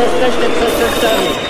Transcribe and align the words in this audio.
jesteście 0.00 0.50
przestępcami. 0.50 1.47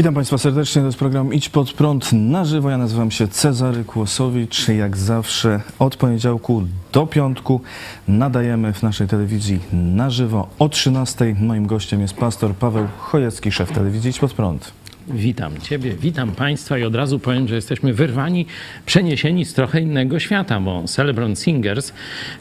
Witam 0.00 0.14
Państwa 0.14 0.38
serdecznie, 0.38 0.82
to 0.82 0.86
jest 0.86 0.98
program 0.98 1.34
Idź 1.34 1.48
Pod 1.48 1.72
Prąd 1.72 2.12
na 2.12 2.44
żywo. 2.44 2.70
Ja 2.70 2.78
nazywam 2.78 3.10
się 3.10 3.28
Cezary 3.28 3.84
Kłosowicz. 3.84 4.68
Jak 4.68 4.96
zawsze 4.96 5.60
od 5.78 5.96
poniedziałku 5.96 6.62
do 6.92 7.06
piątku 7.06 7.60
nadajemy 8.08 8.72
w 8.72 8.82
naszej 8.82 9.08
telewizji 9.08 9.60
na 9.72 10.10
żywo 10.10 10.48
o 10.58 10.68
13. 10.68 11.36
Moim 11.40 11.66
gościem 11.66 12.00
jest 12.00 12.14
pastor 12.14 12.54
Paweł 12.54 12.86
Chojecki, 12.98 13.52
szef 13.52 13.72
telewizji 13.72 14.10
Idź 14.10 14.18
Pod 14.18 14.32
Prąd. 14.32 14.72
Witam 15.14 15.60
Ciebie, 15.60 15.94
witam 16.00 16.32
Państwa 16.32 16.78
i 16.78 16.84
od 16.84 16.94
razu 16.94 17.18
powiem, 17.18 17.48
że 17.48 17.54
jesteśmy 17.54 17.94
wyrwani, 17.94 18.46
przeniesieni 18.86 19.44
z 19.44 19.54
trochę 19.54 19.80
innego 19.80 20.18
świata, 20.18 20.60
bo 20.60 20.84
Celebrant 20.84 21.38
Singers 21.38 21.92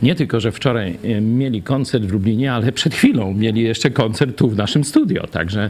nie 0.01 0.15
tylko, 0.15 0.39
że 0.39 0.51
wczoraj 0.51 0.97
e, 1.03 1.21
mieli 1.21 1.63
koncert 1.63 2.03
w 2.05 2.11
Lublinie, 2.11 2.53
ale 2.53 2.71
przed 2.71 2.95
chwilą 2.95 3.33
mieli 3.33 3.61
jeszcze 3.61 3.91
koncert 3.91 4.37
tu 4.37 4.49
w 4.49 4.57
naszym 4.57 4.83
studio. 4.83 5.27
Także 5.27 5.69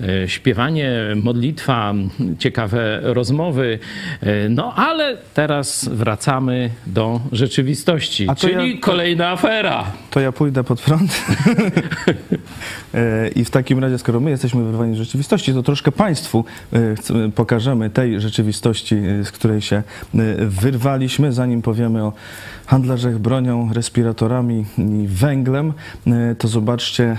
e, 0.00 0.28
śpiewanie, 0.28 0.92
modlitwa, 1.16 1.94
ciekawe 2.38 3.00
rozmowy, 3.02 3.78
e, 4.20 4.48
no 4.48 4.74
ale 4.74 5.16
teraz 5.34 5.88
wracamy 5.92 6.70
do 6.86 7.20
rzeczywistości, 7.32 8.26
czyli 8.36 8.74
ja, 8.74 8.80
kolejna 8.80 9.28
afera. 9.28 9.84
To 10.10 10.20
ja 10.20 10.32
pójdę 10.32 10.64
pod 10.64 10.80
front. 10.80 11.12
I 13.36 13.44
w 13.44 13.50
takim 13.50 13.78
razie, 13.78 13.98
skoro 13.98 14.20
my 14.20 14.30
jesteśmy 14.30 14.64
wyrwani 14.64 14.94
z 14.94 14.98
rzeczywistości, 14.98 15.52
to 15.52 15.62
troszkę 15.62 15.92
Państwu 15.92 16.37
E, 16.72 17.30
pokażemy 17.34 17.90
tej 17.90 18.20
rzeczywistości, 18.20 18.94
e, 18.94 19.24
z 19.24 19.32
której 19.32 19.60
się 19.60 19.76
e, 19.76 19.82
wyrwaliśmy, 20.46 21.32
zanim 21.32 21.62
powiemy 21.62 22.04
o 22.04 22.12
handlarzach 22.66 23.18
bronią, 23.18 23.72
respiratorami 23.72 24.66
i 24.78 25.06
węglem, 25.08 25.72
to 26.38 26.48
zobaczcie 26.48 27.16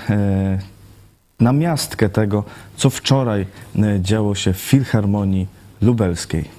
namiastkę 1.39 2.09
tego, 2.09 2.43
co 2.75 2.89
wczoraj 2.89 3.45
działo 3.99 4.35
się 4.35 4.53
w 4.53 4.57
Filharmonii 4.57 5.47
Lubelskiej. 5.81 6.58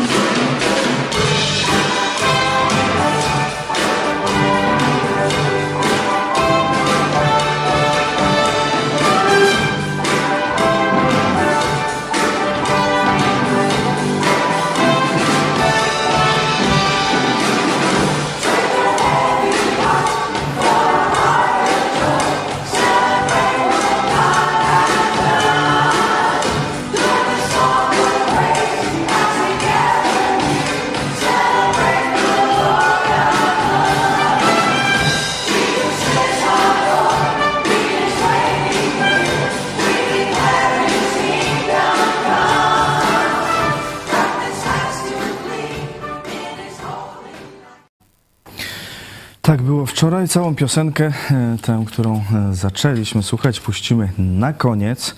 wczoraj. 50.01 50.27
Całą 50.27 50.55
piosenkę, 50.55 51.05
e, 51.31 51.57
tę, 51.61 51.83
którą 51.87 52.15
e, 52.15 52.55
zaczęliśmy 52.55 53.23
słuchać, 53.23 53.59
puścimy 53.59 54.09
na 54.17 54.53
koniec. 54.53 55.15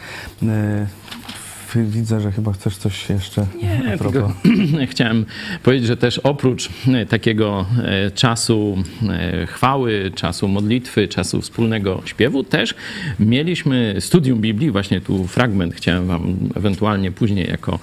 Widzę, 1.75 2.21
że 2.21 2.31
chyba 2.31 2.53
chcesz 2.53 2.77
coś 2.77 3.09
jeszcze 3.09 3.45
Nie, 3.61 3.97
tylko 3.97 4.33
chciałem 4.91 5.25
powiedzieć, 5.63 5.87
że 5.87 5.97
też 5.97 6.19
oprócz 6.19 6.69
e, 6.87 7.05
takiego 7.05 7.65
e, 7.83 8.11
czasu 8.11 8.77
e, 9.09 9.45
chwały, 9.45 10.11
czasu 10.15 10.47
modlitwy, 10.47 11.07
czasu 11.07 11.41
wspólnego 11.41 12.01
śpiewu, 12.05 12.43
też 12.43 12.75
mieliśmy 13.19 13.95
studium 13.99 14.41
Biblii. 14.41 14.71
Właśnie 14.71 15.01
tu 15.01 15.27
fragment 15.27 15.75
chciałem 15.75 16.07
wam 16.07 16.35
ewentualnie 16.55 17.11
później 17.11 17.47
jako 17.49 17.79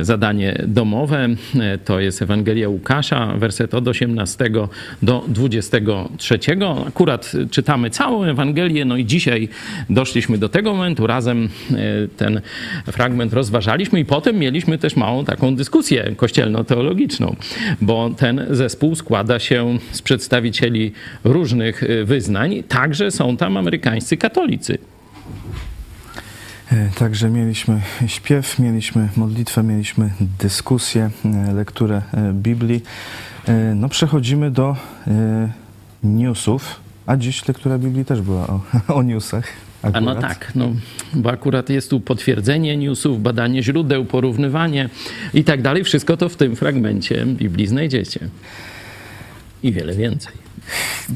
zadanie 0.00 0.64
domowe. 0.66 1.28
To 1.84 2.00
jest 2.00 2.22
Ewangelia 2.22 2.68
Łukasza, 2.68 3.26
werset 3.36 3.74
od 3.74 3.88
18 3.88 4.50
do 5.02 5.24
23. 5.28 6.38
Akurat 6.88 7.32
czytamy 7.50 7.90
całą 7.90 8.24
Ewangelię, 8.24 8.84
no 8.84 8.96
i 8.96 9.06
dzisiaj 9.06 9.48
doszliśmy 9.90 10.38
do 10.38 10.48
tego 10.48 10.74
momentu. 10.74 11.06
Razem 11.06 11.48
ten 12.16 12.40
fragment 12.86 13.01
fragment 13.02 13.32
rozważaliśmy 13.32 14.00
i 14.00 14.04
potem 14.04 14.38
mieliśmy 14.38 14.78
też 14.78 14.96
małą 14.96 15.24
taką 15.24 15.56
dyskusję 15.56 16.14
kościelno-teologiczną, 16.16 17.36
bo 17.80 18.10
ten 18.10 18.46
zespół 18.50 18.94
składa 18.94 19.38
się 19.38 19.78
z 19.92 20.02
przedstawicieli 20.02 20.92
różnych 21.24 21.82
y, 21.82 22.04
wyznań, 22.04 22.62
także 22.68 23.10
są 23.10 23.36
tam 23.36 23.56
amerykańscy 23.56 24.16
katolicy. 24.16 24.78
E, 26.72 26.88
także 26.98 27.30
mieliśmy 27.30 27.80
śpiew, 28.06 28.58
mieliśmy 28.58 29.08
modlitwę, 29.16 29.62
mieliśmy 29.62 30.10
dyskusję, 30.38 31.10
e, 31.24 31.52
lekturę 31.52 32.02
e, 32.14 32.32
Biblii. 32.32 32.82
No 33.74 33.88
przechodzimy 33.88 34.50
do 34.50 34.76
newsów, 36.02 36.80
a 37.06 37.16
dziś 37.16 37.48
lektura 37.48 37.78
Biblii 37.78 38.04
też 38.04 38.20
była 38.20 38.46
o, 38.46 38.60
o 38.98 39.02
newsach. 39.02 39.71
Akurat? 39.82 39.96
A 39.96 40.00
no 40.00 40.14
tak, 40.14 40.52
no, 40.54 40.72
bo 41.14 41.30
akurat 41.30 41.70
jest 41.70 41.90
tu 41.90 42.00
potwierdzenie 42.00 42.76
newsów, 42.76 43.22
badanie 43.22 43.62
źródeł, 43.62 44.04
porównywanie 44.04 44.88
i 45.34 45.44
tak 45.44 45.62
dalej. 45.62 45.84
Wszystko 45.84 46.16
to 46.16 46.28
w 46.28 46.36
tym 46.36 46.56
fragmencie 46.56 47.26
Biblii 47.26 47.66
znajdziecie. 47.66 48.28
I 49.62 49.72
wiele 49.72 49.94
więcej. 49.94 50.32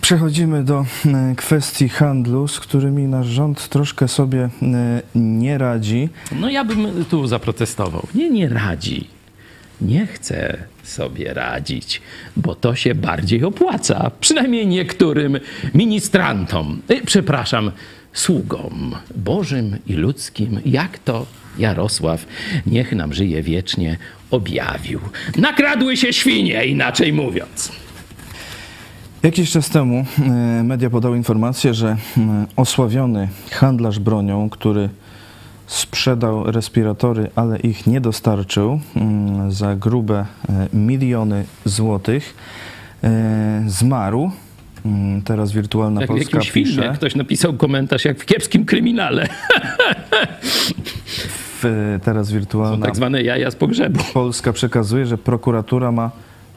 Przechodzimy 0.01 0.65
do 0.65 0.87
e, 1.07 1.35
kwestii 1.37 1.89
handlu, 1.89 2.49
z 2.49 2.61
którymi 2.61 3.03
nasz 3.03 3.27
rząd 3.27 3.69
troszkę 3.69 4.09
sobie 4.09 4.49
e, 4.63 5.03
nie 5.15 5.59
radzi. 5.59 6.09
No 6.33 6.51
ja 6.51 6.65
bym 6.65 7.05
tu 7.05 7.27
zaprotestował. 7.27 8.07
Nie, 8.15 8.31
nie 8.31 8.49
radzi. 8.49 9.09
Nie 9.81 10.07
chce 10.07 10.59
sobie 10.83 11.35
radzić, 11.35 12.03
bo 12.37 12.55
to 12.55 12.75
się 12.75 12.95
bardziej 12.95 13.45
opłaca. 13.45 14.11
Przynajmniej 14.21 14.67
niektórym 14.67 15.39
ministrantom. 15.75 16.83
E, 16.89 17.01
przepraszam, 17.01 17.71
sługom 18.17 18.95
Bożym 19.17 19.77
i 19.87 19.93
ludzkim, 19.93 20.61
jak 20.65 20.99
to 20.99 21.27
Jarosław, 21.59 22.27
niech 22.67 22.93
nam 22.93 23.13
żyje 23.13 23.43
wiecznie, 23.43 23.97
objawił. 24.31 25.01
Nakradły 25.39 25.97
się 25.97 26.13
świnie, 26.13 26.65
inaczej 26.65 27.13
mówiąc. 27.13 27.73
Jakiś 29.23 29.51
czas 29.51 29.71
temu 29.71 30.05
e, 30.19 30.63
media 30.63 30.91
podały 30.91 31.17
informację, 31.17 31.75
że 31.75 31.89
e, 31.89 31.97
osławiony 32.57 33.29
handlarz 33.51 33.99
bronią, 33.99 34.51
który 34.51 34.89
sprzedał 35.67 36.51
respiratory, 36.53 37.31
ale 37.35 37.59
ich 37.59 37.87
nie 37.87 38.01
dostarczył 38.01 38.81
mm, 38.97 39.53
za 39.53 39.77
grube 39.77 40.27
e, 40.49 40.69
miliony 40.77 41.45
złotych, 41.65 42.35
e, 43.05 43.65
zmarł. 43.67 44.31
Mm, 44.87 45.23
Teraz 45.23 45.53
wirtualna 45.53 46.01
Jak 46.01 46.11
w 46.11 46.13
Polska 46.13 46.37
jakimś 46.37 46.51
filmie 46.51 46.71
pisze. 46.83 46.93
ktoś 46.95 47.15
napisał 47.15 47.53
komentarz, 47.53 48.05
jak 48.05 48.19
w 48.21 48.25
kiepskim 48.27 48.65
kryminale. 48.65 49.27
W, 51.63 51.99
teraz 52.05 52.33
wirtualna 52.33 52.87
Tak 52.87 52.97
zwane 52.97 53.23
jaja 53.23 53.51
z 53.51 53.55
pogrzebu. 53.57 54.01
Polska 54.15 54.53
przekazuje, 54.53 55.07
że 55.07 55.19
prokuratura 55.19 55.93
ma 55.93 56.11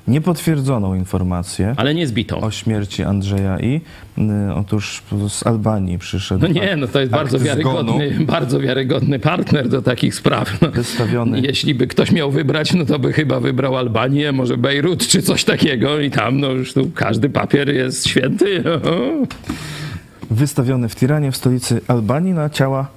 niepotwierdzoną 0.10 0.96
informację 0.96 1.74
Ale 1.78 1.96
nie 1.96 2.08
zbitą. 2.08 2.42
o 2.42 2.52
śmierci 2.52 3.04
Andrzeja 3.04 3.60
I. 3.60 3.82
Y, 4.18 4.54
Otóż 4.56 5.04
z 5.30 5.48
Albanii 5.48 5.98
przyszedł. 5.98 6.42
No 6.42 6.48
nie, 6.48 6.76
no 6.76 6.88
to 6.88 7.00
jest 7.00 7.12
bardzo 7.12 7.40
wiarygodny, 7.40 8.10
zgonu. 8.10 8.26
bardzo 8.26 8.60
wiarygodny 8.60 9.20
partner 9.20 9.70
do 9.70 9.82
takich 9.82 10.16
spraw. 10.16 10.62
No, 10.62 10.72
Wystawiony. 10.72 11.40
Jeśli 11.42 11.76
by 11.76 11.88
ktoś 11.88 12.12
miał 12.12 12.32
wybrać, 12.32 12.74
no 12.74 12.86
to 12.86 13.00
by 13.00 13.14
chyba 13.14 13.40
wybrał 13.40 13.78
Albanię, 13.78 14.32
może 14.32 14.58
Bejrut 14.58 15.08
czy 15.08 15.22
coś 15.22 15.44
takiego 15.44 16.00
i 16.00 16.12
tam 16.12 16.40
no 16.40 16.52
już 16.52 16.74
tu 16.74 16.92
każdy 16.96 17.30
papier 17.30 17.70
jest 17.76 18.08
święty. 18.08 18.64
Wystawiony 20.32 20.90
w 20.90 20.96
Tiranie, 20.96 21.32
w 21.32 21.38
stolicy 21.38 21.82
Albanii, 21.88 22.34
na 22.34 22.50
ciała 22.50 22.88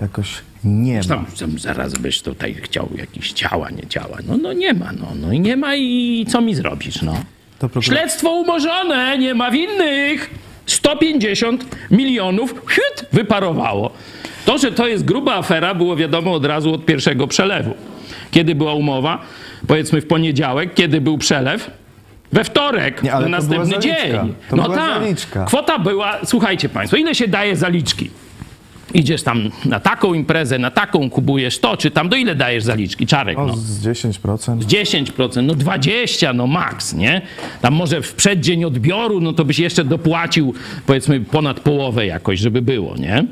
jakoś 0.00 0.34
nie 0.64 0.98
ma. 0.98 1.24
Tam, 1.38 1.58
zaraz 1.58 1.94
byś 1.94 2.22
tutaj 2.22 2.54
chciał 2.54 2.88
jakieś 2.96 3.32
ciała, 3.32 3.70
nie 3.70 3.86
ciała. 3.86 4.18
No, 4.26 4.36
no 4.36 4.52
nie 4.52 4.74
ma, 4.74 4.92
no, 4.92 5.06
no 5.20 5.32
i 5.32 5.40
nie 5.40 5.56
ma 5.56 5.76
i 5.76 6.26
co 6.28 6.40
mi 6.40 6.54
zrobisz, 6.54 7.02
no. 7.02 7.14
To 7.58 7.82
Śledztwo 7.82 8.30
umorzone, 8.30 9.18
nie 9.18 9.34
ma 9.34 9.50
winnych. 9.50 10.30
150 10.66 11.66
milionów 11.90 12.50
hiut, 12.50 13.08
wyparowało. 13.12 13.90
To, 14.44 14.58
że 14.58 14.72
to 14.72 14.86
jest 14.86 15.04
gruba 15.04 15.34
afera, 15.34 15.74
było 15.74 15.96
wiadomo 15.96 16.32
od 16.32 16.44
razu 16.44 16.74
od 16.74 16.86
pierwszego 16.86 17.26
przelewu. 17.26 17.74
Kiedy 18.30 18.54
była 18.54 18.74
umowa? 18.74 19.22
Powiedzmy 19.66 20.00
w 20.00 20.06
poniedziałek, 20.06 20.74
kiedy 20.74 21.00
był 21.00 21.18
przelew? 21.18 21.70
We 22.32 22.44
wtorek, 22.44 23.02
Nie, 23.02 23.10
na 23.10 23.20
następny 23.20 23.78
dzień. 23.78 24.34
To 24.50 24.56
no 24.56 24.68
tak. 24.68 25.02
Kwota 25.46 25.78
była, 25.78 26.18
słuchajcie 26.24 26.68
Państwo, 26.68 26.96
ile 26.96 27.14
się 27.14 27.28
daje 27.28 27.56
zaliczki? 27.56 28.10
Idziesz 28.94 29.22
tam 29.22 29.50
na 29.64 29.80
taką 29.80 30.14
imprezę, 30.14 30.58
na 30.58 30.70
taką 30.70 31.10
kubujesz 31.10 31.58
to, 31.58 31.76
czy 31.76 31.90
tam 31.90 32.08
do 32.08 32.16
ile 32.16 32.34
dajesz 32.34 32.64
zaliczki? 32.64 33.06
Czarek, 33.06 33.36
no. 33.36 33.44
O, 33.44 33.56
z 33.56 33.86
10%. 33.86 34.58
10%, 34.58 35.42
no 35.42 35.54
20, 35.54 36.32
no 36.32 36.46
maks, 36.46 36.94
nie? 36.94 37.22
Tam 37.60 37.74
może 37.74 38.02
w 38.02 38.14
przeddzień 38.14 38.64
odbioru, 38.64 39.20
no 39.20 39.32
to 39.32 39.44
byś 39.44 39.58
jeszcze 39.58 39.84
dopłacił 39.84 40.54
powiedzmy 40.86 41.20
ponad 41.20 41.60
połowę 41.60 42.06
jakoś, 42.06 42.38
żeby 42.40 42.62
było, 42.62 42.96
nie? 42.96 43.24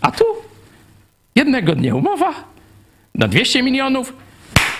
A 0.00 0.10
tu 0.10 0.24
jednego 1.36 1.74
dnia 1.74 1.94
umowa 1.94 2.34
na 3.14 3.28
200 3.28 3.62
milionów, 3.62 4.12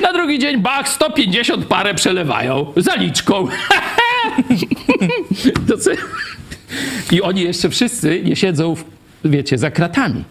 na 0.01 0.13
drugi 0.13 0.39
dzień 0.39 0.59
bach, 0.59 0.89
150 0.89 1.65
parę 1.65 1.95
przelewają 1.95 2.73
zaliczką. 2.77 3.49
to 5.69 5.79
co? 5.79 5.91
I 7.13 7.23
oni 7.23 7.43
jeszcze 7.43 7.71
wszyscy 7.71 8.23
nie 8.25 8.37
siedzą, 8.37 8.75
w, 8.75 8.85
wiecie, 9.25 9.59
za 9.59 9.71
kratami. 9.71 10.25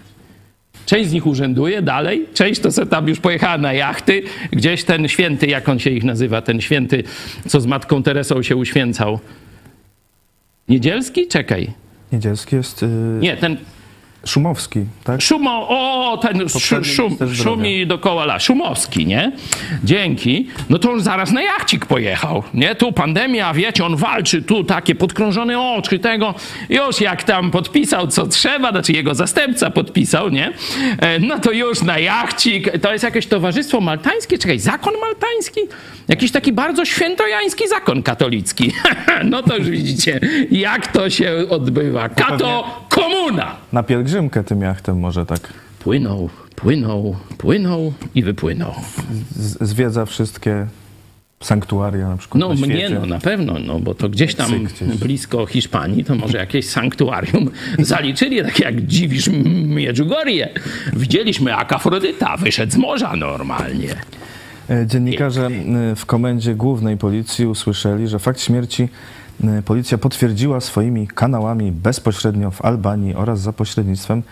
Część 0.85 1.09
z 1.09 1.13
nich 1.13 1.27
urzęduje 1.27 1.81
dalej, 1.81 2.25
część 2.33 2.61
to 2.61 2.71
se 2.71 2.85
tam 2.85 3.07
już 3.07 3.19
pojechała 3.19 3.57
na 3.57 3.73
jachty. 3.73 4.23
Gdzieś 4.51 4.83
ten 4.83 5.07
święty, 5.07 5.47
jak 5.47 5.69
on 5.69 5.79
się 5.79 5.89
ich 5.89 6.03
nazywa, 6.03 6.41
ten 6.41 6.61
święty, 6.61 7.03
co 7.47 7.61
z 7.61 7.65
matką 7.65 8.03
Teresą 8.03 8.43
się 8.43 8.55
uświęcał. 8.55 9.19
Niedzielski? 10.69 11.27
Czekaj. 11.27 11.71
Niedzielski 12.11 12.55
jest 12.55 12.83
y, 12.83 12.87
Nie, 13.21 13.37
ten 13.37 13.57
Szumowski, 14.27 14.79
tak? 15.03 15.21
Szumo, 15.21 15.67
o, 15.69 16.17
ten 16.21 16.41
sz, 16.41 16.85
szum, 16.85 17.17
szumi 17.35 17.87
dokoła 17.87 18.23
la, 18.23 18.39
Szumowski, 18.39 19.05
nie? 19.05 19.31
Dzięki. 19.83 20.47
No 20.69 20.79
to 20.79 20.91
on 20.91 20.99
zaraz 21.01 21.31
na 21.31 21.41
jachcik 21.41 21.85
pojechał, 21.85 22.43
nie? 22.53 22.75
Tu 22.75 22.91
pandemia, 22.91 23.53
wiecie, 23.53 23.85
on 23.85 23.95
walczy, 23.95 24.41
tu 24.41 24.63
takie 24.63 24.95
podkrążone 24.95 25.59
oczy 25.61 25.99
tego. 25.99 26.33
Już 26.69 27.01
jak 27.01 27.23
tam 27.23 27.51
podpisał, 27.51 28.07
co 28.07 28.27
trzeba, 28.27 28.71
znaczy 28.71 28.91
jego 28.91 29.15
zastępca 29.15 29.69
podpisał, 29.69 30.29
nie? 30.29 30.51
E, 30.99 31.19
No 31.19 31.39
to 31.39 31.51
już 31.51 31.81
na 31.81 31.99
jachcik. 31.99 32.69
To 32.81 32.91
jest 32.91 33.03
jakieś 33.03 33.27
towarzystwo 33.27 33.81
maltańskie? 33.81 34.37
Czekaj, 34.37 34.59
zakon 34.59 34.93
maltański? 35.01 35.61
Jakiś 36.07 36.31
taki 36.31 36.53
bardzo 36.53 36.85
świętojański 36.85 37.67
zakon 37.67 38.03
katolicki. 38.03 38.71
No 39.23 39.43
to 39.43 39.57
już 39.57 39.69
widzicie, 39.69 40.19
jak 40.51 40.87
to 40.87 41.09
się 41.09 41.31
odbywa. 41.49 42.09
Kato 42.09 42.85
komuna! 42.89 43.55
Na 43.73 43.83
pielgrzymkę 44.17 44.43
tym 44.43 44.61
jachtem 44.61 44.99
może 44.99 45.25
tak 45.25 45.39
Płynął, 45.79 46.29
płynął, 46.55 47.15
płynął 47.37 47.93
i 48.15 48.23
wypłynął. 48.23 48.73
z, 49.35 49.69
zwiedza 49.69 50.05
wszystkie 50.05 50.67
sanktuaria 51.43 52.09
na 52.09 52.17
przykład 52.17 52.39
No 52.41 52.53
na 52.53 52.67
mnie, 52.67 52.89
no 52.89 53.05
na 53.05 53.19
pewno, 53.19 53.59
no 53.59 53.79
bo 53.79 53.95
to 53.95 54.09
gdzieś 54.09 54.35
tam 54.35 54.63
Gdzieś. 54.65 54.97
blisko 54.97 55.45
Hiszpanii, 55.45 56.03
to 56.03 56.15
może 56.15 56.37
jakieś 56.37 56.69
sanktuarium 56.69 57.49
zaliczyli, 57.79 58.41
tak 58.41 58.59
jak 58.59 58.81
dziwisz 58.81 59.29
Miedżugorje. 59.65 60.49
Widzieliśmy, 60.93 61.51
jak 61.51 61.73
Afrodyta 61.73 62.37
wyszedł 62.37 62.71
z 62.71 62.77
morza 62.77 63.15
normalnie. 63.15 63.95
E, 64.69 64.87
Dziennikarze 64.87 65.47
e, 65.91 65.95
w 65.95 66.05
komendzie 66.05 66.55
głównej 66.55 66.97
policji 66.97 67.45
usłyszeli, 67.45 68.07
że 68.07 68.19
fakt 68.19 68.41
śmierci 68.41 68.89
policja 69.65 69.97
potwierdziła 69.97 70.61
swoimi 70.61 71.07
kanałami 71.07 71.71
bezpośrednio 71.71 72.51
w 72.51 72.65
Albanii 72.65 73.15
oraz 73.15 73.39
za 73.39 73.53
pośrednictwem 73.53 74.23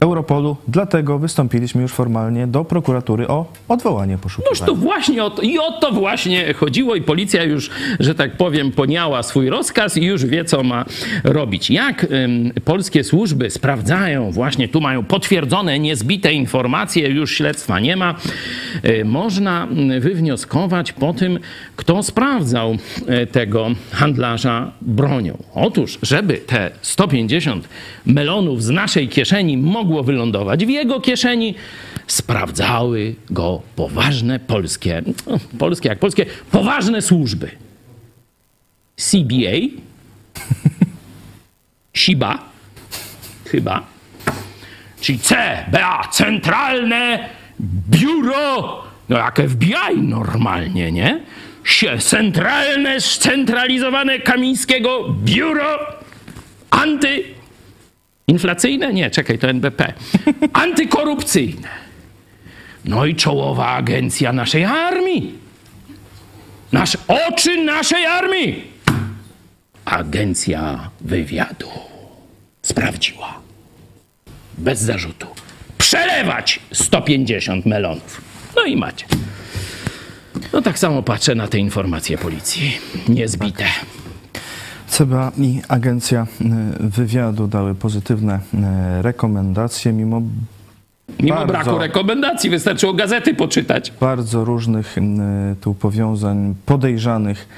Europolu. 0.00 0.56
Dlatego 0.68 1.18
wystąpiliśmy 1.18 1.82
już 1.82 1.92
formalnie 1.92 2.46
do 2.46 2.64
prokuratury 2.64 3.28
o 3.28 3.46
odwołanie 3.68 4.12
Noż 4.14 4.22
poszukiwań. 4.22 4.66
to 4.66 4.74
właśnie 4.74 5.24
o 5.24 5.30
to, 5.30 5.42
i 5.42 5.58
o 5.58 5.72
to 5.72 5.92
właśnie 5.92 6.54
chodziło 6.54 6.94
i 6.94 7.02
policja 7.02 7.44
już, 7.44 7.70
że 8.00 8.14
tak 8.14 8.36
powiem, 8.36 8.72
poniała 8.72 9.22
swój 9.22 9.48
rozkaz 9.50 9.96
i 9.96 10.04
już 10.04 10.26
wie, 10.26 10.44
co 10.44 10.62
ma 10.62 10.84
robić. 11.24 11.70
Jak 11.70 12.04
ym, 12.04 12.52
polskie 12.64 13.04
służby 13.04 13.50
sprawdzają, 13.50 14.30
właśnie 14.32 14.68
tu 14.68 14.80
mają 14.80 15.04
potwierdzone, 15.04 15.78
niezbite 15.78 16.32
informacje, 16.32 17.08
już 17.08 17.36
śledztwa 17.36 17.80
nie 17.80 17.96
ma, 17.96 18.14
y, 18.84 19.04
można 19.04 19.64
mm, 19.64 20.00
wywnioskować 20.00 20.92
po 20.92 21.12
tym, 21.12 21.38
kto 21.76 22.02
sprawdzał 22.02 22.76
y, 23.22 23.26
tego 23.26 23.68
handlarza 23.92 24.72
bronią. 24.80 25.38
Otóż, 25.54 25.98
żeby 26.02 26.34
te 26.34 26.70
150 26.82 27.68
melonów 28.06 28.62
z 28.62 28.70
naszej 28.70 29.08
kieszeni 29.08 29.56
mogło 29.56 29.85
wylądować 29.86 30.66
w 30.66 30.68
jego 30.68 31.00
kieszeni, 31.00 31.54
sprawdzały 32.06 33.14
go 33.30 33.62
poważne 33.76 34.38
polskie, 34.38 35.02
no, 35.26 35.38
polskie 35.58 35.88
jak 35.88 35.98
polskie, 35.98 36.26
poważne 36.50 37.02
służby. 37.02 37.50
CBA, 38.96 39.82
SIBA, 41.94 42.38
chyba, 43.50 43.86
czyli 45.00 45.18
CBA, 45.18 46.08
Centralne 46.10 47.28
Biuro, 47.90 48.82
no 49.08 49.18
jak 49.18 49.40
FBI 49.48 50.02
normalnie, 50.02 50.92
nie? 50.92 51.20
Centralne, 51.98 53.00
scentralizowane 53.00 54.18
Kamińskiego 54.18 55.08
Biuro 55.24 55.78
Anty... 56.70 57.35
Inflacyjne? 58.28 58.92
Nie, 58.92 59.10
czekaj, 59.10 59.38
to 59.38 59.48
NBP. 59.48 59.92
Antykorupcyjne. 60.52 61.68
No 62.84 63.06
i 63.06 63.14
czołowa 63.14 63.66
agencja 63.66 64.32
naszej 64.32 64.64
armii. 64.64 65.34
Nasz, 66.72 66.96
oczy 67.08 67.64
naszej 67.64 68.06
armii. 68.06 68.64
Agencja 69.84 70.90
wywiadu 71.00 71.68
sprawdziła. 72.62 73.40
Bez 74.58 74.80
zarzutu. 74.80 75.26
Przelewać 75.78 76.60
150 76.72 77.66
melonów. 77.66 78.20
No 78.56 78.64
i 78.64 78.76
macie. 78.76 79.06
No 80.52 80.62
tak 80.62 80.78
samo 80.78 81.02
patrzę 81.02 81.34
na 81.34 81.48
te 81.48 81.58
informacje 81.58 82.18
policji. 82.18 82.78
Niezbite. 83.08 83.64
CBA 84.96 85.32
i 85.38 85.60
Agencja 85.68 86.20
e, 86.20 86.44
Wywiadu 86.88 87.46
dały 87.46 87.74
pozytywne 87.74 88.40
e, 88.54 89.02
rekomendacje, 89.02 89.92
mimo 89.92 90.22
Mimo 91.20 91.34
Bardzo. 91.36 91.52
braku 91.52 91.78
rekomendacji 91.78 92.50
wystarczyło 92.50 92.92
gazety 92.92 93.34
poczytać. 93.34 93.92
bardzo 94.00 94.44
różnych 94.44 94.98
m, 94.98 95.20
tu 95.60 95.74
powiązań 95.74 96.54
podejrzanych 96.66 97.48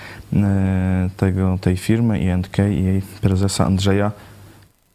tego, 1.16 1.59
tej 1.61 1.76
firmy 1.76 2.18
INK 2.21 2.59
i 2.59 2.85
jej 2.85 3.02
prezesa 3.21 3.66
Andrzeja. 3.66 4.12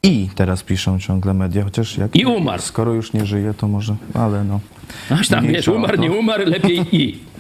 I 0.04 0.30
teraz 0.36 0.64
piszą 0.64 1.00
ciągle 1.00 1.34
media, 1.34 1.64
chociaż 1.64 1.98
jak 1.98 2.16
I 2.16 2.26
umarł. 2.26 2.62
skoro 2.62 2.94
już 2.94 3.14
nie 3.14 3.26
żyje, 3.26 3.54
to 3.54 3.68
może, 3.68 3.96
ale 4.14 4.44
no. 4.44 4.60
Aż 5.10 5.28
tam 5.28 5.48
wiesz, 5.48 5.68
umarł, 5.68 5.98
nie 6.02 6.12
umarł, 6.12 6.44
lepiej 6.46 6.96
i. 6.96 7.20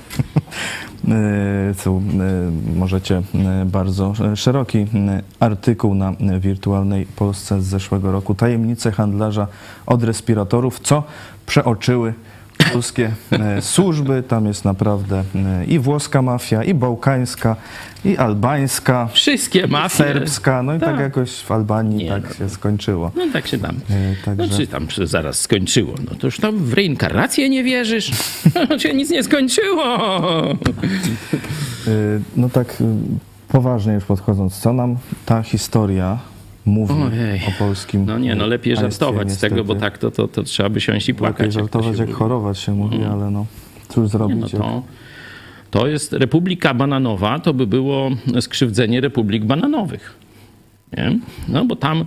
e, 1.08 1.74
co, 1.84 1.92
e, 1.92 2.02
możecie 2.76 3.18
e, 3.18 3.66
bardzo 3.66 4.14
szeroki 4.36 4.86
artykuł 5.40 5.96
na 5.96 6.14
Wirtualnej 6.40 7.06
Polsce 7.06 7.62
z 7.62 7.66
zeszłego 7.66 8.12
roku. 8.12 8.36
Tajemnice 8.36 8.92
handlarza 8.92 9.48
od 9.86 10.04
respiratorów, 10.04 10.80
co 10.80 11.04
przeoczyły 11.46 12.14
polskie 12.74 13.12
e, 13.32 13.62
służby. 13.62 14.24
Tam 14.28 14.46
jest 14.46 14.66
naprawdę 14.66 15.24
e, 15.36 15.66
i 15.66 15.80
włoska 15.80 16.22
mafia, 16.22 16.64
i 16.64 16.74
bałkańska, 16.74 17.56
i 18.06 18.18
albańska, 18.18 19.08
Wszystkie 19.14 19.68
mafie. 19.68 19.96
serbska. 19.98 20.64
No 20.64 20.76
i 20.76 20.80
tak, 20.80 20.90
Tak. 20.90 21.00
jakoś 21.00 21.32
w 21.40 21.52
Albanii 21.52 21.98
Nie, 22.04 22.10
tak 22.10 22.24
no. 22.30 22.34
się 22.36 22.50
skończyło. 22.50 23.12
No 23.16 23.24
tak 23.34 23.48
się 23.48 23.58
tam. 23.58 23.76
E, 23.90 24.16
także- 24.26 24.44
No 24.52 24.58
czy 24.58 24.68
tam 24.68 24.90
się 24.90 25.08
zaraz 25.08 25.40
skończyło? 25.40 25.94
No 26.12 26.16
to 26.20 26.28
już 26.28 26.38
tam 26.40 26.58
w 26.58 26.74
reinkarnację 26.74 27.50
nie 27.50 27.64
wierzysz? 27.64 28.12
No 28.70 28.80
się 28.80 28.94
nic 28.94 29.10
nie 29.10 29.24
skończyło. 29.24 29.86
No 32.38 32.50
tak 32.50 32.84
poważnie 33.48 33.94
już 33.94 34.04
podchodząc, 34.04 34.60
co 34.60 34.74
nam 34.74 34.96
ta 35.26 35.44
historia 35.44 36.18
mówi 36.66 36.94
Ojej. 36.94 37.42
o 37.48 37.52
polskim 37.60 38.06
No 38.06 38.20
nie, 38.20 38.36
no 38.36 38.48
lepiej 38.48 38.76
żartować 38.76 39.32
z 39.32 39.38
tego, 39.38 39.64
bo 39.64 39.76
tak 39.76 39.98
to, 39.98 40.12
to, 40.12 40.28
to 40.28 40.44
trzeba 40.44 40.70
by 40.70 40.82
siąść 40.82 41.10
i 41.10 41.14
płakać. 41.14 41.40
Lepiej 41.48 41.62
jak 41.64 41.72
to 41.72 41.80
żartować 41.80 42.00
jak 42.00 42.08
mówi. 42.08 42.20
chorować 42.20 42.60
się 42.60 42.72
mówi, 42.72 43.04
ale 43.04 43.32
no 43.32 43.46
cóż 43.90 44.04
Nie, 44.04 44.10
zrobić. 44.10 44.38
no 44.40 44.48
jak- 44.48 44.62
to, 44.62 44.84
to 45.72 45.88
jest 45.88 46.14
Republika 46.14 46.74
Bananowa, 46.74 47.40
to 47.40 47.54
by 47.54 47.68
było 47.68 48.10
skrzywdzenie 48.40 49.02
Republik 49.02 49.46
Bananowych. 49.46 50.16
Nie? 50.98 51.20
No 51.48 51.66
bo 51.66 51.76
tam 51.76 52.06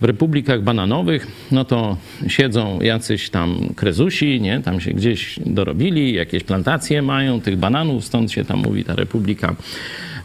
w 0.00 0.04
republikach 0.04 0.62
bananowych, 0.62 1.26
no 1.52 1.64
to 1.64 1.96
siedzą 2.28 2.80
jacyś 2.80 3.30
tam 3.30 3.56
krezusi, 3.76 4.40
nie? 4.40 4.60
Tam 4.60 4.80
się 4.80 4.90
gdzieś 4.92 5.40
dorobili, 5.46 6.12
jakieś 6.14 6.44
plantacje 6.44 7.02
mają 7.02 7.40
tych 7.40 7.56
bananów, 7.56 8.04
stąd 8.04 8.32
się 8.32 8.44
tam 8.44 8.58
mówi 8.58 8.84
ta 8.84 8.94
Republika 8.94 9.54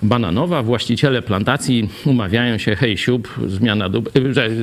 Bananowa. 0.03 0.63
Właściciele 0.63 1.21
plantacji 1.21 1.89
umawiają 2.05 2.57
się, 2.57 2.75
hej 2.75 2.97
siup, 2.97 3.29
zmiana 3.47 3.89
dób... 3.89 4.09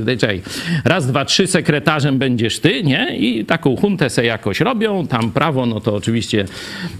y, 0.09 0.17
czekaj, 0.19 0.43
Raz, 0.85 1.07
dwa, 1.07 1.25
trzy, 1.25 1.47
sekretarzem 1.47 2.19
będziesz 2.19 2.59
ty, 2.59 2.83
nie? 2.83 3.17
I 3.17 3.45
taką 3.45 3.77
huntę 3.77 4.11
se 4.11 4.25
jakoś 4.25 4.61
robią. 4.61 5.07
Tam 5.07 5.31
prawo, 5.31 5.67
no 5.67 5.81
to 5.81 5.95
oczywiście 5.95 6.45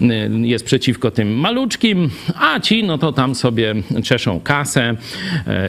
y, 0.01 0.05
jest 0.41 0.65
przeciwko 0.65 1.11
tym 1.11 1.33
maluczkim, 1.33 2.09
a 2.39 2.59
ci, 2.59 2.83
no 2.83 2.97
to 2.97 3.11
tam 3.11 3.35
sobie 3.35 3.75
czeszą 4.03 4.39
kasę 4.39 4.91
y, 4.91 4.95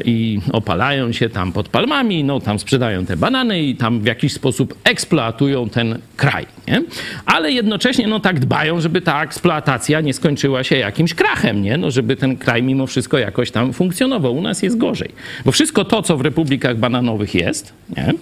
i 0.04 0.40
opalają 0.52 1.12
się 1.12 1.28
tam 1.28 1.52
pod 1.52 1.68
palmami, 1.68 2.24
no 2.24 2.40
tam 2.40 2.58
sprzedają 2.58 3.06
te 3.06 3.16
banany 3.16 3.62
i 3.62 3.76
tam 3.76 4.00
w 4.00 4.06
jakiś 4.06 4.32
sposób 4.32 4.74
eksploatują 4.84 5.68
ten 5.68 5.98
kraj, 6.16 6.46
nie? 6.68 6.82
Ale 7.26 7.52
jednocześnie, 7.52 8.06
no 8.06 8.20
tak 8.20 8.40
dbają, 8.40 8.80
żeby 8.80 9.00
ta 9.00 9.24
eksploatacja 9.24 10.00
nie 10.00 10.12
skończyła 10.12 10.64
się 10.64 10.76
jakimś 10.76 11.14
krachem, 11.14 11.62
nie? 11.62 11.76
No 11.76 11.90
żeby 11.90 12.16
ten 12.16 12.36
kraj 12.36 12.55
mimo 12.62 12.86
wszystko 12.86 13.18
jakoś 13.18 13.50
tam 13.50 13.72
funkcjonował. 13.72 14.36
U 14.36 14.42
nas 14.42 14.62
jest 14.62 14.76
gorzej. 14.76 15.08
Bo 15.44 15.52
wszystko 15.52 15.84
to, 15.84 16.02
co 16.02 16.16
w 16.16 16.20
republikach 16.20 16.78
bananowych 16.78 17.34
jest, 17.34 17.72
nie? 17.96 18.12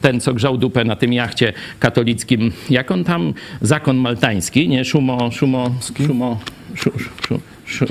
Ten, 0.00 0.20
co 0.20 0.34
grzał 0.34 0.58
dupę 0.58 0.84
na 0.84 0.96
tym 0.96 1.12
jachcie 1.12 1.52
katolickim, 1.78 2.52
jak 2.70 2.90
on 2.90 3.04
tam, 3.04 3.34
zakon 3.60 3.96
maltański, 3.96 4.68
nie? 4.68 4.84
Szumo, 4.84 5.30
szumo, 5.30 5.70
szumo, 5.80 5.80
szu, 5.80 6.06
szu, 6.06 6.14
szu, 6.14 6.61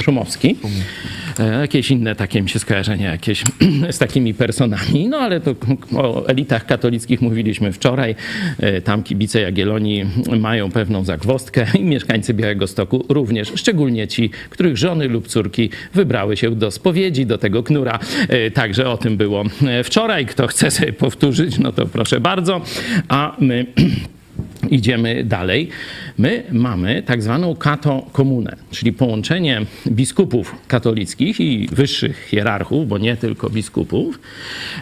Szumowski. 0.03 0.55
E, 1.39 1.61
Jakieś 1.61 1.91
inne 1.91 2.15
takie 2.15 2.41
mi 2.41 2.49
się 2.49 2.59
skojarzenia 2.59 3.11
jakieś 3.11 3.43
z 3.91 3.97
takimi 3.97 4.33
personami. 4.33 5.07
No 5.09 5.17
ale 5.17 5.39
to 5.41 5.55
o 5.95 6.27
elitach 6.27 6.65
katolickich 6.65 7.21
mówiliśmy 7.21 7.71
wczoraj. 7.71 8.15
E, 8.59 8.81
Tam 8.81 9.03
kibice 9.03 9.41
Jagiellonii 9.41 10.05
mają 10.39 10.71
pewną 10.71 11.03
zagwozdkę 11.03 11.65
i 11.79 11.83
mieszkańcy 11.83 12.33
Białego 12.33 12.67
Stoku 12.67 13.05
również, 13.09 13.51
szczególnie 13.55 14.07
ci, 14.07 14.29
których 14.49 14.77
żony 14.77 15.07
lub 15.07 15.27
córki 15.27 15.69
wybrały 15.93 16.37
się 16.37 16.51
do 16.55 16.71
spowiedzi, 16.71 17.25
do 17.25 17.37
tego 17.37 17.63
knura. 17.63 17.99
E, 18.29 18.51
Także 18.51 18.89
o 18.89 18.97
tym 18.97 19.17
było 19.17 19.43
wczoraj. 19.83 20.25
Kto 20.25 20.47
chce 20.47 20.71
sobie 20.71 20.93
powtórzyć, 20.93 21.59
no 21.59 21.71
to 21.71 21.85
proszę 21.85 22.19
bardzo. 22.19 22.61
A 23.07 23.35
my 23.39 23.65
Idziemy 24.69 25.23
dalej. 25.23 25.69
My 26.17 26.43
mamy 26.51 27.03
tak 27.03 27.23
zwaną 27.23 27.55
kato-komunę, 27.55 28.55
czyli 28.71 28.93
połączenie 28.93 29.65
biskupów 29.87 30.55
katolickich 30.67 31.39
i 31.39 31.67
wyższych 31.71 32.27
hierarchów, 32.29 32.87
bo 32.87 32.97
nie 32.97 33.17
tylko 33.17 33.49
biskupów, 33.49 34.19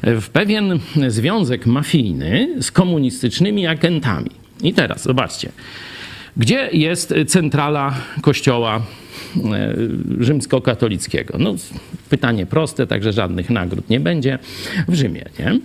w 0.03 0.29
pewien 0.29 0.79
związek 1.07 1.65
mafijny 1.65 2.61
z 2.61 2.71
komunistycznymi 2.71 3.67
agentami. 3.67 4.29
I 4.63 4.73
teraz 4.73 5.03
zobaczcie, 5.03 5.51
gdzie 6.37 6.69
jest 6.73 7.13
centrala 7.27 7.95
kościoła 8.21 8.81
e, 9.35 9.73
rzymskokatolickiego? 10.19 11.37
No, 11.37 11.55
pytanie 12.09 12.45
proste, 12.45 12.87
także 12.87 13.13
żadnych 13.13 13.49
nagród 13.49 13.89
nie 13.89 13.99
będzie. 13.99 14.39
W 14.87 14.93
Rzymie, 14.93 15.25
nie? 15.39 15.59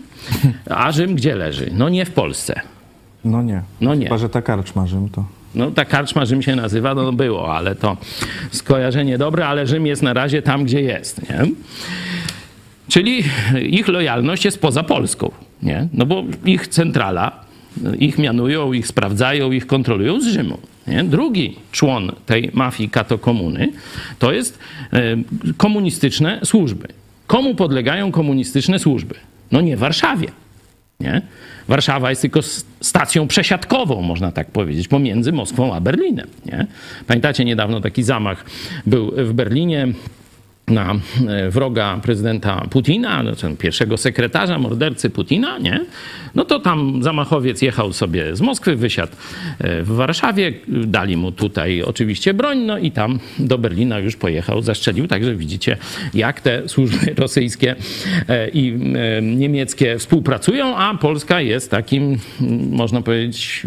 A 0.70 0.92
Rzym 0.92 1.14
gdzie 1.14 1.34
leży? 1.34 1.70
No 1.74 1.88
nie 1.88 2.04
w 2.04 2.10
Polsce. 2.10 2.73
No 3.24 3.42
nie. 3.42 3.62
No 3.80 3.94
nie. 3.94 4.04
Chyba, 4.04 4.18
że 4.18 4.28
ta 4.28 4.42
karczma 4.42 4.86
Rzym 4.86 5.08
to... 5.08 5.24
No 5.54 5.70
ta 5.70 5.84
karczma 5.84 6.24
Rzym 6.24 6.42
się 6.42 6.56
nazywa, 6.56 6.94
no 6.94 7.12
było, 7.12 7.56
ale 7.56 7.74
to 7.74 7.96
skojarzenie 8.50 9.18
dobre, 9.18 9.46
ale 9.46 9.66
Rzym 9.66 9.86
jest 9.86 10.02
na 10.02 10.12
razie 10.12 10.42
tam, 10.42 10.64
gdzie 10.64 10.80
jest, 10.80 11.30
nie? 11.30 11.46
Czyli 12.88 13.24
ich 13.70 13.88
lojalność 13.88 14.44
jest 14.44 14.60
poza 14.60 14.82
Polską, 14.82 15.30
nie? 15.62 15.88
No 15.92 16.06
bo 16.06 16.24
ich 16.44 16.68
centrala, 16.68 17.44
ich 17.98 18.18
mianują, 18.18 18.72
ich 18.72 18.86
sprawdzają, 18.86 19.52
ich 19.52 19.66
kontrolują 19.66 20.20
z 20.20 20.26
Rzymu. 20.26 20.58
Nie? 20.86 21.04
Drugi 21.04 21.56
człon 21.72 22.12
tej 22.26 22.50
mafii 22.52 22.90
katokomuny 22.90 23.72
to 24.18 24.32
jest 24.32 24.58
e, 24.92 25.16
komunistyczne 25.56 26.40
służby. 26.44 26.88
Komu 27.26 27.54
podlegają 27.54 28.12
komunistyczne 28.12 28.78
służby? 28.78 29.14
No 29.52 29.60
nie 29.60 29.76
Warszawie. 29.76 30.28
Nie? 31.00 31.22
Warszawa 31.68 32.10
jest 32.10 32.22
tylko 32.22 32.40
stacją 32.80 33.28
przesiadkową, 33.28 34.02
można 34.02 34.32
tak 34.32 34.50
powiedzieć, 34.50 34.88
pomiędzy 34.88 35.32
Moskwą 35.32 35.74
a 35.74 35.80
Berlinem. 35.80 36.28
Nie? 36.46 36.66
Pamiętacie, 37.06 37.44
niedawno 37.44 37.80
taki 37.80 38.02
zamach 38.02 38.44
był 38.86 39.12
w 39.16 39.32
Berlinie 39.32 39.88
na 40.68 40.94
e, 41.28 41.50
wroga 41.50 42.00
prezydenta 42.02 42.66
Putina, 42.70 43.22
no, 43.22 43.32
pierwszego 43.58 43.96
sekretarza, 43.96 44.58
mordercy 44.58 45.10
Putina, 45.10 45.58
nie? 45.58 45.80
No 46.34 46.44
to 46.44 46.60
tam 46.60 47.02
zamachowiec 47.02 47.62
jechał 47.62 47.92
sobie 47.92 48.36
z 48.36 48.40
Moskwy, 48.40 48.76
wysiadł 48.76 49.12
e, 49.58 49.82
w 49.82 49.88
Warszawie, 49.88 50.52
dali 50.68 51.16
mu 51.16 51.32
tutaj 51.32 51.82
oczywiście 51.82 52.34
broń, 52.34 52.58
no 52.58 52.78
i 52.78 52.90
tam 52.90 53.18
do 53.38 53.58
Berlina 53.58 53.98
już 53.98 54.16
pojechał, 54.16 54.62
zastrzelił. 54.62 55.06
Także 55.06 55.36
widzicie, 55.36 55.76
jak 56.14 56.40
te 56.40 56.68
służby 56.68 57.14
rosyjskie 57.22 57.76
e, 58.28 58.48
i 58.48 58.78
e, 58.94 59.22
niemieckie 59.22 59.98
współpracują, 59.98 60.76
a 60.76 60.94
Polska 60.94 61.40
jest 61.40 61.70
takim, 61.70 62.18
mm, 62.40 62.68
można 62.70 63.02
powiedzieć, 63.02 63.62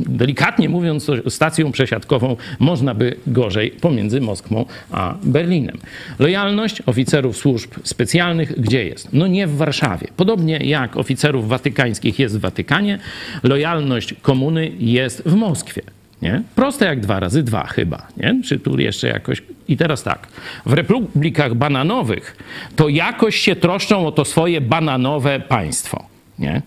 delikatnie 0.00 0.68
mówiąc, 0.68 1.10
stacją 1.28 1.72
przesiadkową, 1.72 2.36
można 2.58 2.94
by 2.94 3.16
gorzej 3.26 3.70
pomiędzy 3.70 4.20
Moskwą 4.20 4.64
a 4.90 5.14
Berlinem. 5.22 5.78
Lojalność 6.18 6.82
oficerów 6.86 7.36
służb 7.36 7.70
specjalnych 7.82 8.60
gdzie 8.60 8.84
jest? 8.84 9.08
No 9.12 9.26
nie 9.26 9.46
w 9.46 9.56
Warszawie. 9.56 10.08
Podobnie 10.16 10.56
jak 10.56 10.96
oficerów 10.96 11.48
watykańskich 11.48 12.01
jest 12.04 12.38
w 12.38 12.40
Watykanie, 12.40 12.98
lojalność 13.42 14.14
komuny 14.22 14.72
jest 14.78 15.22
w 15.26 15.34
Moskwie. 15.34 15.82
Nie? 16.22 16.42
Proste 16.54 16.84
jak 16.84 17.00
dwa 17.00 17.20
razy 17.20 17.42
dwa 17.42 17.66
chyba. 17.66 18.06
Nie? 18.16 18.40
Czy 18.44 18.58
tu 18.58 18.80
jeszcze 18.80 19.08
jakoś... 19.08 19.42
I 19.68 19.76
teraz 19.76 20.02
tak. 20.02 20.28
W 20.66 20.72
republikach 20.72 21.54
bananowych 21.54 22.36
to 22.76 22.88
jakoś 22.88 23.36
się 23.36 23.56
troszczą 23.56 24.06
o 24.06 24.12
to 24.12 24.24
swoje 24.24 24.60
bananowe 24.60 25.40
państwo. 25.40 26.06
Nie? 26.38 26.62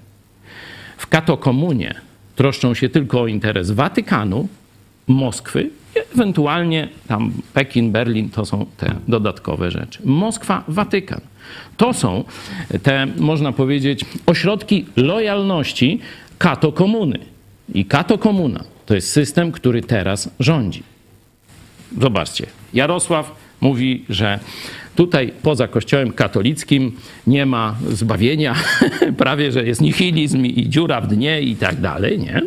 W 0.98 1.08
katokomunie 1.08 1.96
troszczą 2.36 2.74
się 2.74 2.90
tylko 2.90 3.22
o 3.22 3.28
interes 3.28 3.72
Watykanu, 3.72 4.48
Moskwy, 5.08 5.70
ewentualnie 6.16 6.88
tam 7.08 7.32
Pekin, 7.54 7.92
Berlin 7.92 8.30
to 8.30 8.46
są 8.46 8.66
te 8.78 8.96
dodatkowe 9.08 9.72
rzeczy. 9.72 10.00
Moskwa, 10.06 10.64
Watykan. 10.68 11.22
To 11.78 11.94
są 11.94 12.24
te, 12.84 13.08
można 13.18 13.52
powiedzieć, 13.52 14.06
ośrodki 14.26 14.86
lojalności 14.96 16.00
katokomuny. 16.38 17.20
I 17.74 17.86
katokomuna 17.86 18.64
to 18.86 18.96
jest 18.96 19.12
system, 19.12 19.52
który 19.52 19.82
teraz 19.82 20.30
rządzi. 20.40 20.84
Zobaczcie, 22.02 22.48
Jarosław 22.74 23.36
mówi, 23.62 24.06
że 24.10 24.40
tutaj 24.96 25.34
poza 25.42 25.68
kościołem 25.68 26.12
katolickim 26.12 26.92
nie 27.28 27.46
ma 27.46 27.76
zbawienia, 27.90 28.56
prawie 29.18 29.52
że 29.52 29.66
jest 29.66 29.82
nihilizm 29.82 30.46
i 30.46 30.70
dziura 30.70 31.02
w 31.02 31.08
dnie 31.08 31.42
i 31.42 31.56
tak 31.56 31.82
dalej, 31.82 32.20
nie? 32.20 32.42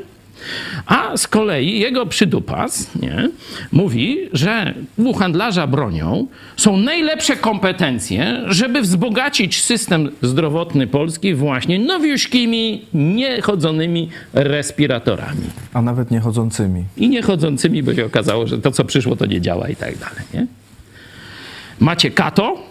A 0.86 1.16
z 1.16 1.28
kolei 1.28 1.78
jego 1.78 2.06
przydupas 2.06 2.94
nie, 3.02 3.28
mówi, 3.72 4.16
że 4.32 4.74
u 4.96 5.12
handlarza 5.12 5.66
bronią 5.66 6.26
są 6.56 6.76
najlepsze 6.76 7.36
kompetencje, 7.36 8.44
żeby 8.48 8.82
wzbogacić 8.82 9.62
system 9.62 10.10
zdrowotny 10.22 10.86
Polski 10.86 11.34
właśnie 11.34 11.78
nowiuszkimi, 11.78 12.84
niechodzonymi 12.94 14.08
respiratorami. 14.32 15.44
A 15.72 15.82
nawet 15.82 16.10
niechodzącymi. 16.10 16.84
I 16.96 17.08
niechodzącymi, 17.08 17.82
bo 17.82 17.94
się 17.94 18.06
okazało, 18.06 18.46
że 18.46 18.58
to, 18.58 18.70
co 18.70 18.84
przyszło, 18.84 19.16
to 19.16 19.26
nie 19.26 19.40
działa 19.40 19.68
i 19.68 19.76
tak 19.76 19.98
dalej. 19.98 20.24
Nie? 20.34 20.46
Macie 21.80 22.10
kato, 22.10 22.62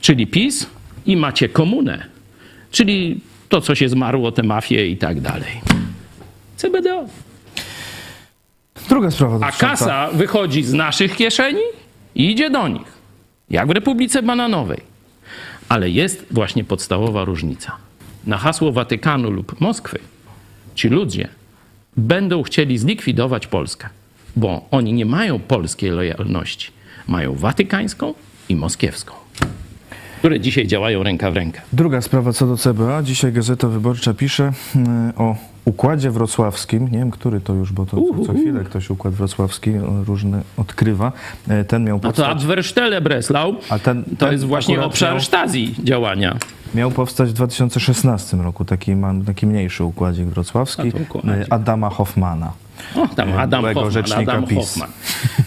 czyli 0.00 0.26
PiS, 0.26 0.66
i 1.06 1.16
macie 1.16 1.48
komunę, 1.48 2.04
czyli 2.70 3.20
to, 3.48 3.60
co 3.60 3.74
się 3.74 3.88
zmarło, 3.88 4.32
te 4.32 4.42
mafie 4.42 4.86
i 4.86 4.96
tak 4.96 5.20
dalej. 5.20 5.71
CBDO. 6.56 7.06
Druga 8.88 9.10
sprawa 9.10 9.36
A 9.36 9.38
dotycząca... 9.38 9.66
kasa 9.66 10.10
wychodzi 10.12 10.62
z 10.62 10.72
naszych 10.72 11.16
kieszeni 11.16 11.62
i 12.14 12.30
idzie 12.30 12.50
do 12.50 12.68
nich. 12.68 12.92
Jak 13.50 13.68
w 13.68 13.70
Republice 13.70 14.22
Bananowej. 14.22 14.80
Ale 15.68 15.90
jest 15.90 16.26
właśnie 16.30 16.64
podstawowa 16.64 17.24
różnica. 17.24 17.76
Na 18.26 18.38
hasło 18.38 18.72
Watykanu 18.72 19.30
lub 19.30 19.60
Moskwy 19.60 19.98
ci 20.74 20.88
ludzie 20.88 21.28
będą 21.96 22.42
chcieli 22.42 22.78
zlikwidować 22.78 23.46
Polskę, 23.46 23.88
bo 24.36 24.66
oni 24.70 24.92
nie 24.92 25.06
mają 25.06 25.38
polskiej 25.38 25.90
lojalności. 25.90 26.70
Mają 27.08 27.34
watykańską 27.34 28.14
i 28.48 28.56
moskiewską, 28.56 29.14
które 30.22 30.40
dzisiaj 30.40 30.66
działają 30.66 31.02
ręka 31.02 31.30
w 31.30 31.36
rękę. 31.36 31.60
Druga 31.72 32.00
sprawa 32.00 32.32
co 32.32 32.46
do 32.46 32.56
CBA. 32.56 33.02
Dzisiaj 33.02 33.32
Gazeta 33.32 33.68
Wyborcza 33.68 34.14
pisze 34.14 34.52
mm, 34.76 35.12
o 35.16 35.36
układzie 35.64 36.10
wrocławskim. 36.10 36.84
Nie 36.88 36.98
wiem, 36.98 37.10
który 37.10 37.40
to 37.40 37.52
już, 37.54 37.72
bo 37.72 37.86
to 37.86 37.96
co, 37.96 38.24
co 38.26 38.32
chwilę 38.32 38.64
ktoś 38.64 38.90
układ 38.90 39.14
wrocławski 39.14 39.70
e, 39.70 39.80
różny 40.06 40.42
odkrywa. 40.56 41.12
E, 41.48 41.64
Ten 41.64 41.84
miał 41.84 41.96
No 41.96 42.00
to 42.00 42.08
powstać, 42.08 42.30
Abwehrstelle 42.42 43.00
Breslau 43.00 43.56
A 43.70 43.78
ten- 43.78 44.04
to 44.04 44.10
ten 44.16 44.32
jest 44.32 44.44
właśnie 44.44 44.80
obszar 44.82 45.10
miał- 45.12 45.20
Stazji 45.20 45.74
działania. 45.84 46.36
miał 46.74 46.90
powstać 46.90 47.30
w 47.30 47.32
2016 47.32 48.36
roku. 48.36 48.64
Taki, 48.64 48.92
taki 49.26 49.46
mniejszy 49.46 49.84
układzik 49.84 50.26
wrocławski. 50.26 50.82
A 50.88 51.12
to 51.12 51.28
e, 51.28 51.46
Adama 51.52 51.90
Hoffmana. 51.90 52.52
O, 52.94 53.08
tam 53.08 53.32
Adam 53.32 53.60
byłego 53.60 53.80
Hoffman, 53.80 54.20
Adam 54.20 54.46
PiS. 54.46 54.58
Hoffman. 54.58 54.90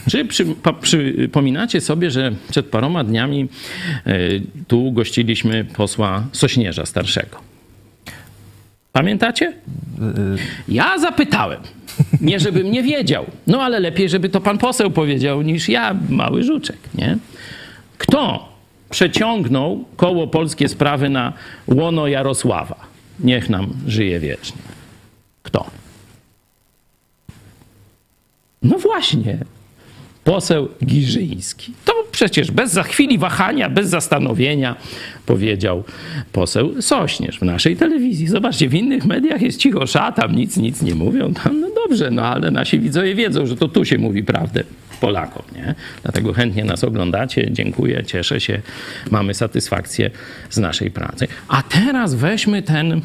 Czy 0.10 0.26
przy, 0.26 0.46
pa, 0.46 0.74
przypominacie 0.74 1.82
sobie, 1.82 2.12
że 2.12 2.32
przed 2.50 2.66
paroma 2.66 3.04
dniami 3.04 3.48
e, 4.06 4.20
tu 4.68 4.92
gościliśmy 4.92 5.66
posła 5.66 6.24
Sośnierza 6.32 6.86
starszego? 6.86 7.38
Pamiętacie? 8.92 9.54
Ja 10.68 11.00
zapytałem. 11.00 11.62
Nie, 12.22 12.40
żebym 12.40 12.72
nie 12.72 12.84
wiedział. 12.84 13.26
No 13.48 13.64
ale 13.64 13.80
lepiej, 13.80 14.10
żeby 14.10 14.30
to 14.30 14.42
pan 14.42 14.58
poseł 14.58 14.92
powiedział 14.92 15.42
niż 15.42 15.70
ja, 15.70 15.96
mały 16.10 16.44
żuczek, 16.44 16.78
nie? 16.96 17.18
Kto 17.98 18.50
przeciągnął 18.90 19.86
koło 19.96 20.28
polskie 20.28 20.68
sprawy 20.68 21.10
na 21.10 21.34
łono 21.68 22.08
Jarosława? 22.08 22.76
Niech 23.20 23.50
nam 23.50 23.74
żyje 23.88 24.20
wiecznie. 24.20 24.62
Kto? 25.44 25.66
No 28.66 28.78
właśnie, 28.78 29.38
poseł 30.24 30.70
Giżyński. 30.86 31.74
To 31.86 31.94
przecież 32.12 32.52
bez 32.52 32.72
za 32.72 32.84
chwili 32.84 33.18
wahania, 33.18 33.70
bez 33.70 33.90
zastanowienia 33.90 34.76
powiedział 35.26 35.84
poseł 36.32 36.82
Sośnierz 36.82 37.40
w 37.40 37.42
naszej 37.42 37.78
telewizji. 37.78 38.28
Zobaczcie, 38.28 38.70
w 38.70 38.74
innych 38.74 39.06
mediach 39.06 39.42
jest 39.42 39.60
cicho 39.60 39.86
tam 40.16 40.36
nic, 40.36 40.58
nic 40.58 40.82
nie 40.82 40.96
mówią. 40.96 41.34
Tam, 41.34 41.60
no 41.60 41.68
dobrze, 41.76 42.12
no 42.12 42.22
ale 42.22 42.52
nasi 42.52 42.80
widzowie 42.80 43.16
wiedzą, 43.16 43.46
że 43.46 43.56
to 43.56 43.68
tu 43.68 43.86
się 43.86 43.98
mówi 43.98 44.24
prawdę 44.24 44.64
Polakom, 45.02 45.44
nie? 45.56 45.76
Dlatego 46.04 46.34
chętnie 46.34 46.64
nas 46.64 46.84
oglądacie, 46.84 47.48
dziękuję, 47.52 48.04
cieszę 48.04 48.40
się, 48.40 48.62
mamy 49.12 49.34
satysfakcję 49.34 50.12
z 50.50 50.58
naszej 50.58 50.92
pracy. 50.92 51.28
A 51.48 51.62
teraz 51.62 52.16
weźmy 52.16 52.62
ten 52.62 53.02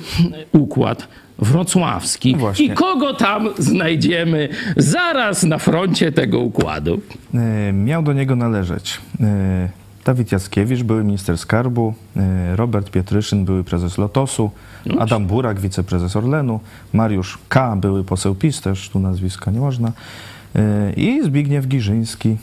układ 0.52 1.08
wrocławski 1.40 2.32
No 2.32 2.38
właśnie. 2.38 2.66
i 2.66 2.70
kogo 2.70 3.14
tam 3.14 3.48
znajdziemy 3.58 4.48
zaraz 4.76 5.42
na 5.42 5.58
froncie 5.58 6.12
tego 6.12 6.38
układu? 6.38 7.00
E, 7.34 7.72
Miał 7.72 8.02
do 8.02 8.12
niego 8.12 8.36
należeć 8.36 9.00
e, 9.20 9.68
Dawid 10.04 10.32
Jackiewicz, 10.32 10.82
były 10.82 11.04
minister 11.04 11.38
skarbu, 11.38 11.94
e, 12.16 12.56
Robert 12.56 12.90
Pietryszyn, 12.90 13.44
były 13.44 13.64
prezes 13.64 13.98
Lotosu, 13.98 14.50
Adam 14.98 15.26
Burak, 15.26 15.60
wiceprezes 15.60 16.16
Orlenu, 16.16 16.60
Mariusz 16.92 17.38
K., 17.48 17.76
były 17.76 18.04
poseł 18.04 18.34
PiS, 18.34 18.60
też 18.60 18.88
tu 18.88 19.00
nazwiska 19.00 19.50
nie 19.50 19.60
można, 19.60 19.92
i 20.96 21.20
Zbigniew 21.24 21.66
Giżyński, 21.66 22.36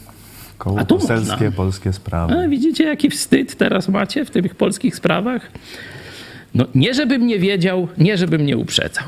koło 0.57 0.79
A 0.79 0.85
poselskie 0.85 1.31
można. 1.45 1.51
polskie 1.51 1.93
sprawy. 1.93 2.33
A 2.45 2.47
widzicie, 2.47 2.83
jaki 2.83 3.09
wstyd 3.09 3.55
teraz 3.55 3.89
macie 3.89 4.25
w 4.25 4.31
tych 4.31 4.55
polskich 4.55 4.95
sprawach? 4.95 5.51
No, 6.57 6.65
nie 6.75 6.93
żebym 6.93 7.27
nie 7.27 7.39
wiedział, 7.39 7.87
nie 7.97 8.17
żebym 8.17 8.45
nie 8.45 8.57
uprzedzał. 8.57 9.05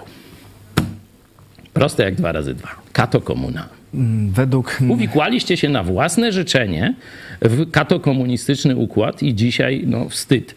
Proste 1.74 2.04
jak 2.04 2.16
dwa 2.16 2.32
razy 2.32 2.54
dwa. 2.54 2.70
Kato 2.94 3.22
komuna. 3.22 3.70
Mm, 3.94 4.32
Według 4.32 4.78
Uwikłaliście 4.90 5.58
się 5.58 5.70
na 5.70 5.84
własne 5.84 6.32
życzenie 6.32 6.94
w 7.42 7.72
katokomunistyczny 7.72 8.76
układ 8.76 9.24
i 9.24 9.36
dzisiaj 9.36 9.84
no, 9.88 10.10
wstyd. 10.10 10.56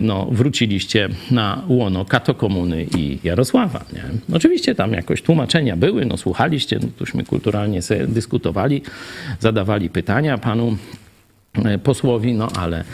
No, 0.00 0.28
wróciliście 0.30 1.08
na 1.30 1.62
łono 1.68 2.04
katokomuny 2.04 2.86
i 2.96 3.18
Jarosława. 3.24 3.84
Nie? 3.92 4.36
Oczywiście 4.36 4.74
tam 4.74 4.92
jakoś 4.92 5.22
tłumaczenia 5.22 5.76
były, 5.76 6.04
no 6.04 6.16
słuchaliście, 6.16 6.78
no, 6.82 6.88
tuśmy 6.98 7.24
kulturalnie 7.24 7.82
sobie 7.82 8.06
dyskutowali, 8.06 8.82
zadawali 9.40 9.90
pytania 9.90 10.38
panu 10.38 10.76
e, 11.64 11.78
posłowi, 11.78 12.34
no 12.34 12.48
ale 12.56 12.84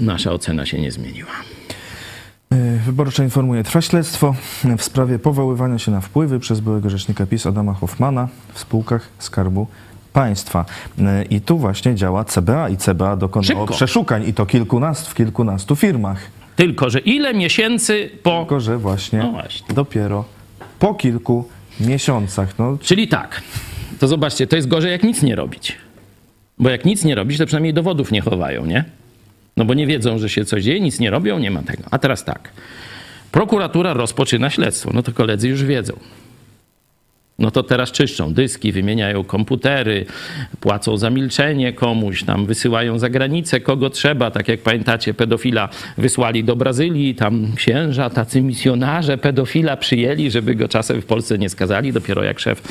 nasza 0.00 0.32
ocena 0.32 0.66
się 0.66 0.80
nie 0.80 0.90
zmieniła. 0.90 1.55
E, 2.56 2.78
Wyborcza 2.86 3.24
informuje, 3.24 3.64
trwa 3.64 3.80
śledztwo 3.80 4.34
w 4.78 4.82
sprawie 4.84 5.18
powoływania 5.18 5.78
się 5.78 5.90
na 5.90 6.00
wpływy 6.00 6.40
przez 6.40 6.60
byłego 6.60 6.90
rzecznika 6.90 7.26
PiS 7.26 7.46
Adama 7.46 7.74
Hoffmana 7.74 8.28
w 8.52 8.58
spółkach 8.58 9.08
Skarbu 9.18 9.66
Państwa. 10.12 10.64
E, 10.98 11.24
I 11.24 11.40
tu 11.40 11.58
właśnie 11.58 11.94
działa 11.94 12.24
CBA 12.24 12.68
i 12.68 12.76
CBA 12.76 13.16
dokonało 13.16 13.46
Szybko. 13.60 13.74
przeszukań 13.74 14.28
i 14.28 14.34
to 14.34 14.46
kilkunastu, 14.46 15.10
w 15.10 15.14
kilkunastu 15.14 15.76
firmach. 15.76 16.18
Tylko, 16.56 16.90
że 16.90 16.98
ile 16.98 17.34
miesięcy 17.34 18.10
po... 18.22 18.38
Tylko, 18.38 18.60
że 18.60 18.78
właśnie, 18.78 19.18
No 19.18 19.30
właśnie. 19.32 19.74
dopiero 19.74 20.24
po 20.78 20.94
kilku 20.94 21.48
miesiącach. 21.80 22.58
No, 22.58 22.78
Czyli 22.82 23.08
tak, 23.08 23.42
to 23.98 24.08
zobaczcie, 24.08 24.46
to 24.46 24.56
jest 24.56 24.68
gorzej 24.68 24.92
jak 24.92 25.02
nic 25.02 25.22
nie 25.22 25.36
robić. 25.36 25.76
Bo 26.58 26.70
jak 26.70 26.84
nic 26.84 27.04
nie 27.04 27.14
robić, 27.14 27.38
to 27.38 27.46
przynajmniej 27.46 27.74
dowodów 27.74 28.12
nie 28.12 28.20
chowają, 28.20 28.66
nie? 28.66 28.84
No 29.56 29.64
bo 29.64 29.74
nie 29.74 29.86
wiedzą, 29.86 30.18
że 30.18 30.28
się 30.28 30.44
coś 30.44 30.62
dzieje, 30.62 30.80
nic 30.80 31.00
nie 31.00 31.10
robią, 31.10 31.38
nie 31.38 31.50
ma 31.50 31.62
tego. 31.62 31.82
A 31.90 31.98
teraz 31.98 32.24
tak. 32.24 32.50
Prokuratura 33.32 33.94
rozpoczyna 33.94 34.50
śledztwo. 34.50 34.90
No 34.94 35.02
to 35.02 35.12
koledzy 35.12 35.48
już 35.48 35.64
wiedzą. 35.64 35.92
No 37.38 37.50
to 37.50 37.62
teraz 37.62 37.92
czyszczą 37.92 38.34
dyski, 38.34 38.72
wymieniają 38.72 39.24
komputery, 39.24 40.06
płacą 40.60 40.96
za 40.96 41.10
milczenie 41.10 41.72
komuś, 41.72 42.22
tam 42.22 42.46
wysyłają 42.46 42.98
za 42.98 43.08
granicę 43.08 43.60
kogo 43.60 43.90
trzeba. 43.90 44.30
Tak 44.30 44.48
jak 44.48 44.60
pamiętacie, 44.60 45.14
pedofila 45.14 45.68
wysłali 45.98 46.44
do 46.44 46.56
Brazylii, 46.56 47.14
tam 47.14 47.46
księża, 47.56 48.10
tacy 48.10 48.42
misjonarze 48.42 49.18
pedofila 49.18 49.76
przyjęli, 49.76 50.30
żeby 50.30 50.54
go 50.54 50.68
czasem 50.68 51.02
w 51.02 51.06
Polsce 51.06 51.38
nie 51.38 51.48
skazali. 51.48 51.92
Dopiero 51.92 52.24
jak 52.24 52.40
szef 52.40 52.62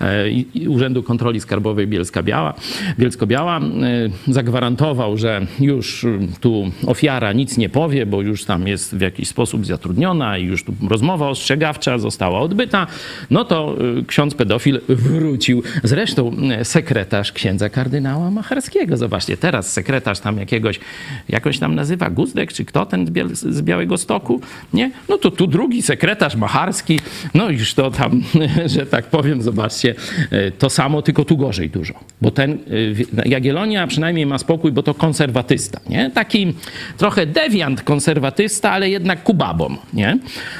e, 0.00 0.68
Urzędu 0.68 1.02
Kontroli 1.02 1.40
Skarbowej 1.40 1.88
Bielska-Biała, 1.88 2.54
Bielsko-Biała 2.98 3.58
e, 3.58 4.32
zagwarantował, 4.32 5.16
że 5.16 5.46
już 5.60 6.04
e, 6.04 6.18
tu 6.40 6.70
ofiara 6.86 7.32
nic 7.32 7.58
nie 7.58 7.68
powie, 7.68 8.06
bo 8.06 8.22
już 8.22 8.44
tam 8.44 8.68
jest 8.68 8.96
w 8.96 9.00
jakiś 9.00 9.28
sposób 9.28 9.66
zatrudniona 9.66 10.38
i 10.38 10.44
już 10.44 10.64
tu 10.64 10.74
rozmowa 10.90 11.28
ostrzegawcza 11.28 11.98
została 11.98 12.40
odbyta, 12.40 12.86
no 13.30 13.44
to 13.44 13.76
ksiądz 14.06 14.34
pedofil 14.34 14.80
wrócił. 14.88 15.62
Zresztą 15.82 16.36
y, 16.60 16.64
sekretarz 16.64 17.32
księdza 17.32 17.68
kardynała 17.68 18.30
Macharskiego. 18.30 18.96
Zobaczcie, 18.96 19.36
teraz 19.36 19.72
sekretarz 19.72 20.20
tam 20.20 20.38
jakiegoś, 20.38 20.80
jakoś 21.28 21.58
tam 21.58 21.74
nazywa 21.74 22.10
Guzdek, 22.10 22.52
czy 22.52 22.64
kto 22.64 22.86
ten 22.86 23.06
z, 23.32 23.62
Białego 23.62 23.98
Stoku, 23.98 24.40
nie? 24.72 24.90
No 25.08 25.18
to 25.18 25.30
tu 25.30 25.46
drugi 25.46 25.82
sekretarz 25.82 26.36
Macharski, 26.36 27.00
no 27.34 27.50
już 27.50 27.74
to 27.74 27.90
tam, 27.90 28.22
że 28.76 28.86
tak 28.86 29.06
powiem, 29.06 29.42
zobaczcie, 29.42 29.94
y, 30.32 30.52
to 30.58 30.70
samo, 30.70 31.02
tylko 31.02 31.24
tu 31.24 31.36
gorzej 31.36 31.70
dużo. 31.70 31.94
Bo 32.20 32.30
ten 32.30 32.52
y, 32.52 32.94
Jagiellonia 33.24 33.86
przynajmniej 33.86 34.26
ma 34.26 34.38
spokój, 34.38 34.72
bo 34.72 34.82
to 34.82 34.94
konserwatysta, 34.94 35.80
nie? 35.88 36.10
Taki 36.10 36.54
trochę 36.96 37.26
dewiant 37.26 37.82
konserwatysta, 37.82 38.70
ale 38.70 38.90
jednak 38.90 39.22
kubabom, 39.22 39.78
nie? 39.92 40.18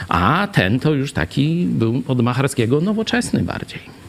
A 0.08 0.48
ten 0.52 0.80
to 0.80 0.94
już 0.94 1.12
taki 1.12 1.66
był 1.66 2.02
od 2.08 2.20
Macharskiego 2.20 2.80
nowoczesny 2.80 3.31
bardziej. 3.40 4.02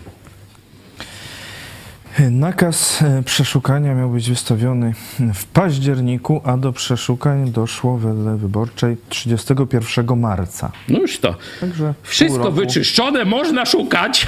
Nakaz 2.32 3.02
e, 3.02 3.24
przeszukania 3.24 3.96
miał 3.96 4.10
być 4.10 4.30
wystawiony 4.30 4.94
w 5.34 5.46
październiku, 5.46 6.42
a 6.44 6.58
do 6.58 6.74
przeszukań 6.74 7.52
doszło 7.52 7.98
wedle 7.98 8.38
wyborczej 8.38 8.98
31 9.10 10.20
marca. 10.20 10.72
No 10.90 11.00
już 11.00 11.20
to. 11.20 11.36
Także 11.60 11.94
Wszystko 12.04 12.52
wyczyszczone, 12.52 13.26
można 13.26 13.66
szukać. 13.66 14.28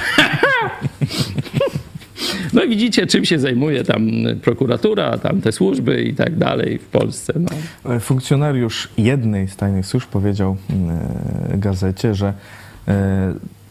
No 2.52 2.62
i 2.62 2.68
widzicie, 2.68 3.06
czym 3.06 3.24
się 3.24 3.38
zajmuje 3.38 3.84
tam 3.84 4.10
prokuratura, 4.42 5.18
tam 5.18 5.40
te 5.40 5.52
służby 5.52 6.02
i 6.02 6.14
tak 6.14 6.36
dalej 6.36 6.78
w 6.78 6.86
Polsce. 6.86 7.32
No. 7.36 7.94
E, 7.94 8.00
Funkcjonariusz 8.00 8.88
jednej 8.98 9.48
z 9.48 9.56
tajnych 9.56 9.86
służb 9.86 10.08
powiedział 10.08 10.56
e, 11.52 11.58
gazecie, 11.58 12.14
że 12.14 12.32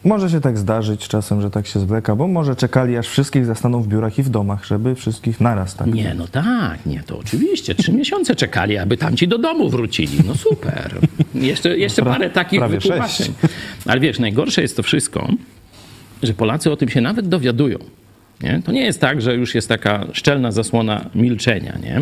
może 0.06 0.30
się 0.30 0.40
tak 0.40 0.58
zdarzyć 0.58 1.08
czasem, 1.08 1.40
że 1.40 1.50
tak 1.50 1.66
się 1.66 1.80
zwleka, 1.80 2.16
bo 2.16 2.26
może 2.28 2.56
czekali, 2.56 2.96
aż 2.96 3.08
wszystkich 3.08 3.46
zastaną 3.46 3.82
w 3.82 3.88
biurach 3.88 4.18
i 4.18 4.22
w 4.22 4.28
domach, 4.28 4.64
żeby 4.64 4.94
wszystkich 4.94 5.40
naraz 5.40 5.74
tak. 5.74 5.94
Nie, 5.94 6.14
no 6.14 6.28
tak, 6.28 6.86
nie, 6.86 7.02
to 7.06 7.18
oczywiście. 7.18 7.74
Trzy 7.74 7.92
miesiące 8.00 8.34
czekali, 8.36 8.78
aby 8.78 8.96
tamci 8.96 9.28
do 9.28 9.38
domu 9.38 9.68
wrócili. 9.68 10.18
No 10.26 10.34
super. 10.34 10.98
Jeszcze, 11.34 11.78
jeszcze 11.78 12.02
Pra- 12.02 12.12
parę 12.12 12.30
takich 12.30 12.64
wytłumaczeń. 12.64 13.32
Ale 13.86 14.00
wiesz, 14.00 14.18
najgorsze 14.18 14.62
jest 14.62 14.76
to 14.76 14.82
wszystko, 14.82 15.28
że 16.22 16.34
Polacy 16.34 16.72
o 16.72 16.76
tym 16.76 16.88
się 16.88 17.00
nawet 17.00 17.28
dowiadują. 17.28 17.78
Nie? 18.40 18.62
To 18.64 18.72
nie 18.72 18.80
jest 18.80 19.00
tak, 19.00 19.22
że 19.22 19.34
już 19.34 19.54
jest 19.54 19.68
taka 19.68 20.06
szczelna 20.12 20.52
zasłona 20.52 21.10
milczenia. 21.14 21.78
Nie? 21.82 22.00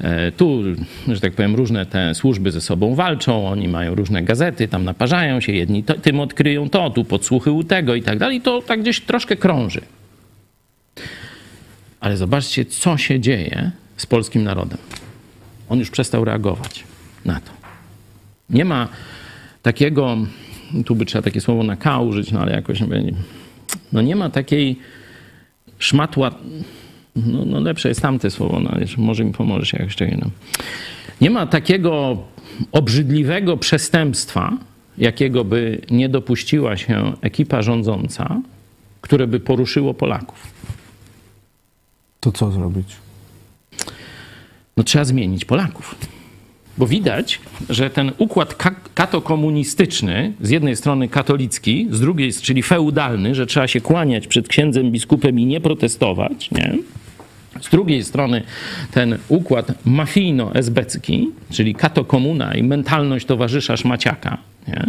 E, 0.00 0.32
Tu, 0.32 0.62
że 1.08 1.20
tak 1.20 1.32
powiem, 1.32 1.54
różne 1.54 1.86
te 1.86 2.14
służby 2.14 2.52
ze 2.52 2.60
sobą 2.60 2.94
walczą, 2.94 3.48
oni 3.48 3.68
mają 3.68 3.94
różne 3.94 4.22
gazety, 4.22 4.68
tam 4.68 4.84
naparzają 4.84 5.40
się, 5.40 5.52
jedni 5.52 5.84
to, 5.84 5.94
tym 5.94 6.20
odkryją 6.20 6.68
to, 6.70 6.90
tu 6.90 7.04
podsłuchy 7.04 7.50
u 7.50 7.64
tego 7.64 7.94
i 7.94 8.02
tak 8.02 8.18
dalej. 8.18 8.40
To 8.40 8.62
tak 8.62 8.80
gdzieś 8.80 9.00
troszkę 9.00 9.36
krąży. 9.36 9.80
Ale 12.00 12.16
zobaczcie, 12.16 12.64
co 12.64 12.96
się 12.96 13.20
dzieje 13.20 13.70
z 13.96 14.06
polskim 14.06 14.44
narodem. 14.44 14.78
On 15.68 15.78
już 15.78 15.90
przestał 15.90 16.24
reagować 16.24 16.84
na 17.24 17.40
to. 17.40 17.50
Nie 18.50 18.64
ma 18.64 18.88
takiego, 19.62 20.16
tu 20.86 20.94
by 20.94 21.04
trzeba 21.04 21.22
takie 21.22 21.40
słowo 21.40 21.62
na 21.62 21.76
K 21.76 21.98
użyć, 22.00 22.32
no 22.32 22.40
ale 22.40 22.52
jakoś. 22.52 22.80
No 23.92 24.02
nie 24.02 24.16
ma 24.16 24.30
takiej 24.30 24.78
szmatła, 25.80 26.30
no, 27.16 27.44
no 27.44 27.60
lepsze 27.60 27.88
jest 27.88 28.02
tamte 28.02 28.30
słowo, 28.30 28.60
no 28.60 28.70
może 28.96 29.24
mi 29.24 29.32
pomożesz 29.32 29.72
jak 29.72 29.82
jeszcze 29.82 30.04
jedno. 30.04 30.30
Nie 31.20 31.30
ma 31.30 31.46
takiego 31.46 32.22
obrzydliwego 32.72 33.56
przestępstwa, 33.56 34.56
jakiego 34.98 35.44
by 35.44 35.80
nie 35.90 36.08
dopuściła 36.08 36.76
się 36.76 37.12
ekipa 37.20 37.62
rządząca, 37.62 38.40
które 39.00 39.26
by 39.26 39.40
poruszyło 39.40 39.94
Polaków. 39.94 40.46
To 42.20 42.32
co 42.32 42.50
zrobić? 42.50 42.96
no 44.80 44.84
trzeba 44.84 45.04
zmienić 45.04 45.44
Polaków. 45.44 45.94
Bo 46.80 46.86
widać, 46.86 47.40
że 47.70 47.90
ten 47.90 48.12
układ 48.18 48.54
ka- 48.54 48.74
katokomunistyczny, 48.94 50.32
z 50.40 50.50
jednej 50.50 50.76
strony 50.76 51.08
katolicki, 51.08 51.88
z 51.90 52.00
drugiej, 52.00 52.32
czyli 52.32 52.62
feudalny, 52.62 53.34
że 53.34 53.46
trzeba 53.46 53.68
się 53.68 53.80
kłaniać 53.80 54.26
przed 54.26 54.48
księdzem 54.48 54.90
biskupem 54.90 55.38
i 55.40 55.46
nie 55.46 55.60
protestować, 55.60 56.50
nie? 56.50 56.78
Z 57.60 57.68
drugiej 57.68 58.04
strony 58.04 58.42
ten 58.90 59.18
układ 59.28 59.84
mafijno-esbecki, 59.84 61.26
czyli 61.50 61.74
katokomuna 61.74 62.54
i 62.54 62.62
mentalność 62.62 63.26
towarzysza 63.26 63.76
szmaciaka, 63.76 64.38
nie? 64.68 64.84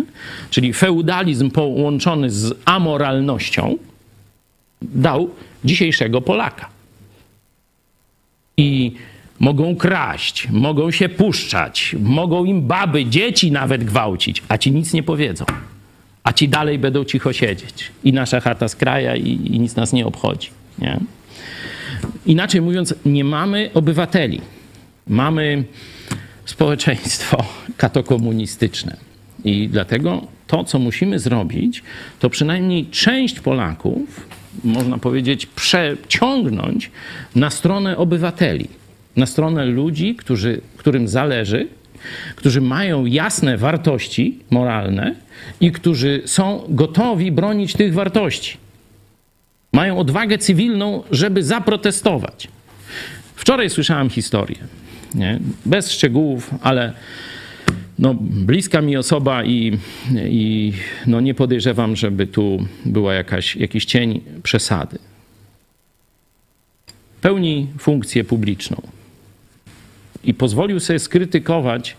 czyli 0.49 0.73
feudalizm 0.73 1.49
połączony 1.49 2.29
z 2.29 2.53
amoralnością, 2.65 3.77
dał 4.81 5.29
dzisiejszego 5.65 6.21
Polaka 6.21 6.69
i 8.57 8.91
mogą 9.41 9.75
kraść, 9.75 10.47
mogą 10.51 10.91
się 10.91 11.09
puszczać, 11.09 11.95
mogą 11.99 12.45
im 12.45 12.61
baby, 12.61 13.05
dzieci 13.05 13.51
nawet 13.51 13.83
gwałcić, 13.83 14.43
a 14.47 14.57
ci 14.57 14.71
nic 14.71 14.93
nie 14.93 15.03
powiedzą. 15.03 15.45
A 16.23 16.33
ci 16.33 16.49
dalej 16.49 16.79
będą 16.79 17.05
cicho 17.05 17.33
siedzieć. 17.33 17.91
I 18.03 18.13
nasza 18.13 18.39
chata 18.39 18.67
z 18.67 18.75
kraja 18.75 19.15
i, 19.15 19.29
i 19.29 19.59
nic 19.59 19.75
nas 19.75 19.93
nie 19.93 20.05
obchodzi. 20.05 20.49
Nie? 20.79 20.99
Inaczej 22.25 22.61
mówiąc, 22.61 22.93
nie 23.05 23.23
mamy 23.23 23.69
obywateli. 23.73 24.41
Mamy 25.07 25.63
społeczeństwo 26.45 27.45
katokomunistyczne. 27.77 28.97
I 29.43 29.69
dlatego 29.69 30.27
to, 30.47 30.63
co 30.63 30.79
musimy 30.79 31.19
zrobić, 31.19 31.83
to 32.19 32.29
przynajmniej 32.29 32.85
część 32.85 33.39
Polaków, 33.39 34.27
można 34.63 34.97
powiedzieć, 34.97 35.45
przeciągnąć 35.45 36.91
na 37.35 37.49
stronę 37.49 37.97
obywateli, 37.97 38.80
na 39.15 39.25
stronę 39.25 39.65
ludzi, 39.65 40.15
którzy, 40.15 40.61
którym 40.77 41.07
zależy, 41.07 41.67
którzy 42.35 42.61
mają 42.61 43.05
jasne 43.05 43.57
wartości 43.57 44.39
moralne 44.49 45.15
i 45.61 45.71
którzy 45.71 46.21
są 46.25 46.63
gotowi 46.69 47.31
bronić 47.31 47.73
tych 47.73 47.93
wartości. 47.93 48.57
Mają 49.73 49.97
odwagę 49.97 50.37
cywilną, 50.37 51.03
żeby 51.11 51.43
zaprotestować. 51.43 52.47
Wczoraj 53.35 53.69
słyszałem 53.69 54.09
historię, 54.09 54.57
nie? 55.15 55.39
bez 55.65 55.91
szczegółów, 55.91 56.51
ale 56.61 56.93
no, 57.99 58.15
bliska 58.21 58.81
mi 58.81 58.97
osoba 58.97 59.43
i, 59.43 59.77
i 60.15 60.73
no, 61.07 61.19
nie 61.21 61.33
podejrzewam, 61.33 61.95
żeby 61.95 62.27
tu 62.27 62.65
była 62.85 63.13
jakaś, 63.13 63.55
jakiś 63.55 63.85
cień 63.85 64.21
przesady. 64.43 64.99
Pełni 67.21 67.67
funkcję 67.79 68.23
publiczną 68.23 68.81
i 70.23 70.33
pozwolił 70.33 70.79
sobie 70.79 70.99
skrytykować 70.99 71.97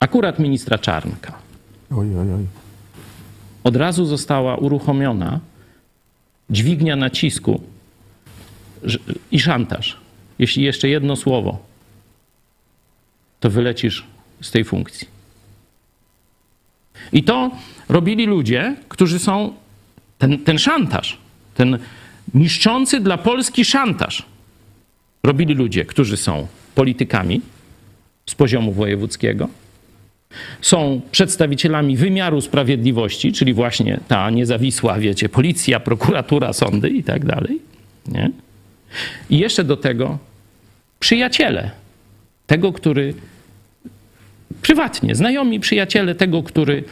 akurat 0.00 0.38
ministra 0.38 0.78
Czarnka. 0.78 1.38
Oj, 1.90 2.18
oj, 2.18 2.32
oj. 2.32 2.46
Od 3.64 3.76
razu 3.76 4.04
została 4.04 4.56
uruchomiona 4.56 5.40
dźwignia 6.50 6.96
nacisku 6.96 7.60
i 9.30 9.40
szantaż. 9.40 9.96
Jeśli 10.38 10.62
jeszcze 10.62 10.88
jedno 10.88 11.16
słowo, 11.16 11.58
to 13.40 13.50
wylecisz 13.50 14.06
z 14.40 14.50
tej 14.50 14.64
funkcji. 14.64 15.08
I 17.12 17.24
to 17.24 17.50
robili 17.88 18.26
ludzie, 18.26 18.76
którzy 18.88 19.18
są 19.18 19.52
ten, 20.18 20.38
ten 20.38 20.58
szantaż, 20.58 21.18
ten 21.54 21.78
niszczący 22.34 23.00
dla 23.00 23.18
Polski 23.18 23.64
szantaż. 23.64 24.26
Robili 25.22 25.54
ludzie, 25.54 25.84
którzy 25.84 26.16
są 26.16 26.46
politykami 26.74 27.40
z 28.26 28.34
poziomu 28.34 28.72
wojewódzkiego, 28.72 29.48
są 30.60 31.00
przedstawicielami 31.10 31.96
wymiaru 31.96 32.40
sprawiedliwości, 32.40 33.32
czyli 33.32 33.54
właśnie 33.54 34.00
ta 34.08 34.30
niezawisła, 34.30 34.98
wiecie, 34.98 35.28
policja, 35.28 35.80
prokuratura, 35.80 36.52
sądy 36.52 36.88
i 36.88 37.04
tak 37.04 37.24
dalej. 37.24 37.60
Nie? 38.08 38.30
I 39.30 39.38
jeszcze 39.38 39.64
do 39.64 39.76
tego 39.76 40.18
przyjaciele 41.00 41.70
tego, 42.46 42.72
który 42.72 43.14
prywatnie, 44.62 45.14
znajomi 45.14 45.60
przyjaciele 45.60 46.14
tego, 46.14 46.42
który 46.42 46.84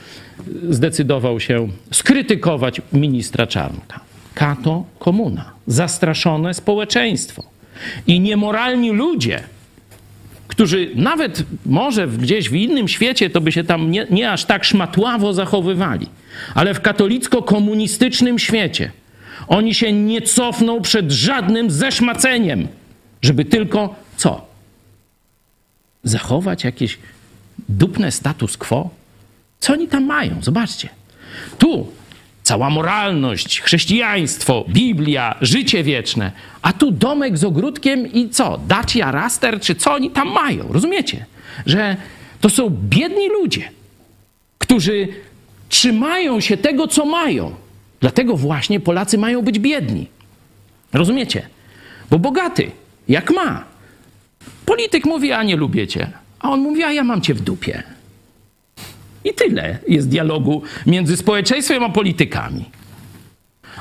zdecydował 0.69 1.41
się 1.41 1.69
skrytykować 1.93 2.81
ministra 2.93 3.47
Czarnka. 3.47 4.01
Kato 4.35 4.85
komuna, 4.99 5.53
zastraszone 5.67 6.55
społeczeństwo 6.55 7.43
i 8.07 8.21
niemoralni 8.21 8.91
ludzie, 8.91 9.43
którzy 10.51 10.91
nawet 10.95 11.45
może 11.67 12.09
gdzieś 12.09 12.51
w 12.51 12.55
innym 12.55 12.89
świecie 12.89 13.31
to 13.31 13.41
by 13.41 13.53
się 13.53 13.65
tam 13.65 13.91
nie, 13.91 14.07
nie 14.11 14.31
aż 14.33 14.45
tak 14.45 14.65
szmatławo 14.65 15.33
zachowywali, 15.33 16.07
ale 16.55 16.75
w 16.75 16.81
katolicko-komunistycznym 16.81 18.39
świecie 18.39 18.91
oni 19.49 19.75
się 19.75 19.93
nie 19.93 20.23
cofną 20.23 20.81
przed 20.81 21.13
żadnym 21.13 21.71
zeszmaceniem, 21.71 22.69
żeby 23.23 23.45
tylko 23.45 23.95
co? 24.17 24.47
Zachować 26.05 26.65
jakieś 26.65 26.99
dupne 27.69 28.13
status 28.13 28.57
quo? 28.57 28.91
Co 29.61 29.73
oni 29.73 29.89
tam 29.89 30.05
mają? 30.05 30.43
Zobaczcie. 30.43 30.89
Tu 31.59 31.93
cała 32.43 32.71
moralność, 32.71 33.61
chrześcijaństwo, 33.61 34.65
Biblia, 34.69 35.35
życie 35.41 35.83
wieczne, 35.83 36.33
a 36.63 36.73
tu 36.73 36.91
domek 36.91 37.39
z 37.39 37.45
ogródkiem 37.45 38.13
i 38.13 38.29
co? 38.29 38.61
Dacia 38.69 39.13
Raster, 39.13 39.61
czy 39.61 39.75
co 39.75 39.95
oni 39.95 40.11
tam 40.11 40.33
mają? 40.33 40.73
Rozumiecie? 40.73 41.27
Że 41.67 41.97
to 42.41 42.49
są 42.49 42.71
biedni 42.71 43.29
ludzie, 43.29 43.71
którzy 44.59 45.09
trzymają 45.69 46.41
się 46.41 46.57
tego, 46.57 46.89
co 46.89 47.07
mają. 47.07 47.55
Dlatego 48.01 48.37
właśnie 48.37 48.81
Polacy 48.81 49.19
mają 49.19 49.43
być 49.43 49.59
biedni. 49.59 50.07
Rozumiecie? 50.93 51.43
Bo 52.11 52.19
bogaty, 52.19 52.71
jak 53.09 53.31
ma, 53.31 53.65
polityk 54.67 55.05
mówi, 55.05 55.33
a 55.33 55.43
nie 55.43 55.57
lubię 55.57 55.87
cię. 55.87 56.11
A 56.41 56.51
on 56.51 56.61
mówi, 56.61 56.83
a 56.83 56.93
ja 56.93 57.05
mam 57.05 57.21
cię 57.21 57.35
w 57.35 57.41
dupie. 57.41 57.83
I 59.25 59.35
tyle 59.35 59.79
jest 59.89 60.09
dialogu 60.09 60.63
między 60.87 61.17
społeczeństwem 61.17 61.83
a 61.85 61.89
politykami. 61.89 62.65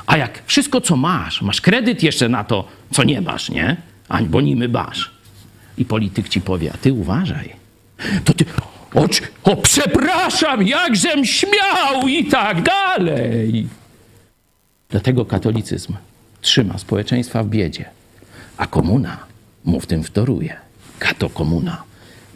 A 0.06 0.16
jak 0.16 0.42
wszystko, 0.46 0.80
co 0.80 0.96
masz, 0.96 1.42
masz 1.42 1.60
kredyt 1.60 2.02
jeszcze 2.02 2.28
na 2.28 2.44
to, 2.44 2.68
co 2.92 3.04
nie 3.04 3.20
masz, 3.20 3.50
nie? 3.50 3.76
Ań, 4.08 4.26
bo 4.26 4.40
nimy 4.40 4.68
basz. 4.68 5.10
I 5.78 5.84
polityk 5.84 6.28
ci 6.28 6.40
powie, 6.40 6.72
a 6.74 6.76
ty 6.76 6.92
uważaj. 6.92 7.56
To 8.24 8.34
ty, 8.34 8.44
o, 8.94 9.06
o 9.42 9.56
przepraszam, 9.56 10.66
jakżem 10.66 11.24
śmiał 11.24 12.08
i 12.08 12.24
tak 12.24 12.62
dalej. 12.62 13.68
Dlatego 14.88 15.24
katolicyzm 15.24 15.94
trzyma 16.40 16.78
społeczeństwa 16.78 17.42
w 17.42 17.48
biedzie, 17.48 17.84
a 18.56 18.66
komuna 18.66 19.16
mu 19.64 19.80
w 19.80 19.86
tym 19.86 20.02
wtoruje. 20.02 20.56
Kato 20.98 21.30
komuna 21.30 21.82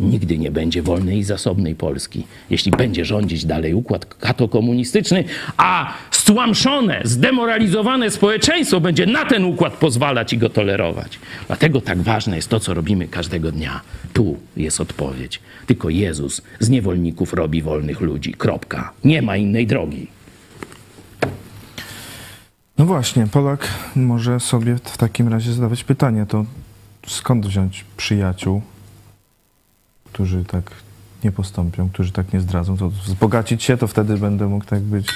nigdy 0.00 0.38
nie 0.38 0.50
będzie 0.50 0.82
wolnej 0.82 1.18
i 1.18 1.24
zasobnej 1.24 1.74
Polski, 1.74 2.26
jeśli 2.50 2.72
będzie 2.72 3.04
rządzić 3.04 3.44
dalej 3.44 3.74
układ 3.74 4.04
katokomunistyczny, 4.04 5.24
a 5.56 5.94
stłamszone, 6.10 7.00
zdemoralizowane 7.04 8.10
społeczeństwo 8.10 8.80
będzie 8.80 9.06
na 9.06 9.24
ten 9.24 9.44
układ 9.44 9.72
pozwalać 9.72 10.32
i 10.32 10.38
go 10.38 10.48
tolerować. 10.48 11.18
Dlatego 11.46 11.80
tak 11.80 12.02
ważne 12.02 12.36
jest 12.36 12.48
to, 12.48 12.60
co 12.60 12.74
robimy 12.74 13.08
każdego 13.08 13.52
dnia. 13.52 13.80
Tu 14.12 14.36
jest 14.56 14.80
odpowiedź. 14.80 15.40
Tylko 15.66 15.90
Jezus 15.90 16.42
z 16.60 16.68
niewolników 16.68 17.32
robi 17.32 17.62
wolnych 17.62 18.00
ludzi. 18.00 18.34
Kropka. 18.34 18.92
Nie 19.04 19.22
ma 19.22 19.36
innej 19.36 19.66
drogi. 19.66 20.06
No 22.78 22.86
właśnie, 22.86 23.26
Polak 23.26 23.68
może 23.96 24.40
sobie 24.40 24.76
w 24.84 24.96
takim 24.98 25.28
razie 25.28 25.52
zadawać 25.52 25.84
pytanie, 25.84 26.26
to 26.28 26.44
skąd 27.06 27.46
wziąć 27.46 27.84
przyjaciół, 27.96 28.62
którzy 30.14 30.44
tak 30.44 30.70
nie 31.24 31.32
postąpią, 31.32 31.88
którzy 31.88 32.12
tak 32.12 32.32
nie 32.32 32.40
zdradzą, 32.40 32.76
to 32.76 32.90
wzbogacić 32.90 33.62
się, 33.62 33.76
to 33.76 33.86
wtedy 33.86 34.16
będę 34.16 34.46
mógł 34.46 34.64
tak 34.64 34.80
być. 34.80 35.06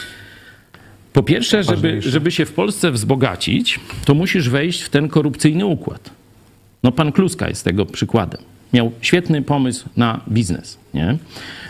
Po 1.13 1.23
pierwsze, 1.23 1.63
żeby, 1.65 2.03
żeby 2.03 2.31
się 2.31 2.47
w 2.47 2.53
Polsce 2.53 2.91
wzbogacić, 2.91 3.81
to 4.05 4.15
musisz 4.15 4.49
wejść 4.49 4.83
w 4.83 4.89
ten 4.89 5.09
korupcyjny 5.09 5.67
układ. 5.67 6.11
No 6.83 6.93
pan 6.93 7.13
Kluska 7.13 7.49
jest 7.49 7.65
tego 7.65 7.87
przykładem. 7.87 8.41
Miał 8.73 8.93
świetny 9.01 9.43
pomysł 9.43 9.89
na 9.97 10.21
biznes. 10.29 10.79
Nie? 10.95 11.17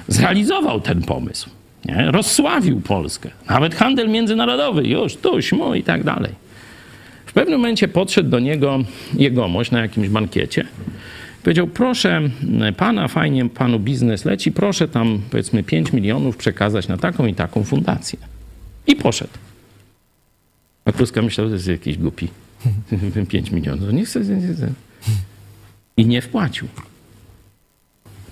Zrealizował 0.08 0.80
ten 0.80 1.02
pomysł. 1.02 1.50
Nie? 1.84 2.10
Rozsławił 2.10 2.80
Polskę. 2.80 3.30
Nawet 3.48 3.74
handel 3.74 4.08
międzynarodowy, 4.08 4.82
już, 4.82 5.16
tuś, 5.16 5.52
mu 5.52 5.74
i 5.74 5.82
tak 5.82 6.04
dalej. 6.04 6.32
W 7.26 7.32
pewnym 7.32 7.60
momencie 7.60 7.88
podszedł 7.88 8.30
do 8.30 8.38
niego 8.40 8.78
jegomość 9.14 9.70
na 9.70 9.80
jakimś 9.80 10.08
bankiecie. 10.08 10.66
Powiedział, 11.48 11.66
proszę 11.66 12.20
pana, 12.76 13.08
fajnie 13.08 13.48
panu 13.48 13.78
biznes 13.78 14.24
leci, 14.24 14.52
proszę 14.52 14.88
tam 14.88 15.20
powiedzmy 15.30 15.62
5 15.62 15.92
milionów 15.92 16.36
przekazać 16.36 16.88
na 16.88 16.96
taką 16.96 17.26
i 17.26 17.34
taką 17.34 17.64
fundację. 17.64 18.18
I 18.86 18.96
poszedł. 18.96 19.32
A 20.84 20.92
Kluska 20.92 21.22
myślał, 21.22 21.48
że 21.48 21.54
jest 21.54 21.68
jakiś 21.68 21.98
głupi. 21.98 22.28
5 23.28 23.50
milionów. 23.50 23.92
Nie 23.92 24.04
chce, 24.04 24.20
nie 24.20 24.54
chce. 24.54 24.72
I 25.96 26.06
nie 26.06 26.22
wpłacił. 26.22 26.68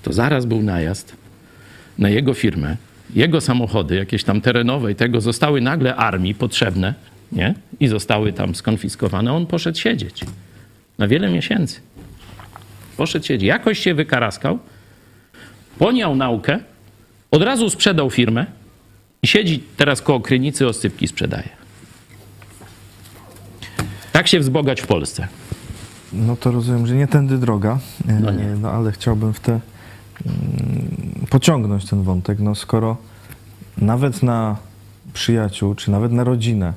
To 0.03 0.13
zaraz 0.13 0.47
był 0.47 0.63
najazd 0.63 1.17
na 1.99 2.09
jego 2.09 2.35
firmę. 2.35 2.77
Jego 3.15 3.41
samochody, 3.41 3.95
jakieś 3.95 4.25
tam 4.25 4.41
terenowe 4.41 4.93
i 4.93 4.95
tego, 4.95 5.21
zostały 5.21 5.61
nagle 5.61 5.97
armii 5.97 6.35
potrzebne, 6.35 6.95
nie? 7.33 7.55
I 7.81 7.89
zostały 7.89 8.33
tam 8.33 8.55
skonfiskowane. 8.55 9.33
On 9.33 9.47
poszedł 9.47 9.79
siedzieć 9.79 10.25
na 10.99 11.09
wiele 11.09 11.31
miesięcy. 11.31 11.81
Poszedł 12.97 13.27
siedzieć. 13.27 13.49
Jakoś 13.49 13.79
się 13.79 13.95
wykaraskał, 13.95 14.59
poniał 15.79 16.17
naukę, 16.17 16.59
od 17.31 17.43
razu 17.43 17.71
sprzedał 17.71 18.11
firmę 18.11 18.47
i 19.23 19.27
siedzi 19.27 19.65
teraz 19.77 20.03
koło 20.03 20.21
krynicy, 20.21 20.67
oscypki 20.67 21.09
sprzedaje. 21.09 21.49
Tak 24.13 24.29
się 24.29 24.41
wzbogać 24.41 24.81
w 24.81 24.87
Polsce. 24.87 25.29
No 26.13 26.37
to 26.37 26.51
rozumiem, 26.51 26.87
że 26.87 26.95
nie 26.95 27.07
tędy 27.09 27.39
droga, 27.39 27.79
e, 28.09 28.13
No 28.13 28.31
nie. 28.31 28.45
no 28.45 28.71
ale 28.71 28.93
chciałbym 28.93 29.33
w 29.33 29.41
te 29.41 29.53
mm, 29.53 29.61
pociągnąć 31.31 31.85
ten 31.91 32.03
wątek, 32.03 32.39
no 32.39 32.55
skoro 32.55 32.97
nawet 33.79 34.23
na 34.23 34.57
przyjaciół, 35.13 35.75
czy 35.75 35.91
nawet 35.91 36.13
na 36.13 36.25
rodzinę 36.25 36.73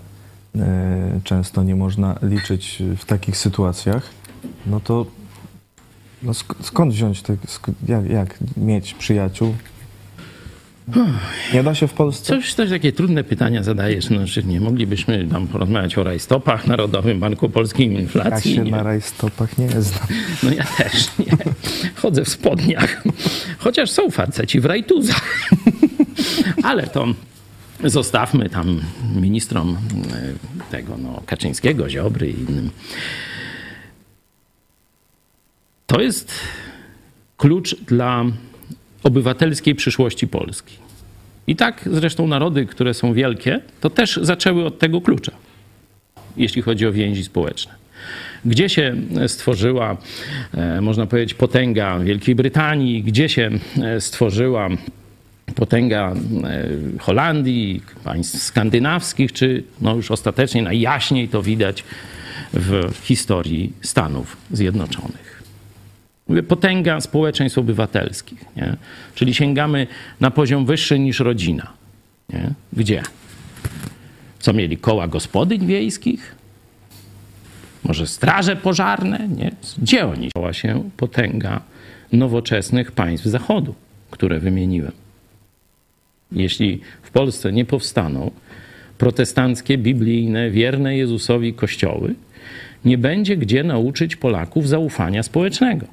e, 0.55 1.19
często 1.23 1.63
nie 1.63 1.75
można 1.75 2.15
liczyć 2.21 2.83
w 2.97 3.05
takich 3.05 3.37
sytuacjach, 3.37 4.09
no 4.65 4.79
to 4.79 5.05
no 6.23 6.31
sk- 6.31 6.55
skąd 6.61 6.93
wziąć, 6.93 7.21
te, 7.21 7.33
sk- 7.33 7.73
jak, 7.87 8.09
jak 8.09 8.35
mieć 8.57 8.93
przyjaciół? 8.93 9.55
Nie 11.53 11.63
da 11.63 11.75
się 11.75 11.87
w 11.87 11.93
Polsce? 11.93 12.25
Coś, 12.35 12.53
coś 12.53 12.69
takie 12.69 12.91
trudne 12.91 13.23
pytania 13.23 13.63
zadajesz. 13.63 14.09
No, 14.09 14.25
czy 14.27 14.43
nie 14.43 14.61
moglibyśmy 14.61 15.27
tam 15.31 15.47
porozmawiać 15.47 15.97
o 15.97 16.03
rajstopach, 16.03 16.67
Narodowym 16.67 17.19
Banku 17.19 17.49
Polskim, 17.49 17.93
Ja 17.93 17.99
inflacji? 17.99 18.55
się 18.55 18.61
nie? 18.63 18.71
na 18.71 18.83
rajstopach 18.83 19.57
nie 19.57 19.69
znam. 19.81 20.07
No 20.43 20.51
ja 20.51 20.63
też 20.63 21.07
nie. 21.19 21.37
Chodzę 21.95 22.25
w 22.25 22.29
spodniach. 22.29 23.03
Chociaż 23.57 23.89
są 23.91 24.11
faceci 24.11 24.59
w 24.59 24.65
rajtuzach. 24.65 25.49
Ale 26.63 26.87
to 26.87 27.07
zostawmy 27.83 28.49
tam 28.49 28.81
ministrom 29.15 29.77
e, 30.13 30.71
tego 30.71 30.97
no, 30.97 31.21
Kaczyńskiego, 31.25 31.89
Ziobry 31.89 32.29
i 32.29 32.39
innym. 32.39 32.69
To 35.89 36.01
jest 36.01 36.33
klucz 37.37 37.75
dla 37.75 38.25
obywatelskiej 39.03 39.75
przyszłości 39.75 40.27
Polski. 40.27 40.75
I 41.47 41.55
tak 41.55 41.89
zresztą 41.91 42.27
narody, 42.27 42.65
które 42.65 42.93
są 42.93 43.13
wielkie, 43.13 43.59
to 43.81 43.89
też 43.89 44.19
zaczęły 44.21 44.65
od 44.65 44.79
tego 44.79 45.01
klucza, 45.01 45.31
jeśli 46.37 46.61
chodzi 46.61 46.87
o 46.87 46.91
więzi 46.91 47.23
społeczne. 47.23 47.73
Gdzie 48.45 48.69
się 48.69 48.95
stworzyła, 49.27 49.97
e, 50.53 50.81
można 50.81 51.05
powiedzieć, 51.05 51.33
potęga 51.33 51.99
Wielkiej 51.99 52.35
Brytanii, 52.35 53.03
gdzie 53.03 53.29
się 53.29 53.49
e, 53.83 54.01
stworzyła 54.01 54.69
potęga 55.55 56.13
e, 56.13 56.67
Holandii, 56.99 57.81
państw 58.03 58.43
skandynawskich, 58.43 59.33
czy 59.33 59.63
no 59.81 59.95
już 59.95 60.11
ostatecznie 60.11 60.61
najjaśniej 60.61 61.27
to 61.29 61.41
widać 61.43 61.83
w 62.53 62.89
historii 63.03 63.73
Stanów 63.81 64.37
Zjednoczonych. 64.51 65.28
Mówię, 66.29 66.43
potęga 66.43 67.01
społeczeństw 67.01 67.57
obywatelskich, 67.57 68.45
nie? 68.55 68.75
czyli 69.15 69.33
sięgamy 69.33 69.87
na 70.19 70.31
poziom 70.31 70.65
wyższy 70.65 70.99
niż 70.99 71.19
rodzina. 71.19 71.73
Nie? 72.29 72.53
Gdzie? 72.73 73.03
Co 74.39 74.53
mieli 74.53 74.77
koła 74.77 75.07
gospodyń 75.07 75.67
wiejskich? 75.67 76.35
Może 77.83 78.07
straże 78.07 78.55
pożarne? 78.55 79.27
Nie? 79.37 79.51
Gdzie 79.77 80.07
oni? 80.07 80.29
Stała 80.29 80.53
się 80.53 80.89
potęga 80.97 81.61
nowoczesnych 82.11 82.91
państw 82.91 83.25
Zachodu, 83.25 83.75
które 84.11 84.39
wymieniłem. 84.39 84.91
Jeśli 86.31 86.81
w 87.01 87.11
Polsce 87.11 87.51
nie 87.51 87.65
powstaną 87.65 88.31
protestanckie, 88.97 89.77
biblijne, 89.77 90.49
wierne 90.49 90.97
Jezusowi 90.97 91.53
kościoły, 91.53 92.15
nie 92.85 92.97
będzie 92.97 93.37
gdzie 93.37 93.63
nauczyć 93.63 94.15
Polaków 94.15 94.67
zaufania 94.67 95.23
społecznego. 95.23 95.85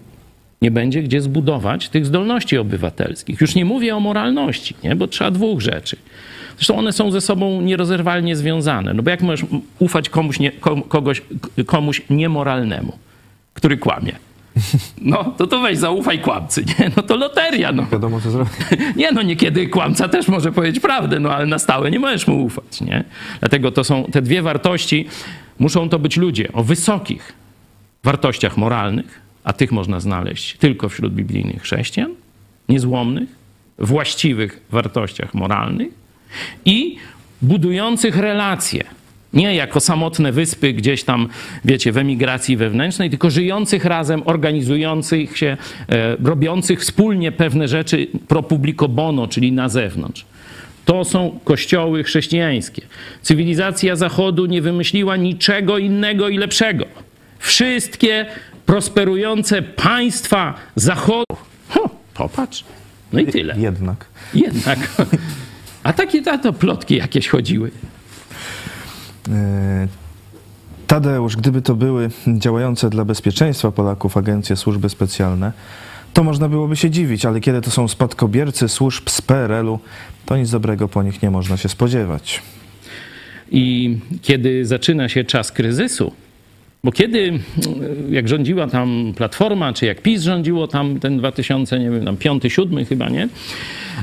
Nie 0.62 0.70
będzie 0.70 1.02
gdzie 1.02 1.20
zbudować 1.20 1.88
tych 1.88 2.06
zdolności 2.06 2.58
obywatelskich. 2.58 3.40
Już 3.40 3.54
nie 3.54 3.64
mówię 3.64 3.96
o 3.96 4.00
moralności, 4.00 4.74
nie? 4.84 4.96
bo 4.96 5.06
trzeba 5.06 5.30
dwóch 5.30 5.60
rzeczy. 5.60 5.96
Zresztą 6.56 6.78
one 6.78 6.92
są 6.92 7.10
ze 7.10 7.20
sobą 7.20 7.60
nierozerwalnie 7.60 8.36
związane. 8.36 8.94
No 8.94 9.02
bo 9.02 9.10
jak 9.10 9.22
możesz 9.22 9.46
ufać 9.78 10.08
komuś, 10.08 10.38
nie, 10.38 10.52
kogoś, 10.88 11.22
komuś 11.66 12.02
niemoralnemu, 12.10 12.92
który 13.54 13.76
kłamie? 13.76 14.12
No, 15.00 15.24
to 15.24 15.46
to 15.46 15.60
weź 15.60 15.78
zaufaj 15.78 16.18
kłamcy, 16.18 16.64
nie? 16.78 16.90
No 16.96 17.02
to 17.02 17.16
loteria, 17.16 17.72
no. 17.72 17.86
Wiadomo, 17.92 18.20
co 18.20 18.30
zrobić. 18.30 18.52
Nie, 18.96 19.12
no 19.12 19.22
niekiedy 19.22 19.66
kłamca 19.66 20.08
też 20.08 20.28
może 20.28 20.52
powiedzieć 20.52 20.80
prawdę, 20.80 21.20
no 21.20 21.34
ale 21.34 21.46
na 21.46 21.58
stałe 21.58 21.90
nie 21.90 21.98
możesz 21.98 22.26
mu 22.26 22.44
ufać, 22.44 22.80
nie? 22.80 23.04
Dlatego 23.40 23.72
to 23.72 23.84
są 23.84 24.04
te 24.04 24.22
dwie 24.22 24.42
wartości, 24.42 25.06
muszą 25.58 25.88
to 25.88 25.98
być 25.98 26.16
ludzie 26.16 26.52
o 26.52 26.64
wysokich 26.64 27.32
wartościach 28.04 28.56
moralnych, 28.56 29.20
a 29.46 29.52
tych 29.52 29.72
można 29.72 30.00
znaleźć 30.00 30.56
tylko 30.56 30.88
wśród 30.88 31.14
biblijnych 31.14 31.62
chrześcijan, 31.62 32.14
niezłomnych, 32.68 33.28
właściwych 33.78 34.60
wartościach 34.70 35.34
moralnych 35.34 35.88
i 36.64 36.96
budujących 37.42 38.16
relacje. 38.16 38.84
Nie 39.32 39.54
jako 39.54 39.80
samotne 39.80 40.32
wyspy 40.32 40.72
gdzieś 40.72 41.04
tam, 41.04 41.28
wiecie, 41.64 41.92
w 41.92 41.98
emigracji 41.98 42.56
wewnętrznej, 42.56 43.10
tylko 43.10 43.30
żyjących 43.30 43.84
razem, 43.84 44.22
organizujących 44.24 45.38
się, 45.38 45.56
e, 45.88 46.16
robiących 46.16 46.80
wspólnie 46.80 47.32
pewne 47.32 47.68
rzeczy 47.68 48.06
pro 48.28 48.42
publico 48.42 48.88
bono, 48.88 49.28
czyli 49.28 49.52
na 49.52 49.68
zewnątrz. 49.68 50.24
To 50.84 51.04
są 51.04 51.38
kościoły 51.44 52.04
chrześcijańskie. 52.04 52.82
Cywilizacja 53.22 53.96
Zachodu 53.96 54.46
nie 54.46 54.62
wymyśliła 54.62 55.16
niczego 55.16 55.78
innego 55.78 56.28
i 56.28 56.38
lepszego. 56.38 56.84
Wszystkie 57.38 58.26
prosperujące 58.66 59.62
państwa 59.62 60.54
Zachodu. 60.76 61.36
Ho, 61.68 61.90
popatrz. 62.14 62.64
No 63.12 63.20
i 63.20 63.26
tyle. 63.26 63.54
Jednak. 63.58 64.04
Jednak. 64.34 64.78
A 65.82 65.92
takie 65.92 66.22
to 66.22 66.52
plotki 66.52 66.96
jakieś 66.96 67.28
chodziły. 67.28 67.70
E, 69.28 69.88
Tadeusz, 70.86 71.36
gdyby 71.36 71.62
to 71.62 71.74
były 71.74 72.10
działające 72.38 72.90
dla 72.90 73.04
bezpieczeństwa 73.04 73.72
Polaków 73.72 74.16
agencje, 74.16 74.56
służby 74.56 74.88
specjalne, 74.88 75.52
to 76.12 76.24
można 76.24 76.48
byłoby 76.48 76.76
się 76.76 76.90
dziwić, 76.90 77.24
ale 77.24 77.40
kiedy 77.40 77.60
to 77.60 77.70
są 77.70 77.88
spadkobiercy 77.88 78.68
służb 78.68 79.08
z 79.08 79.22
PRL-u, 79.22 79.78
to 80.26 80.36
nic 80.36 80.50
dobrego 80.50 80.88
po 80.88 81.02
nich 81.02 81.22
nie 81.22 81.30
można 81.30 81.56
się 81.56 81.68
spodziewać. 81.68 82.42
I 83.50 83.98
kiedy 84.22 84.66
zaczyna 84.66 85.08
się 85.08 85.24
czas 85.24 85.52
kryzysu, 85.52 86.12
bo 86.84 86.92
kiedy, 86.92 87.32
jak 88.10 88.28
rządziła 88.28 88.66
tam 88.66 89.12
Platforma, 89.16 89.72
czy 89.72 89.86
jak 89.86 90.02
PiS 90.02 90.22
rządziło 90.22 90.68
tam 90.68 91.00
ten 91.00 91.18
2000, 91.18 91.78
nie 91.78 91.90
wiem, 91.90 92.04
tam 92.04 92.16
5, 92.16 92.42
7 92.48 92.84
chyba, 92.84 93.08
nie? 93.08 93.28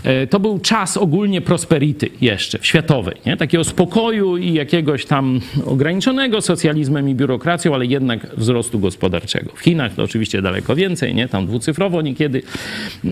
E, 0.03 0.27
to 0.27 0.39
był 0.39 0.59
czas 0.59 0.97
ogólnie 0.97 1.41
prosperity 1.41 2.09
jeszcze, 2.21 2.59
światowej, 2.62 3.15
nie? 3.25 3.38
takiego 3.38 3.63
spokoju 3.63 4.38
i 4.38 4.53
jakiegoś 4.53 5.05
tam 5.05 5.41
ograniczonego 5.65 6.41
socjalizmem 6.41 7.09
i 7.09 7.15
biurokracją, 7.15 7.73
ale 7.73 7.86
jednak 7.86 8.36
wzrostu 8.38 8.79
gospodarczego. 8.79 9.51
W 9.55 9.59
Chinach 9.59 9.93
to 9.93 10.03
oczywiście 10.03 10.41
daleko 10.41 10.75
więcej, 10.75 11.15
nie? 11.15 11.27
tam 11.27 11.47
dwucyfrowo 11.47 12.01
niekiedy, 12.01 12.41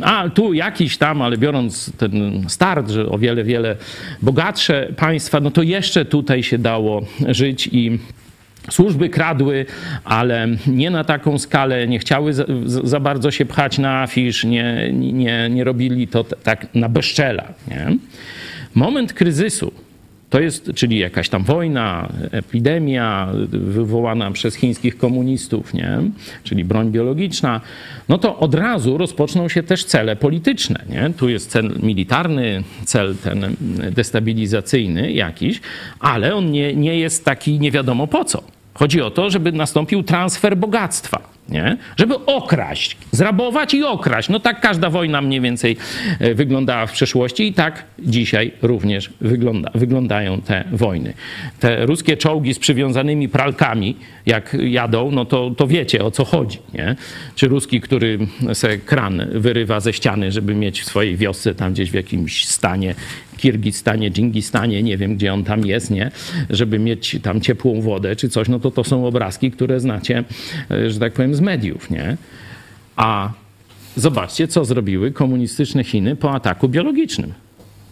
a 0.01 0.29
tu 0.29 0.53
jakiś 0.53 0.97
tam, 0.97 1.21
ale 1.21 1.37
biorąc 1.37 1.91
ten 1.97 2.45
start, 2.47 2.89
że 2.89 3.09
o 3.09 3.17
wiele, 3.17 3.43
wiele 3.43 3.75
bogatsze 4.21 4.93
państwa, 4.97 5.39
no 5.39 5.51
to 5.51 5.63
jeszcze 5.63 6.05
tutaj 6.05 6.43
się 6.43 6.57
dało 6.57 7.05
żyć 7.29 7.69
i 7.71 7.99
Służby 8.69 9.09
kradły, 9.09 9.65
ale 10.03 10.47
nie 10.67 10.91
na 10.91 11.03
taką 11.03 11.39
skalę, 11.39 11.87
nie 11.87 11.99
chciały 11.99 12.33
za, 12.33 12.45
za 12.83 12.99
bardzo 12.99 13.31
się 13.31 13.45
pchać 13.45 13.77
na 13.77 14.01
afisz, 14.01 14.43
nie, 14.43 14.89
nie, 14.93 15.49
nie 15.49 15.63
robili 15.63 16.07
to 16.07 16.23
tak 16.23 16.67
na 16.75 16.89
bezczela. 16.89 17.53
Nie? 17.67 17.97
Moment 18.75 19.13
kryzysu, 19.13 19.73
to 20.31 20.39
jest, 20.39 20.71
czyli 20.75 20.99
jakaś 20.99 21.29
tam 21.29 21.43
wojna, 21.43 22.09
epidemia 22.31 23.27
wywołana 23.51 24.31
przez 24.31 24.55
chińskich 24.55 24.97
komunistów, 24.97 25.73
nie? 25.73 25.97
czyli 26.43 26.65
broń 26.65 26.91
biologiczna, 26.91 27.61
no 28.09 28.17
to 28.17 28.37
od 28.37 28.55
razu 28.55 28.97
rozpoczną 28.97 29.49
się 29.49 29.63
też 29.63 29.85
cele 29.85 30.15
polityczne. 30.15 30.85
Nie? 30.89 31.09
Tu 31.17 31.29
jest 31.29 31.51
cel 31.51 31.73
militarny, 31.83 32.63
cel 32.85 33.15
ten 33.23 33.55
destabilizacyjny 33.91 35.11
jakiś, 35.11 35.61
ale 35.99 36.35
on 36.35 36.51
nie, 36.51 36.75
nie 36.75 36.99
jest 36.99 37.25
taki 37.25 37.59
nie 37.59 37.71
wiadomo 37.71 38.07
po 38.07 38.25
co. 38.25 38.43
Chodzi 38.73 39.01
o 39.01 39.11
to, 39.11 39.29
żeby 39.29 39.51
nastąpił 39.51 40.03
transfer 40.03 40.57
bogactwa 40.57 41.30
nie? 41.49 41.77
żeby 41.97 42.25
okraść, 42.25 42.97
zrabować 43.11 43.73
i 43.73 43.83
okraść. 43.83 44.29
No 44.29 44.39
tak 44.39 44.61
każda 44.61 44.89
wojna 44.89 45.21
mniej 45.21 45.41
więcej 45.41 45.77
e, 46.19 46.35
wyglądała 46.35 46.85
w 46.85 46.91
przeszłości 46.91 47.47
i 47.47 47.53
tak 47.53 47.83
dzisiaj 47.99 48.51
również 48.61 49.09
wygląda, 49.21 49.71
wyglądają 49.75 50.41
te 50.41 50.63
wojny. 50.71 51.13
Te 51.59 51.85
ruskie 51.85 52.17
czołgi 52.17 52.53
z 52.53 52.59
przywiązanymi 52.59 53.29
pralkami, 53.29 53.95
jak 54.25 54.57
jadą, 54.59 55.11
no 55.11 55.25
to, 55.25 55.51
to 55.57 55.67
wiecie 55.67 56.03
o 56.03 56.11
co 56.11 56.25
chodzi. 56.25 56.57
Nie? 56.73 56.95
Czy 57.35 57.47
ruski, 57.47 57.81
który 57.81 58.19
se 58.53 58.77
kran 58.77 59.27
wyrywa 59.31 59.79
ze 59.79 59.93
ściany, 59.93 60.31
żeby 60.31 60.55
mieć 60.55 60.81
w 60.81 60.85
swojej 60.85 61.17
wiosce 61.17 61.55
tam 61.55 61.73
gdzieś 61.73 61.91
w 61.91 61.93
jakimś 61.93 62.47
stanie 62.47 62.95
Kirgistanie, 63.41 64.11
Dżingistanie, 64.11 64.83
nie 64.83 64.97
wiem 64.97 65.15
gdzie 65.15 65.33
on 65.33 65.43
tam 65.43 65.65
jest, 65.65 65.91
nie? 65.91 66.11
Żeby 66.49 66.79
mieć 66.79 67.17
tam 67.23 67.41
ciepłą 67.41 67.81
wodę 67.81 68.15
czy 68.15 68.29
coś, 68.29 68.49
no 68.49 68.59
to 68.59 68.71
to 68.71 68.83
są 68.83 69.05
obrazki, 69.05 69.51
które 69.51 69.79
znacie, 69.79 70.23
e, 70.71 70.89
że 70.89 70.99
tak 70.99 71.13
powiem, 71.13 71.35
z 71.35 71.41
mediów, 71.41 71.89
nie? 71.89 72.17
A 72.95 73.31
zobaczcie, 73.95 74.47
co 74.47 74.65
zrobiły 74.65 75.11
komunistyczne 75.11 75.83
Chiny 75.83 76.15
po 76.15 76.31
ataku 76.31 76.69
biologicznym. 76.69 77.33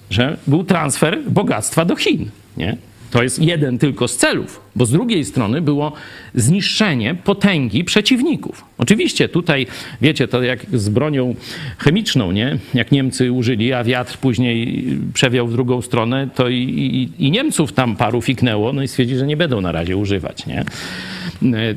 Że 0.09 0.37
był 0.47 0.63
transfer 0.63 1.17
bogactwa 1.27 1.85
do 1.85 1.95
Chin, 1.95 2.29
nie? 2.57 2.77
To 3.11 3.23
jest 3.23 3.39
jeden 3.39 3.77
tylko 3.77 4.07
z 4.07 4.17
celów, 4.17 4.61
bo 4.79 4.85
z 4.85 4.91
drugiej 4.91 5.25
strony 5.25 5.61
było 5.61 5.91
zniszczenie 6.35 7.15
potęgi 7.15 7.83
przeciwników. 7.83 8.65
Oczywiście 8.77 9.29
tutaj, 9.29 9.67
wiecie, 10.01 10.27
to 10.27 10.43
jak 10.43 10.65
z 10.73 10.89
bronią 10.89 11.35
chemiczną, 11.77 12.31
nie? 12.31 12.57
Jak 12.73 12.91
Niemcy 12.91 13.31
użyli, 13.31 13.73
a 13.73 13.83
wiatr 13.83 14.17
później 14.17 14.85
przewiał 15.13 15.47
w 15.47 15.51
drugą 15.51 15.81
stronę, 15.81 16.29
to 16.35 16.49
i, 16.49 16.57
i, 16.57 17.25
i 17.25 17.31
Niemców 17.31 17.73
tam 17.73 17.95
paru 17.95 18.21
fiknęło, 18.21 18.73
no 18.73 18.83
i 18.83 18.87
stwierdzi, 18.87 19.15
że 19.15 19.27
nie 19.27 19.37
będą 19.37 19.61
na 19.61 19.71
razie 19.71 19.97
używać, 19.97 20.45
nie? 20.45 20.65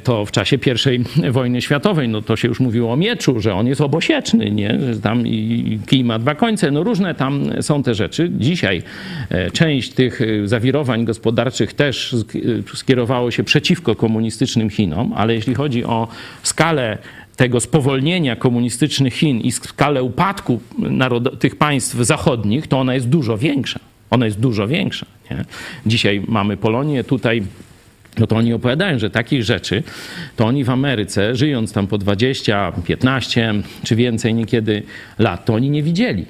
To 0.04 0.26
w 0.26 0.30
czasie 0.30 0.56
I 0.56 1.30
wojny 1.30 1.62
światowej, 1.62 2.08
no 2.08 2.22
to 2.22 2.36
się 2.36 2.48
już 2.48 2.60
mówiło 2.60 2.92
o 2.92 2.96
mieczu, 2.96 3.40
że 3.40 3.54
on 3.54 3.66
jest 3.66 3.80
obosieczny, 3.80 4.50
nie? 4.50 4.78
Że 4.80 5.00
tam 5.00 5.26
i 5.26 5.78
kij 5.86 6.04
ma 6.04 6.18
dwa 6.18 6.34
końce, 6.34 6.70
no 6.70 6.82
różne 6.82 7.14
tam 7.14 7.62
są 7.62 7.82
te 7.82 7.94
rzeczy. 7.94 8.30
Dzisiaj 8.38 8.82
e, 9.30 9.50
część 9.50 9.92
tych 9.92 10.20
e, 10.20 10.48
zawirowań 10.48 11.04
gospodarczych 11.04 11.74
też 11.74 12.16
skierowało 12.92 13.30
się 13.30 13.44
przeciwko 13.44 13.94
komunistycznym 13.94 14.70
Chinom, 14.70 15.12
ale 15.16 15.34
jeśli 15.34 15.54
chodzi 15.54 15.84
o 15.84 16.08
skalę 16.42 16.98
tego 17.36 17.60
spowolnienia 17.60 18.36
komunistycznych 18.36 19.14
Chin 19.14 19.40
i 19.40 19.52
skalę 19.52 20.02
upadku 20.02 20.60
narod- 20.78 21.36
tych 21.36 21.56
państw 21.56 21.96
zachodnich, 21.96 22.66
to 22.66 22.80
ona 22.80 22.94
jest 22.94 23.08
dużo 23.08 23.38
większa. 23.38 23.80
Ona 24.10 24.26
jest 24.26 24.40
dużo 24.40 24.68
większa. 24.68 25.06
Nie? 25.30 25.44
Dzisiaj 25.86 26.22
mamy 26.28 26.56
Polonię, 26.56 27.04
tutaj 27.04 27.42
no 28.18 28.26
to 28.26 28.36
oni 28.36 28.52
opowiadają, 28.52 28.98
że 28.98 29.10
takich 29.10 29.44
rzeczy 29.44 29.82
to 30.36 30.46
oni 30.46 30.64
w 30.64 30.70
Ameryce, 30.70 31.36
żyjąc 31.36 31.72
tam 31.72 31.86
po 31.86 31.98
20, 31.98 32.72
15 32.84 33.54
czy 33.84 33.96
więcej 33.96 34.34
niekiedy 34.34 34.82
lat, 35.18 35.44
to 35.44 35.54
oni 35.54 35.70
nie 35.70 35.82
widzieli. 35.82 36.26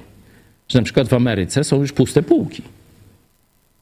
Że 0.69 0.79
na 0.79 0.85
przykład 0.85 1.07
w 1.07 1.13
Ameryce 1.13 1.63
są 1.63 1.81
już 1.81 1.91
puste 1.91 2.23
półki. 2.23 2.61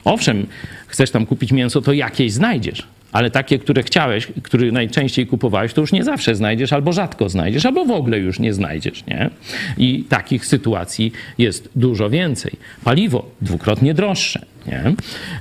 Owszem, 0.05 0.47
chcesz 0.87 1.11
tam 1.11 1.25
kupić 1.25 1.51
mięso, 1.51 1.81
to 1.81 1.93
jakieś 1.93 2.31
znajdziesz, 2.31 2.87
ale 3.11 3.31
takie, 3.31 3.59
które 3.59 3.83
chciałeś, 3.83 4.27
które 4.43 4.71
najczęściej 4.71 5.27
kupowałeś, 5.27 5.73
to 5.73 5.81
już 5.81 5.91
nie 5.91 6.03
zawsze 6.03 6.35
znajdziesz, 6.35 6.73
albo 6.73 6.93
rzadko 6.93 7.29
znajdziesz, 7.29 7.65
albo 7.65 7.85
w 7.85 7.91
ogóle 7.91 8.19
już 8.19 8.39
nie 8.39 8.53
znajdziesz, 8.53 9.05
nie? 9.05 9.29
I 9.77 10.03
takich 10.09 10.45
sytuacji 10.45 11.11
jest 11.37 11.69
dużo 11.75 12.09
więcej. 12.09 12.51
Paliwo 12.83 13.25
dwukrotnie 13.41 13.93
droższe, 13.93 14.45
nie? 14.65 14.93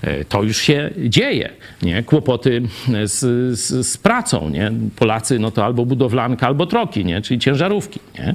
E, 0.02 0.24
to 0.24 0.42
już 0.42 0.58
się 0.58 0.90
dzieje, 0.98 1.50
nie? 1.82 2.02
Kłopoty 2.02 2.62
z, 3.04 3.18
z, 3.58 3.86
z, 3.86 3.96
pracą, 3.98 4.50
nie? 4.50 4.72
Polacy, 4.96 5.38
no 5.38 5.50
to 5.50 5.64
albo 5.64 5.86
budowlanka, 5.86 6.46
albo 6.46 6.66
troki, 6.66 7.04
nie? 7.04 7.22
Czyli 7.22 7.40
ciężarówki, 7.40 8.00
nie? 8.18 8.34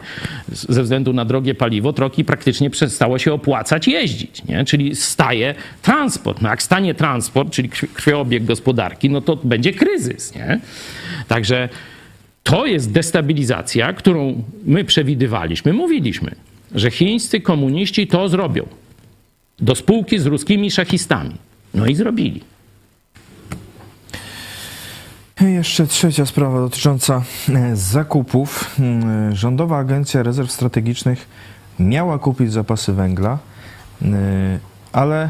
Ze 0.49 0.83
względu 0.83 1.13
na 1.13 1.25
drogie 1.25 1.55
paliwo, 1.55 1.93
troki 1.93 2.25
praktycznie 2.25 2.69
przestało 2.69 3.19
się 3.19 3.33
opłacać 3.33 3.87
jeździć, 3.87 4.43
nie? 4.43 4.65
Czyli 4.65 4.95
staje 4.95 5.55
transport. 5.81 6.41
No 6.41 6.49
jak 6.49 6.63
stanie 6.63 6.93
transport, 6.93 7.49
czyli 7.49 7.69
krwiobieg 7.69 8.45
gospodarki, 8.45 9.09
no 9.09 9.21
to 9.21 9.35
będzie 9.35 9.73
kryzys, 9.73 10.35
nie? 10.35 10.59
Także 11.27 11.69
to 12.43 12.65
jest 12.65 12.91
destabilizacja, 12.91 13.93
którą 13.93 14.43
my 14.65 14.83
przewidywaliśmy, 14.83 15.73
mówiliśmy, 15.73 16.31
że 16.75 16.91
chińscy 16.91 17.41
komuniści 17.41 18.07
to 18.07 18.29
zrobią 18.29 18.65
do 19.59 19.75
spółki 19.75 20.19
z 20.19 20.25
ruskimi 20.25 20.71
szachistami. 20.71 21.35
No 21.73 21.85
i 21.85 21.95
zrobili. 21.95 22.41
Jeszcze 25.41 25.87
trzecia 25.87 26.25
sprawa 26.25 26.59
dotycząca 26.59 27.23
e, 27.49 27.75
zakupów. 27.75 28.75
Mm, 28.79 29.35
Rządowa 29.35 29.77
Agencja 29.77 30.23
Rezerw 30.23 30.51
Strategicznych 30.51 31.27
miała 31.79 32.19
kupić 32.19 32.51
zapasy 32.51 32.93
węgla, 32.93 33.39
e, 34.01 34.59
ale 34.91 35.29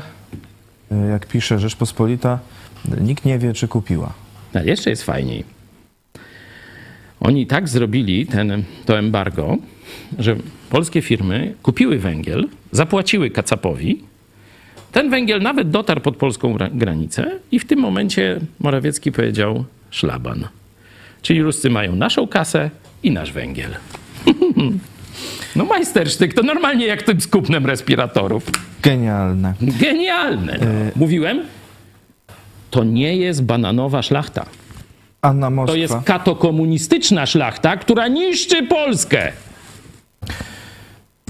e, 0.92 0.96
jak 0.96 1.28
pisze 1.28 1.60
Rzeczpospolita, 1.60 2.40
nikt 3.02 3.26
nie 3.26 3.40
wie, 3.40 3.54
czy 3.54 3.68
kupiła. 3.68 4.14
A 4.54 4.60
jeszcze 4.60 4.90
jest 4.90 5.04
fajniej. 5.04 5.44
Oni 7.20 7.48
tak 7.48 7.70
zrobili 7.70 8.28
ten, 8.28 8.64
to 8.86 9.00
embargo, 9.00 9.58
że 10.20 10.36
polskie 10.70 11.02
firmy 11.02 11.54
kupiły 11.64 12.00
węgiel, 12.00 12.48
zapłaciły 12.72 13.30
Kacapowi, 13.30 14.04
ten 14.96 15.10
węgiel 15.10 15.42
nawet 15.42 15.70
dotarł 15.70 16.02
pod 16.02 16.18
polską 16.18 16.58
granicę 16.72 17.32
i 17.52 17.60
w 17.60 17.66
tym 17.66 17.80
momencie 17.80 18.40
Morawiecki 18.60 19.12
powiedział 19.12 19.66
szlaban. 19.90 20.48
Czyli 21.22 21.44
Ruscy 21.44 21.70
mają 21.70 21.96
naszą 21.96 22.28
kasę 22.28 22.70
i 23.04 23.12
nasz 23.12 23.32
węgiel. 23.32 23.72
No 25.56 25.66
majstersztyk, 25.66 26.34
to 26.34 26.44
normalnie 26.44 26.86
jak 26.86 27.04
tym 27.04 27.22
skupnem 27.22 27.66
respiratorów. 27.66 28.44
Genialne. 28.82 29.54
Genialne. 29.62 30.58
No. 30.62 30.66
Mówiłem, 30.96 31.42
to 32.70 32.84
nie 32.84 33.18
jest 33.18 33.44
bananowa 33.44 34.02
szlachta. 34.02 34.46
Anna 35.22 35.50
Moskwa. 35.50 35.74
To 35.74 35.78
jest 35.78 35.96
katokomunistyczna 36.06 37.26
szlachta, 37.26 37.78
która 37.78 38.08
niszczy 38.08 38.64
Polskę. 38.64 39.32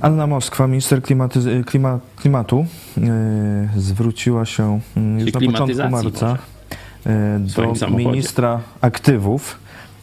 Anna 0.02 0.28
Moskwa, 0.28 0.68
minister 0.68 1.02
klimaty, 1.02 1.64
klima, 1.66 2.00
klimatu, 2.16 2.66
yy, 2.98 3.82
zwróciła 3.82 4.46
się 4.46 4.80
yy, 4.96 5.22
już 5.22 5.34
na 5.34 5.39
początku 5.39 5.89
marca 5.89 6.38
yy, 7.06 7.12
do 7.80 7.88
ministra 7.89 8.60
aktywów 8.82 9.60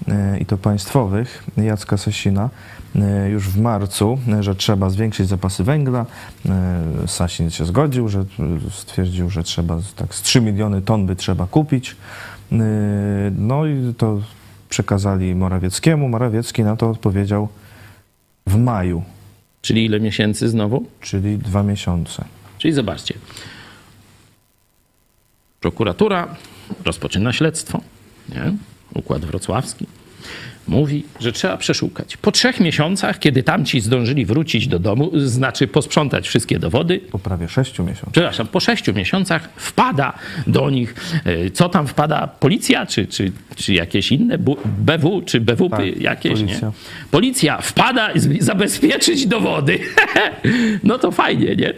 e, 0.09 0.39
i 0.39 0.47
to 0.47 0.59
państwowych, 0.59 1.45
Jacka 1.57 1.97
Sasina, 1.97 2.51
e, 2.97 3.31
już 3.31 3.49
w 3.49 3.61
marcu, 3.61 4.19
e, 4.29 4.43
że 4.43 4.55
trzeba 4.55 4.91
zwiększyć 4.91 5.29
zapasy 5.29 5.65
węgla. 5.65 6.07
E, 6.49 7.09
Sasin 7.09 7.51
się 7.51 7.65
zgodził, 7.65 8.09
że 8.09 8.21
e, 8.21 8.25
stwierdził, 8.71 9.31
że 9.31 9.43
trzeba 9.43 9.79
tak 9.97 10.15
z 10.15 10.23
3 10.23 10.41
miliony 10.41 10.83
ton 10.83 11.07
by 11.07 11.17
trzeba 11.17 11.47
kupić. 11.47 11.97
E, 12.53 12.57
No 13.37 13.67
i 13.67 13.95
to 13.99 14.19
przekazali 14.69 15.35
Morawieckiemu. 15.35 16.09
Morawiecki 16.09 16.63
na 16.65 16.77
to 16.77 16.91
odpowiedział 16.91 17.49
w 18.47 18.57
maju, 18.57 19.03
Czyli 19.63 19.85
ile 19.85 20.01
miesięcy 20.01 20.49
znowu? 20.49 20.87
czyli 21.01 21.39
dwa 21.39 21.63
miesiące. 21.63 22.25
Czyli 22.59 22.75
zobaczcie. 22.75 23.15
Prokuratura 25.61 26.37
rozpoczyna 26.85 27.33
śledztwo. 27.33 27.81
Nie? 28.29 28.53
Układ 28.95 29.25
wrocławski. 29.25 29.87
Mówi, 30.69 31.05
że 31.21 31.33
trzeba 31.33 31.57
przeszukać. 31.57 32.17
Po 32.17 32.33
trzech 32.33 32.61
miesiącach, 32.61 33.19
kiedy 33.19 33.43
tamci 33.43 33.81
zdążyli 33.81 34.27
wrócić 34.27 34.69
do 34.69 34.79
domu, 34.79 35.11
znaczy 35.15 35.67
posprzątać 35.69 36.29
wszystkie 36.29 36.59
dowody, 36.59 37.01
Po 37.11 37.19
prawie 37.19 37.49
6 37.49 37.79
miesiącach. 37.79 38.13
przepraszam, 38.13 38.47
po 38.47 38.61
sześciu 38.61 38.95
miesiącach 38.95 39.49
wpada 39.57 40.13
do 40.47 40.71
nich, 40.71 40.95
e, 41.25 41.51
co 41.51 41.69
tam 41.69 41.87
wpada, 41.87 42.27
policja, 42.27 42.87
czy, 42.87 43.07
czy, 43.07 43.33
czy 43.57 43.75
jakieś 43.75 44.13
inne, 44.13 44.39
BW, 44.39 45.23
czy 45.27 45.41
BWP, 45.41 45.77
Tak, 45.77 46.01
jakieś, 46.01 46.33
policja. 46.41 46.69
nie? 46.69 46.75
Policja 47.11 47.61
wpada, 47.61 48.09
zabezpieczyć 48.41 49.27
dowody. 49.27 49.79
no 50.85 50.99
to 50.99 51.11
fajnie, 51.11 51.57
nie? 51.57 51.73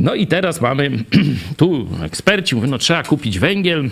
No 0.00 0.14
i 0.14 0.26
teraz 0.26 0.60
mamy, 0.60 0.90
tu 1.56 1.88
eksperci 2.04 2.54
mówią, 2.54 2.68
no 2.68 2.78
trzeba 2.78 3.02
kupić 3.02 3.38
węgiel, 3.38 3.90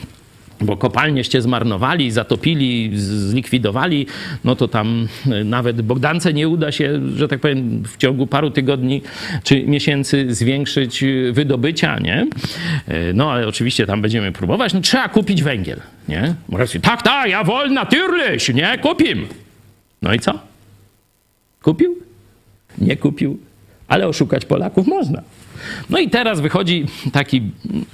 bo 0.61 0.77
kopalnieście 0.77 1.43
zmarnowali, 1.43 2.11
zatopili, 2.11 2.91
zlikwidowali, 2.95 4.07
no 4.45 4.57
to 4.57 4.69
tam 4.69 5.09
e, 5.31 5.45
nawet 5.45 5.83
Bogdance 5.83 6.33
nie 6.33 6.49
uda 6.49 6.73
się, 6.73 7.01
że 7.17 7.29
tak 7.29 7.41
powiem, 7.41 7.83
w 7.87 7.97
ciągu 7.97 8.27
paru 8.27 8.51
tygodni 8.51 9.03
czy 9.45 9.65
miesięcy 9.67 10.35
zwiększyć 10.35 11.03
e, 11.03 11.33
wydobycia, 11.33 11.99
nie? 11.99 12.27
E, 12.89 13.13
No 13.13 13.33
ale 13.33 13.47
oczywiście 13.49 13.87
tam 13.87 14.03
będziemy 14.03 14.33
próbować, 14.33 14.75
no 14.75 14.81
trzeba 14.81 15.09
kupić 15.09 15.43
węgiel, 15.43 15.81
nie? 16.09 16.35
Morawiecki, 16.49 16.81
tak, 16.81 17.03
tak, 17.03 17.31
ja 17.31 17.45
wolę, 17.45 17.71
natürlich, 17.71 18.55
nie? 18.55 18.79
Kupim. 18.79 19.27
No 20.03 20.15
i 20.15 20.19
co? 20.19 20.39
Kupił? 21.63 21.97
Nie 22.79 22.97
kupił, 22.97 23.39
ale 23.89 24.09
oszukać 24.09 24.45
Polaków 24.45 24.87
można. 24.87 25.23
No 25.91 25.99
i 25.99 26.11
teraz 26.11 26.41
wychodzi 26.41 26.87
taki 27.13 27.43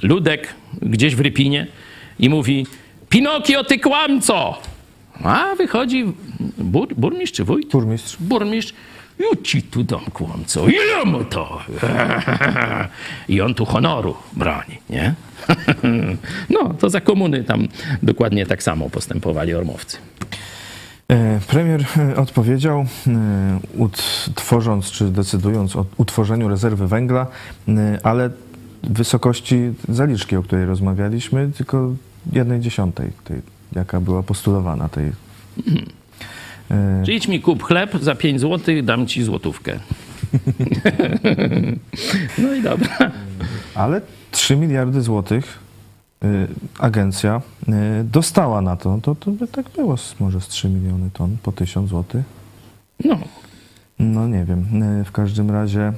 ludek 0.03 0.55
gdzieś 0.83 1.15
w 1.15 1.21
Rypinie 1.21 1.67
i 2.19 2.29
mówi: 2.29 2.67
Pinokio, 3.09 3.65
ty 3.65 3.79
kłamco! 3.79 4.59
A 5.25 5.55
wychodzi 5.59 6.05
bur, 6.59 6.95
burmistrz 6.95 7.37
czy 7.37 7.45
wójt? 7.45 7.71
Burmistrz. 7.73 8.17
Burmistrz. 8.21 8.75
Ja 9.19 9.27
ci 9.43 9.63
tu 9.63 9.83
dam 9.83 10.05
kłamco. 10.13 10.69
Ile 10.69 11.05
mu 11.05 11.25
to? 11.25 11.59
I 13.29 13.41
on 13.41 13.55
tu 13.55 13.65
honoru 13.65 14.15
broni, 14.33 14.79
nie? 14.91 15.15
No, 16.51 16.75
to 16.79 16.91
za 16.91 17.01
komuny 17.01 17.45
tam 17.45 17.69
dokładnie 18.03 18.47
tak 18.47 18.63
samo 18.63 18.91
postępowali 18.91 19.55
ormowcy. 19.55 19.97
E, 21.09 21.41
Premier 21.47 21.85
e, 21.97 22.17
odpowiedział, 22.17 22.87
e, 23.07 23.19
ut- 23.79 24.31
tworząc 24.35 24.91
czy 24.91 25.05
decydując 25.05 25.77
o 25.77 25.85
utworzeniu 25.97 26.49
rezerwy 26.49 26.89
węgla, 26.89 27.27
ale 28.03 28.31
wysokości 28.87 29.57
zaliczki, 29.89 30.37
o 30.37 30.43
której 30.43 30.67
rozmawialiśmy, 30.67 31.51
tylko 31.57 31.95
jednej 32.33 32.61
dziesiątej, 32.61 33.11
tej, 33.25 33.43
jaka 33.73 34.01
była 34.01 34.23
postulowana 34.23 34.89
tej. 34.89 35.13
Czy 37.05 37.13
idź 37.13 37.29
mi 37.29 37.41
kup 37.41 37.63
chleb, 37.63 37.99
za 38.01 38.15
5 38.15 38.41
zł 38.41 38.75
dam 38.83 39.07
ci 39.07 39.23
złotówkę. 39.23 39.79
no 42.39 42.55
i 42.55 42.63
dobra. 42.63 43.11
Ale 43.75 44.01
3 44.31 44.57
miliardy 44.57 45.03
złotych 45.03 45.59
e, 46.23 46.27
agencja 46.79 47.43
e, 47.69 48.05
dostała 48.05 48.63
na 48.63 48.77
to, 48.77 48.99
to, 49.03 49.15
to 49.15 49.31
by 49.31 49.49
tak 49.49 49.71
było 49.71 49.97
z, 49.97 50.21
może 50.21 50.41
z 50.41 50.49
3 50.49 50.69
miliony 50.69 51.11
ton 51.13 51.37
po 51.43 51.53
1000 51.53 51.91
złotych. 51.91 52.25
No, 53.05 53.19
No 53.99 54.29
nie 54.29 54.45
wiem. 54.45 54.67
W 55.05 55.13
każdym 55.13 55.51
razie 55.51 55.93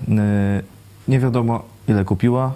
nie 1.09 1.20
wiadomo 1.20 1.64
ile 1.89 2.05
kupiła, 2.05 2.53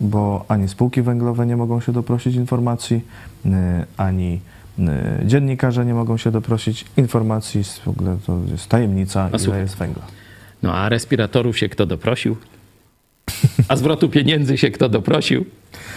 bo 0.00 0.44
ani 0.48 0.68
spółki 0.68 1.02
węglowe 1.02 1.46
nie 1.46 1.56
mogą 1.56 1.80
się 1.80 1.92
doprosić 1.92 2.34
informacji, 2.34 3.00
e, 3.46 3.86
ani 3.96 4.40
e, 4.78 5.20
dziennikarze 5.24 5.84
nie 5.84 5.94
mogą 5.94 6.16
się 6.16 6.30
doprosić 6.30 6.84
informacji. 6.96 7.64
W 7.64 7.88
ogóle 7.88 8.16
to 8.26 8.38
jest 8.50 8.66
tajemnica, 8.68 9.28
ile 9.28 9.38
słuchaj. 9.38 9.60
jest 9.60 9.76
węgla. 9.76 10.02
no 10.62 10.74
a 10.74 10.88
respiratorów 10.88 11.58
się 11.58 11.68
kto 11.68 11.86
doprosił? 11.86 12.36
A 13.68 13.76
zwrotu 13.76 14.08
pieniędzy 14.08 14.58
się 14.58 14.70
kto 14.70 14.88
doprosił? 14.88 15.44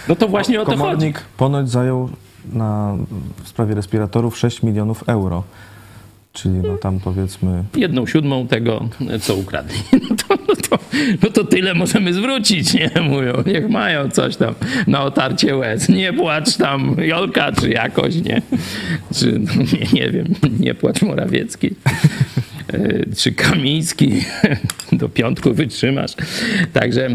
No 0.08 0.16
to 0.16 0.28
właśnie 0.28 0.60
o 0.60 0.64
to 0.64 0.70
chodzi. 0.70 0.82
Komornik 0.82 1.20
ponoć 1.36 1.70
zajął 1.70 2.08
na, 2.52 2.96
w 3.44 3.48
sprawie 3.48 3.74
respiratorów 3.74 4.38
6 4.38 4.62
milionów 4.62 5.08
euro. 5.08 5.44
Czyli 6.32 6.54
no 6.54 6.76
tam 6.76 7.00
powiedzmy 7.00 7.64
Jedną 7.74 8.06
siódmą 8.06 8.46
tego, 8.46 8.88
co 9.20 9.34
ukradli. 9.34 9.78
No 10.10 10.16
to, 10.16 10.21
no, 10.48 10.54
to, 10.56 10.78
no 11.22 11.30
to 11.30 11.44
tyle 11.44 11.74
możemy 11.74 12.14
zwrócić, 12.14 12.74
nie? 12.74 12.90
Mówią, 13.02 13.42
niech 13.46 13.68
mają 13.68 14.10
coś 14.10 14.36
tam 14.36 14.54
na 14.86 15.02
otarcie 15.02 15.56
łez. 15.56 15.88
Nie 15.88 16.12
płacz 16.12 16.56
tam 16.56 16.96
Jolka, 16.98 17.52
czy 17.52 17.70
jakoś, 17.70 18.14
nie? 18.14 18.42
Czy, 19.14 19.38
no, 19.38 19.52
nie, 19.62 20.00
nie 20.00 20.10
wiem, 20.10 20.34
nie 20.60 20.74
płacz 20.74 21.02
Morawiecki. 21.02 21.70
E, 22.72 23.14
Czy 23.16 23.32
Kamiński. 23.32 24.24
Do 24.92 25.08
piątku 25.08 25.54
wytrzymasz. 25.54 26.12
Także 26.72 27.08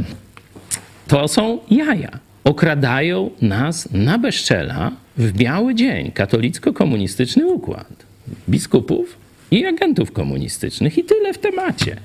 to 1.07 1.27
są 1.27 1.59
jaja. 1.71 2.19
Okradają 2.43 3.29
nas 3.41 3.89
na 3.91 4.17
bezczela 4.17 4.91
w 5.17 5.31
biały 5.31 5.75
dzień. 5.75 6.11
Katolicko-komunistyczny 6.11 7.45
układ. 7.45 8.05
Biskupów 8.49 9.26
i 9.51 9.65
agentów 9.65 10.11
komunistycznych. 10.11 10.97
I 10.97 11.03
tyle 11.03 11.33
w 11.33 11.37
temacie. 11.37 11.97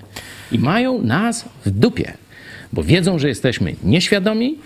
I 0.53 0.59
mają 0.59 1.03
nas 1.03 1.45
w 1.67 1.71
dupie. 1.71 2.13
Bo 2.73 2.83
wiedzą, 2.83 3.19
że 3.19 3.29
jesteśmy 3.29 3.75
nieświadomi, 3.85 4.59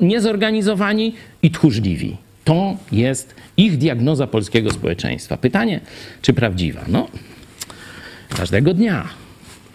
niezorganizowani 0.00 1.14
i 1.42 1.50
tchórzliwi. 1.50 2.16
To 2.44 2.76
jest 2.92 3.34
ich 3.56 3.78
diagnoza 3.78 4.26
polskiego 4.26 4.70
społeczeństwa. 4.70 5.36
Pytanie, 5.36 5.80
czy 6.22 6.32
prawdziwa? 6.32 6.80
No, 6.88 7.08
każdego 8.28 8.74
dnia, 8.74 9.08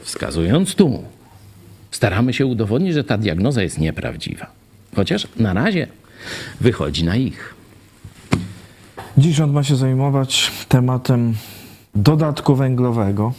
wskazując 0.01 0.75
tu, 0.75 1.03
staramy 1.91 2.33
się 2.33 2.45
udowodnić, 2.45 2.93
że 2.93 3.03
ta 3.03 3.17
diagnoza 3.17 3.63
jest 3.63 3.79
nieprawdziwa. 3.79 4.51
Chociaż 4.95 5.27
na 5.37 5.53
razie 5.53 5.87
wychodzi 6.61 7.03
na 7.03 7.15
ich. 7.15 7.55
Dziś 9.17 9.35
rząd 9.35 9.53
ma 9.53 9.63
się 9.63 9.75
zajmować 9.75 10.51
tematem 10.69 11.33
dodatku 11.95 12.55
węglowego. 12.55 13.33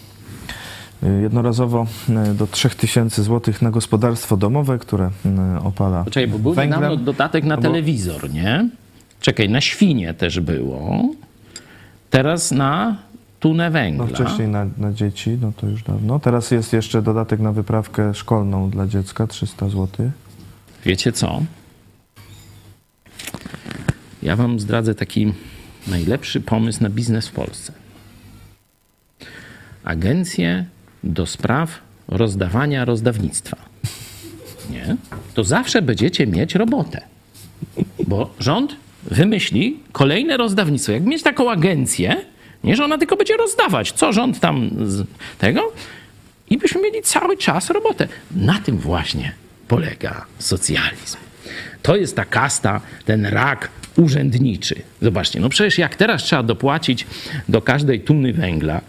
Y, 1.03 1.23
Jednorazowo 1.23 1.87
y, 2.31 2.35
do 2.35 2.47
3000 2.47 3.23
zł 3.23 3.55
na 3.63 3.71
gospodarstwo 3.71 4.37
domowe, 4.37 4.79
które 4.79 5.11
y, 5.57 5.61
opala 5.63 6.05
Poczekaj, 6.05 6.29
bo 6.29 6.39
był 6.39 6.53
węglem. 6.55 7.05
dodatek 7.05 7.45
na 7.45 7.57
No 7.57 7.63
telewizor, 7.63 8.31
nie? 8.31 8.69
Czekaj, 9.21 9.49
na 9.49 9.61
świnie 9.61 10.15
też 10.15 10.41
było. 10.41 11.03
Teraz 12.11 12.51
na 12.53 12.97
tunę 13.41 13.71
węgla. 13.71 14.07
No 14.07 14.15
wcześniej 14.15 14.49
na, 14.49 14.67
na 14.79 14.93
dzieci, 14.93 15.39
no 15.41 15.53
to 15.57 15.67
już 15.67 15.83
dawno. 15.83 16.19
Teraz 16.19 16.51
jest 16.51 16.73
jeszcze 16.73 17.03
dodatek 17.03 17.41
na 17.41 17.53
wyprawkę 17.53 18.15
szkolną 18.15 18.71
dla 18.71 18.87
dziecka, 18.87 19.27
300 19.27 19.69
zł. 19.69 19.89
Wiecie 20.85 21.13
co? 21.13 21.43
Ja 24.23 24.37
wam 24.37 24.61
zdradzę 24.61 24.95
taki 24.95 25.33
najlepszy 25.87 26.41
pomysł 26.41 26.83
na 26.83 26.91
biznes 26.91 27.29
w 27.29 27.33
Polsce. 27.33 27.73
Agencje 29.87 30.65
do 31.05 31.27
spraw 31.27 31.81
rozdawania 32.09 32.85
rozdawnictwa. 32.85 33.57
Nie? 34.71 34.97
To 35.35 35.45
zawsze 35.45 35.83
będziecie 35.83 36.27
mieć 36.27 36.55
robotę. 36.55 37.01
Bo 38.07 38.35
rząd 38.41 38.77
wymyśli 39.03 39.81
kolejne 39.93 40.37
rozdawnictwo. 40.37 40.93
Jak 40.93 41.05
mieć 41.05 41.23
taką 41.23 41.51
agencję, 41.51 42.17
nie, 42.65 42.77
że 42.77 42.85
ona 42.85 42.99
tylko 42.99 43.17
będzie 43.17 43.37
rozdawać, 43.37 43.93
co 43.93 44.13
rząd 44.13 44.41
tam 44.41 44.71
z 44.87 45.07
tego, 45.39 45.73
i 46.51 46.59
byśmy 46.59 46.83
mieli 46.83 47.03
cały 47.03 47.37
czas 47.37 47.71
robotę. 47.71 48.09
Na 48.31 48.59
tym 48.59 48.79
właśnie 48.79 49.33
polega 49.69 50.27
socjalizm. 50.39 51.17
To 51.83 51.97
jest 51.97 52.17
ta 52.17 52.25
kasta, 52.25 52.81
ten 53.05 53.27
rak 53.27 53.69
urzędniczy. 53.97 54.75
Zobaczcie, 55.03 55.41
no 55.41 55.49
przecież 55.49 55.79
jak 55.79 55.97
teraz 55.97 56.23
trzeba 56.23 56.43
dopłacić 56.43 57.07
do 57.49 57.63
każdej 57.63 58.01
tuny 58.01 58.33
węgla, 58.33 58.81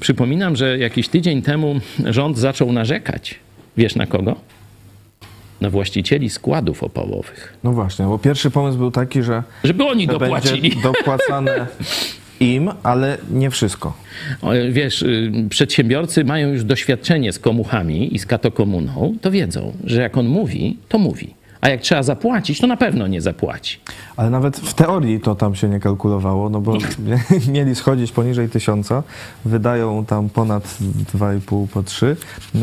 przypominam, 0.00 0.56
że 0.56 0.78
jakiś 0.78 1.08
tydzień 1.08 1.42
temu 1.42 1.80
rząd 2.04 2.38
zaczął 2.38 2.72
narzekać. 2.72 3.34
Wiesz 3.76 3.96
na 3.96 4.06
kogo? 4.06 4.36
Na 5.60 5.70
właścicieli 5.70 6.30
składów 6.30 6.82
opałowych. 6.82 7.56
No 7.64 7.72
właśnie, 7.72 8.04
bo 8.04 8.18
pierwszy 8.18 8.50
pomysł 8.50 8.78
był 8.78 8.90
taki, 8.90 9.22
że, 9.22 9.42
Żeby 9.64 9.84
oni 9.84 10.06
że 10.06 10.12
dopłacili. 10.12 10.72
dopłacane 10.82 11.66
im, 12.40 12.70
ale 12.82 13.18
nie 13.30 13.50
wszystko. 13.50 13.92
Wiesz, 14.70 15.02
y, 15.02 15.32
przedsiębiorcy 15.50 16.24
mają 16.24 16.48
już 16.48 16.64
doświadczenie 16.64 17.32
z 17.32 17.38
komuchami 17.38 18.14
i 18.14 18.18
z 18.18 18.26
katokomuną, 18.26 19.14
to 19.20 19.30
wiedzą, 19.30 19.72
że 19.84 20.00
jak 20.00 20.16
on 20.16 20.26
mówi, 20.26 20.76
to 20.88 20.98
mówi. 20.98 21.34
A 21.62 21.68
jak 21.68 21.80
trzeba 21.80 22.02
zapłacić, 22.02 22.60
to 22.60 22.66
na 22.66 22.76
pewno 22.76 23.06
nie 23.06 23.20
zapłaci. 23.20 23.78
Ale 24.16 24.30
nawet 24.30 24.56
w 24.56 24.74
teorii 24.74 25.20
to 25.20 25.34
tam 25.34 25.54
się 25.54 25.68
nie 25.68 25.80
kalkulowało, 25.80 26.50
no 26.50 26.60
bo 26.60 26.78
mieli 27.52 27.74
schodzić 27.74 28.12
poniżej 28.12 28.48
tysiąca, 28.48 29.02
wydają 29.44 30.04
tam 30.04 30.28
ponad 30.28 30.78
2,5 31.14 31.68
po 31.68 31.82
3, 31.82 32.16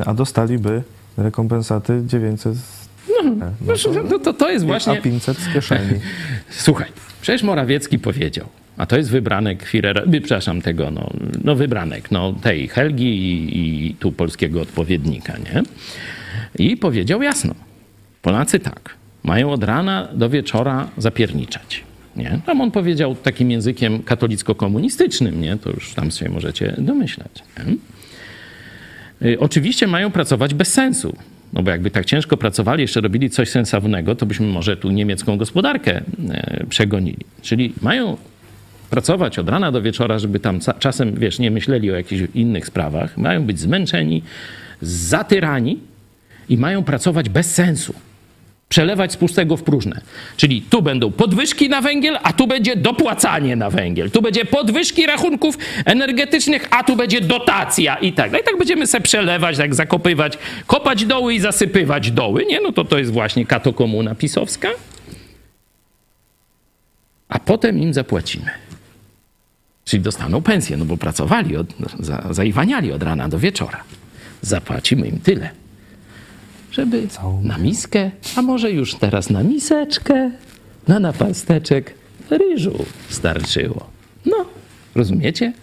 a 0.06 0.14
dostaliby 0.14 0.84
rekompensaty 1.18 2.02
900 2.06 2.56
no, 3.24 3.46
No 4.10 4.20
to, 4.20 4.34
to 4.34 4.50
jest 4.50 4.66
a 4.66 4.68
właśnie... 4.68 5.02
500 5.02 5.38
z 5.38 5.54
kieszeni. 5.54 6.00
Słuchaj, 6.50 6.88
przecież 7.22 7.44
Morawiecki 7.44 8.00
powiedział, 8.00 8.46
a 8.78 8.86
to 8.86 8.98
jest 8.98 9.10
wybranek 9.10 9.64
Firera, 9.64 10.02
przepraszam, 10.12 10.62
tego, 10.62 10.92
no, 10.92 11.10
no 11.44 11.56
wybranek, 11.56 12.12
no 12.12 12.34
tej 12.34 12.68
Helgi 12.68 13.06
i, 13.06 13.90
i 13.90 13.96
tu 13.96 14.12
polskiego 14.12 14.62
odpowiednika, 14.62 15.34
nie? 15.38 15.64
I 16.66 16.78
powiedział 16.78 17.22
jasno, 17.22 17.54
Polacy 18.22 18.60
tak, 18.60 18.96
mają 19.24 19.52
od 19.52 19.64
rana 19.64 20.08
do 20.14 20.30
wieczora 20.30 20.88
zapierniczać. 20.98 21.84
Nie? 22.16 22.40
Tam 22.46 22.62
on 22.62 22.72
powiedział 22.72 23.16
takim 23.16 23.52
językiem 23.52 24.04
katolicko-komunistycznym, 24.04 25.42
nie? 25.42 25.58
To 25.58 25.70
już 25.70 25.94
tam 25.94 26.12
sobie 26.12 26.32
możecie 26.32 26.76
domyślać. 26.78 27.44
Y, 29.22 29.40
Oczywiście 29.40 29.88
mają 29.88 30.12
pracować 30.12 30.54
bez 30.54 30.74
sensu. 30.74 31.16
No 31.54 31.64
bo 31.64 31.72
jakby 31.72 31.92
tak 31.92 32.06
ciężko 32.06 32.38
pracowali, 32.38 32.82
jeszcze 32.82 33.02
robili 33.02 33.30
coś 33.30 33.50
sensownego, 33.50 34.16
to 34.16 34.26
byśmy 34.26 34.48
może 34.48 34.78
tu 34.78 34.92
niemiecką 34.92 35.38
gospodarkę 35.38 36.02
e, 36.30 36.66
przegonili. 36.70 37.26
Czyli 37.42 37.74
mają 37.82 38.18
pracować 38.90 39.40
od 39.40 39.50
rana 39.50 39.72
do 39.72 39.82
wieczora, 39.82 40.20
żeby 40.20 40.40
tam 40.40 40.60
czasem, 40.80 41.16
wiesz, 41.16 41.40
nie 41.40 41.52
myśleli 41.52 41.92
o 41.92 41.96
jakichś 41.96 42.24
innych 42.36 42.66
sprawach. 42.66 43.18
Mają 43.18 43.44
być 43.44 43.60
zmęczeni, 43.60 44.24
zatyrani 44.82 45.80
i 46.50 46.58
mają 46.58 46.84
pracować 46.84 47.30
bez 47.30 47.54
sensu. 47.54 47.94
Przelewać 48.70 49.12
z 49.12 49.18
pustego 49.18 49.58
w 49.58 49.64
próżne. 49.64 50.02
Czyli 50.38 50.62
tu 50.62 50.82
będą 50.82 51.12
podwyżki 51.12 51.70
na 51.70 51.82
węgiel, 51.82 52.18
a 52.24 52.34
tu 52.34 52.48
będzie 52.48 52.76
dopłacanie 52.76 53.56
na 53.56 53.70
węgiel. 53.70 54.12
Tu 54.12 54.22
będzie 54.22 54.46
podwyżki 54.46 55.06
rachunków 55.06 55.58
energetycznych, 55.86 56.68
a 56.72 56.84
tu 56.84 56.96
będzie 56.96 57.22
dotacja 57.22 57.96
i 57.96 58.14
tak. 58.14 58.32
No 58.32 58.40
i 58.40 58.44
tak 58.44 58.58
będziemy 58.58 58.88
se 58.88 59.02
przelewać, 59.02 59.58
tak 59.58 59.76
zakopywać, 59.76 60.38
kopać 60.68 61.06
doły 61.06 61.34
i 61.34 61.40
zasypywać 61.40 62.12
doły. 62.12 62.46
Nie, 62.46 62.62
no 62.62 62.72
to 62.72 62.86
to 62.86 62.98
jest 62.98 63.12
właśnie 63.12 63.46
katokomuna 63.46 64.16
pisowska. 64.16 64.70
A 67.30 67.40
potem 67.40 67.80
im 67.80 67.94
zapłacimy. 67.94 68.50
Czyli 69.86 70.04
dostaną 70.04 70.42
pensję, 70.42 70.78
no 70.78 70.86
bo 70.86 70.98
pracowali, 70.98 71.58
od, 71.58 71.68
za, 72.00 72.28
zaiwaniali 72.32 72.92
od 72.92 73.04
rana 73.04 73.30
do 73.30 73.40
wieczora. 73.40 73.84
Zapłacimy 74.42 75.08
im 75.08 75.20
tyle, 75.20 75.50
żeby 76.72 77.08
na 77.44 77.58
miskę, 77.58 78.12
a 78.36 78.42
może 78.42 78.72
już 78.72 78.96
teraz 78.96 79.30
na 79.30 79.44
miseczkę, 79.44 80.32
na 80.88 81.00
napasteczek 81.00 81.94
ryżu 82.30 82.86
starczyło. 83.10 83.88
No, 84.26 84.46
rozumiecie? 84.96 85.54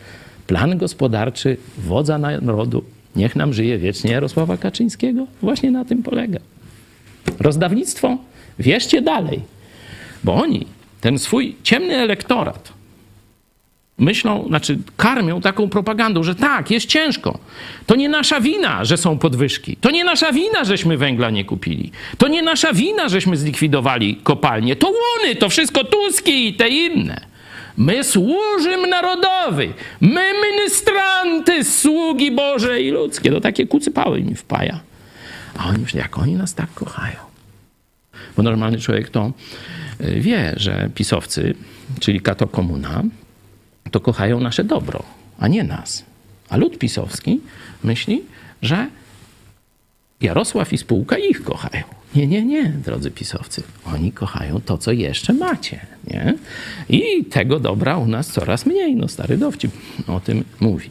Plan 0.46 0.78
gospodarczy 0.78 1.56
wodza 1.78 2.18
narodu, 2.18 2.84
niech 3.16 3.36
nam 3.36 3.52
żyje 3.52 3.78
wiecznie 3.78 4.10
Jarosława 4.12 4.56
Kaczyńskiego, 4.56 5.26
właśnie 5.42 5.70
na 5.70 5.84
tym 5.84 6.02
polega. 6.02 6.38
Rozdawnictwo, 7.40 8.18
wierzcie 8.58 9.02
dalej, 9.02 9.40
bo 10.24 10.34
oni, 10.34 10.66
ten 11.00 11.18
swój 11.18 11.56
ciemny 11.62 11.94
elektorat, 11.94 12.72
myślą, 13.98 14.44
znaczy 14.48 14.78
karmią 14.96 15.40
taką 15.40 15.68
propagandą, 15.68 16.22
że 16.22 16.34
tak, 16.34 16.70
jest 16.70 16.86
ciężko. 16.86 17.38
To 17.86 17.96
nie 17.96 18.08
nasza 18.08 18.40
wina, 18.40 18.84
że 18.84 18.96
są 18.96 19.18
podwyżki. 19.18 19.76
To 19.76 19.90
nie 19.90 20.04
nasza 20.04 20.32
wina, 20.32 20.64
żeśmy 20.64 20.96
węgla 20.96 21.30
nie 21.30 21.44
kupili. 21.44 21.92
To 22.18 22.28
nie 22.28 22.42
nasza 22.42 22.72
wina, 22.72 23.08
żeśmy 23.08 23.36
zlikwidowali 23.36 24.16
kopalnie. 24.16 24.76
To 24.76 24.86
łony, 24.86 25.36
to 25.36 25.48
wszystko 25.48 25.84
Tuski 25.84 26.48
i 26.48 26.54
te 26.54 26.68
inne. 26.68 27.20
My 27.76 28.04
służymy 28.04 28.88
narodowy. 28.88 29.72
My 30.00 30.32
ministranty, 30.50 31.64
sługi 31.64 32.30
Boże 32.30 32.82
i 32.82 32.90
ludzkie. 32.90 33.30
To 33.30 33.40
takie 33.40 33.66
kucypały 33.66 34.22
mi 34.22 34.34
wpaja. 34.34 34.80
A 35.58 35.68
oni 35.68 35.78
myślą, 35.78 36.00
jak 36.00 36.18
oni 36.18 36.34
nas 36.34 36.54
tak 36.54 36.74
kochają. 36.74 37.16
Bo 38.36 38.42
normalny 38.42 38.78
człowiek 38.78 39.08
to 39.08 39.32
y, 40.00 40.20
wie, 40.20 40.52
że 40.56 40.90
pisowcy, 40.94 41.54
czyli 42.00 42.20
kato 42.20 42.46
komuna, 42.46 43.02
to 43.90 44.00
kochają 44.00 44.40
nasze 44.40 44.64
dobro, 44.64 45.02
a 45.38 45.48
nie 45.48 45.64
nas. 45.64 46.04
A 46.48 46.56
lud 46.56 46.78
pisowski 46.78 47.40
myśli, 47.82 48.22
że 48.62 48.86
Jarosław 50.20 50.72
i 50.72 50.78
spółka 50.78 51.18
ich 51.18 51.42
kochają. 51.42 51.84
Nie, 52.14 52.26
nie, 52.26 52.44
nie, 52.44 52.64
drodzy 52.64 53.10
pisowcy. 53.10 53.62
Oni 53.84 54.12
kochają 54.12 54.60
to, 54.60 54.78
co 54.78 54.92
jeszcze 54.92 55.32
macie. 55.32 55.80
Nie? 56.06 56.34
I 56.88 57.24
tego 57.24 57.60
dobra 57.60 57.96
u 57.96 58.06
nas 58.06 58.28
coraz 58.28 58.66
mniej. 58.66 58.96
No, 58.96 59.08
stary 59.08 59.38
dowcip 59.38 59.72
o 60.06 60.20
tym 60.20 60.44
mówi. 60.60 60.90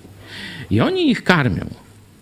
I 0.72 0.82
oni 0.82 1.12
ich 1.12 1.24
karmią. 1.24 1.66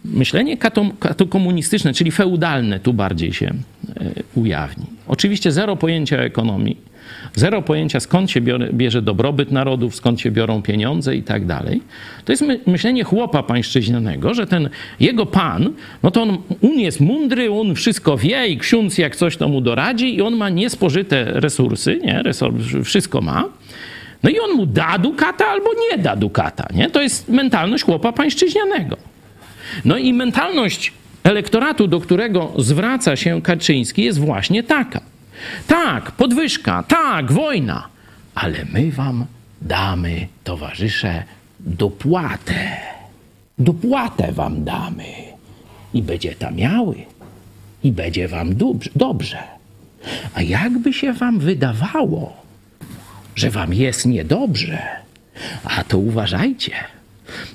Myślenie 0.06 0.58
kato, 0.58 0.86
katokomunistyczne, 1.00 1.94
czyli 1.94 2.12
feudalne, 2.12 2.80
tu 2.80 2.94
bardziej 2.94 3.34
się 3.34 3.46
e, 3.48 3.54
ujawni. 4.36 4.86
Oczywiście 5.08 5.52
zero 5.52 5.76
pojęcia 5.76 6.18
o 6.18 6.20
ekonomii, 6.20 6.78
zero 7.36 7.62
pojęcia 7.62 8.00
skąd 8.00 8.32
się 8.32 8.42
bierze, 8.74 9.02
dobrobyt 9.02 9.52
narodów, 9.52 9.96
skąd 9.96 10.22
się 10.22 10.32
biorą 10.32 10.62
pieniądze 10.62 11.16
i 11.16 11.24
tak 11.24 11.46
dalej. 11.46 11.82
To 12.26 12.32
jest 12.32 12.42
my, 12.42 12.60
myślenie 12.66 13.04
chłopa 13.04 13.44
pańszczyźnianego, 13.44 14.34
że 14.34 14.48
ten 14.48 14.70
jego 15.00 15.26
pan, 15.26 15.74
no 16.04 16.12
to 16.12 16.22
on, 16.22 16.38
on 16.64 16.80
jest 16.80 17.00
mądry, 17.00 17.52
on 17.52 17.76
wszystko 17.76 18.18
wie 18.18 18.48
i 18.48 18.58
ksiądz 18.58 18.98
jak 18.98 19.16
coś 19.16 19.38
to 19.38 19.48
mu 19.48 19.62
doradzi 19.62 20.16
i 20.16 20.22
on 20.22 20.36
ma 20.36 20.50
niespożyte 20.50 21.26
resursy, 21.26 22.00
nie? 22.04 22.24
Resurs, 22.24 22.56
wszystko 22.84 23.22
ma. 23.22 23.50
No 24.24 24.30
i 24.30 24.40
on 24.40 24.52
mu 24.52 24.66
da 24.66 24.98
dukata 24.98 25.48
albo 25.48 25.70
nie 25.92 25.98
da 25.98 26.16
dukata, 26.16 26.68
nie? 26.74 26.90
To 26.90 27.02
jest 27.02 27.30
mentalność 27.30 27.84
chłopa 27.84 28.12
pańszczyźnianego. 28.12 28.98
No 29.86 29.98
i 29.98 30.14
mentalność 30.14 30.94
elektoratu, 31.24 31.88
do 31.88 32.00
którego 32.00 32.52
zwraca 32.58 33.16
się 33.16 33.42
Kaczyński, 33.42 34.04
jest 34.04 34.20
właśnie 34.20 34.64
taka. 34.64 35.13
Tak, 35.68 36.12
podwyżka, 36.12 36.84
tak, 36.84 37.32
wojna, 37.32 37.88
ale 38.36 38.66
my 38.74 38.92
wam 38.92 39.26
damy, 39.62 40.28
towarzysze, 40.44 41.24
dopłatę. 41.60 42.78
Dopłatę 43.58 44.32
wam 44.32 44.64
damy. 44.64 45.14
I 45.94 46.02
będzie 46.02 46.36
tam 46.36 46.56
miały. 46.56 46.96
I 47.84 47.92
będzie 47.92 48.28
wam 48.28 48.50
dobrze. 48.96 49.38
A 50.34 50.42
jakby 50.42 50.94
się 50.94 51.14
wam 51.14 51.40
wydawało, 51.40 52.44
że 53.36 53.50
wam 53.50 53.74
jest 53.74 54.06
niedobrze, 54.06 54.80
a 55.64 55.84
to 55.84 55.98
uważajcie, 55.98 56.72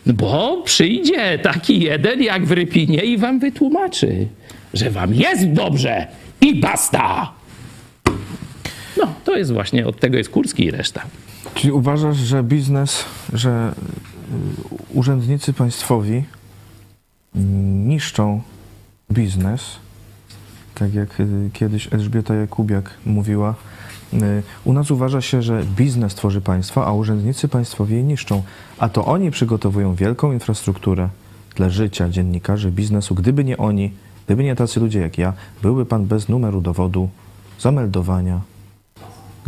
bo 0.06 0.62
przyjdzie 0.64 1.38
taki 1.38 1.80
jeden 1.80 2.22
jak 2.22 2.46
w 2.46 2.52
Rypinie 2.52 2.98
i 2.98 3.18
wam 3.18 3.38
wytłumaczy, 3.38 4.26
że 4.74 4.90
wam 4.90 5.14
jest 5.14 5.52
dobrze 5.52 6.06
i 6.40 6.54
basta. 6.54 7.32
No, 8.98 9.12
to 9.24 9.36
jest 9.36 9.52
właśnie, 9.52 9.86
od 9.86 10.00
tego 10.00 10.16
jest 10.18 10.30
Kurski 10.30 10.64
i 10.64 10.70
reszta. 10.70 11.02
Czyli 11.54 11.72
uważasz, 11.72 12.16
że 12.16 12.42
biznes, 12.42 13.04
że 13.32 13.72
y, 14.92 14.94
urzędnicy 14.94 15.52
państwowi 15.52 16.24
mm, 17.36 17.88
niszczą 17.88 18.42
biznes, 19.12 19.76
tak 20.74 20.94
jak 20.94 21.20
y, 21.20 21.50
kiedyś 21.52 21.92
Elżbieta 21.92 22.34
Jakubiak 22.34 22.90
mówiła. 23.06 23.54
Y, 24.12 24.42
U 24.64 24.72
nas 24.72 24.90
uważa 24.90 25.20
się, 25.20 25.42
że 25.42 25.62
biznes 25.76 26.14
tworzy 26.14 26.40
państwo, 26.40 26.86
a 26.86 26.92
urzędnicy 26.92 27.48
państwowi 27.48 27.94
je 27.94 28.02
niszczą. 28.02 28.42
A 28.78 28.88
to 28.88 29.04
oni 29.04 29.30
przygotowują 29.30 29.94
wielką 29.94 30.32
infrastrukturę 30.32 31.08
dla 31.56 31.68
życia 31.68 32.08
dziennikarzy, 32.08 32.70
biznesu. 32.70 33.14
Gdyby 33.14 33.44
nie 33.44 33.56
oni, 33.56 33.92
gdyby 34.26 34.44
nie 34.44 34.56
tacy 34.56 34.80
ludzie 34.80 35.00
jak 35.00 35.18
ja, 35.18 35.32
byłby 35.62 35.86
pan 35.86 36.06
bez 36.06 36.28
numeru 36.28 36.60
dowodu, 36.60 37.08
zameldowania, 37.58 38.40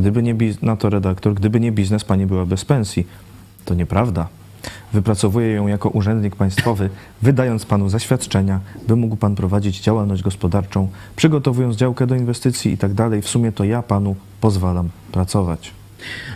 Gdyby 0.00 0.22
nie 0.22 0.34
biz- 0.34 0.62
na 0.62 0.76
to 0.76 0.90
redaktor, 0.90 1.34
gdyby 1.34 1.60
nie 1.60 1.72
biznes, 1.72 2.04
pani 2.04 2.26
była 2.26 2.46
bez 2.46 2.64
pensji. 2.64 3.06
To 3.64 3.74
nieprawda. 3.74 4.28
Wypracowuję 4.92 5.48
ją 5.48 5.66
jako 5.66 5.88
urzędnik 5.88 6.36
państwowy, 6.36 6.90
wydając 7.22 7.64
panu 7.64 7.88
zaświadczenia, 7.88 8.60
by 8.88 8.96
mógł 8.96 9.16
pan 9.16 9.34
prowadzić 9.34 9.80
działalność 9.80 10.22
gospodarczą, 10.22 10.88
przygotowując 11.16 11.76
działkę 11.76 12.06
do 12.06 12.14
inwestycji 12.14 12.72
i 12.72 12.78
tak 12.78 12.94
dalej. 12.94 13.22
W 13.22 13.28
sumie 13.28 13.52
to 13.52 13.64
ja 13.64 13.82
panu 13.82 14.16
pozwalam 14.40 14.88
pracować. 15.12 15.70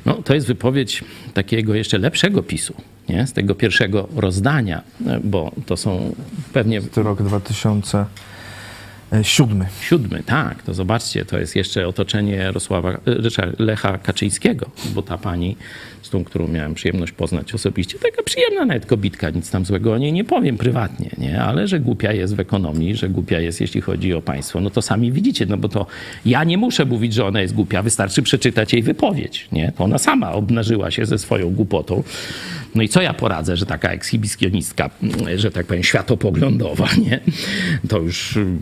No, 0.07 0.15
to 0.15 0.35
jest 0.35 0.47
wypowiedź 0.47 1.05
takiego 1.35 1.75
jeszcze 1.75 1.99
lepszego 1.99 2.43
PiSu, 2.43 2.75
nie? 3.09 3.27
z 3.27 3.33
tego 3.33 3.55
pierwszego 3.55 4.09
rozdania, 4.17 4.83
bo 5.25 5.53
to 5.67 5.77
są 5.77 6.15
pewnie 6.53 6.83
To 6.83 7.03
rok 7.03 7.23
2000. 7.23 8.05
E, 9.15 9.25
Siódmy. 9.25 9.67
Siódmy, 9.81 10.23
tak, 10.23 10.63
to 10.63 10.75
zobaczcie, 10.75 11.25
to 11.25 11.39
jest 11.39 11.57
jeszcze 11.57 11.89
otoczenie 11.89 12.37
Jarosława, 12.37 12.91
e, 12.91 13.53
Lecha 13.59 13.99
Kaczyńskiego, 13.99 14.71
bo 14.95 15.03
ta 15.03 15.19
pani, 15.19 15.57
z 16.05 16.11
tą, 16.11 16.25
którą 16.25 16.49
miałem 16.49 16.75
przyjemność 16.75 17.13
poznać 17.13 17.55
osobiście, 17.55 17.99
taka 17.99 18.23
przyjemna 18.23 18.65
nawet 18.65 18.87
kobitka, 18.87 19.31
nic 19.31 19.51
tam 19.51 19.65
złego 19.65 19.93
o 19.93 19.99
niej 19.99 20.13
nie 20.13 20.25
powiem 20.25 20.57
prywatnie, 20.57 21.11
nie? 21.19 21.43
ale 21.43 21.69
że 21.69 21.81
głupia 21.81 22.13
jest 22.13 22.37
w 22.37 22.41
ekonomii, 22.41 22.97
że 22.97 23.09
głupia 23.09 23.41
jest, 23.41 23.61
jeśli 23.61 23.81
chodzi 23.81 24.15
o 24.15 24.23
państwo, 24.23 24.61
no 24.61 24.71
to 24.71 24.83
sami 24.83 25.13
widzicie, 25.13 25.47
no 25.47 25.57
bo 25.57 25.69
to 25.69 25.87
ja 26.27 26.45
nie 26.45 26.59
muszę 26.59 26.85
mówić, 26.85 27.15
że 27.15 27.27
ona 27.27 27.41
jest 27.41 27.55
głupia, 27.55 27.83
wystarczy 27.83 28.23
przeczytać 28.23 28.73
jej 28.73 28.83
wypowiedź, 28.83 29.49
nie? 29.53 29.73
To 29.77 29.85
ona 29.85 29.99
sama 29.99 30.33
obnażyła 30.33 30.91
się 30.91 31.07
ze 31.07 31.19
swoją 31.19 31.51
głupotą. 31.51 32.03
No 32.75 32.83
i 32.83 32.89
co 32.89 33.03
ja 33.03 33.15
poradzę, 33.15 33.57
że 33.57 33.67
taka 33.67 33.91
ekshibicjonistka, 33.91 34.91
że 35.37 35.51
tak 35.51 35.67
powiem, 35.67 35.83
światopoglądowa, 35.83 36.89
nie? 37.07 37.21
To 37.89 37.99
już 37.99 38.37
mm, 38.37 38.59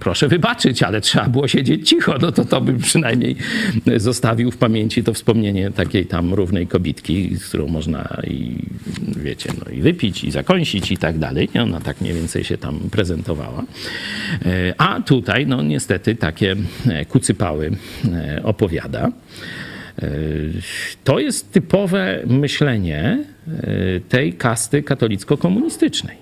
proszę 0.00 0.28
wybaczyć, 0.28 0.82
ale 0.82 1.00
trzeba 1.00 1.28
było 1.28 1.48
siedzieć 1.48 1.88
cicho, 1.88 2.14
no 2.20 2.32
to 2.32 2.44
to 2.44 2.60
bym 2.60 2.78
przynajmniej 2.78 3.36
zostawił 3.96 4.50
w 4.50 4.56
pamięci 4.56 5.04
to 5.04 5.14
wspomnienie 5.14 5.70
takiej 5.70 6.06
tam 6.06 6.34
równej 6.34 6.66
kobitki, 6.80 7.36
z 7.36 7.48
którą 7.48 7.68
można 7.68 8.20
i 8.26 8.56
wiecie, 9.16 9.52
no 9.58 9.72
i 9.72 9.80
wypić, 9.80 10.24
i 10.24 10.30
zakąsić 10.30 10.92
i 10.92 10.96
tak 10.96 11.18
dalej. 11.18 11.48
Nie? 11.54 11.62
Ona 11.62 11.80
tak 11.80 12.00
mniej 12.00 12.14
więcej 12.14 12.44
się 12.44 12.58
tam 12.58 12.80
prezentowała. 12.90 13.64
E, 14.46 14.74
A 14.78 15.00
tutaj, 15.00 15.46
no 15.46 15.62
niestety, 15.62 16.14
takie 16.14 16.56
e, 16.88 17.04
kucypały 17.04 17.70
e, 18.12 18.42
opowiada. 18.42 19.12
To 21.04 21.18
jest 21.18 21.52
typowe 21.52 22.22
myślenie 22.26 23.24
tej 24.08 24.32
kasty 24.32 24.82
katolicko-komunistycznej, 24.82 26.16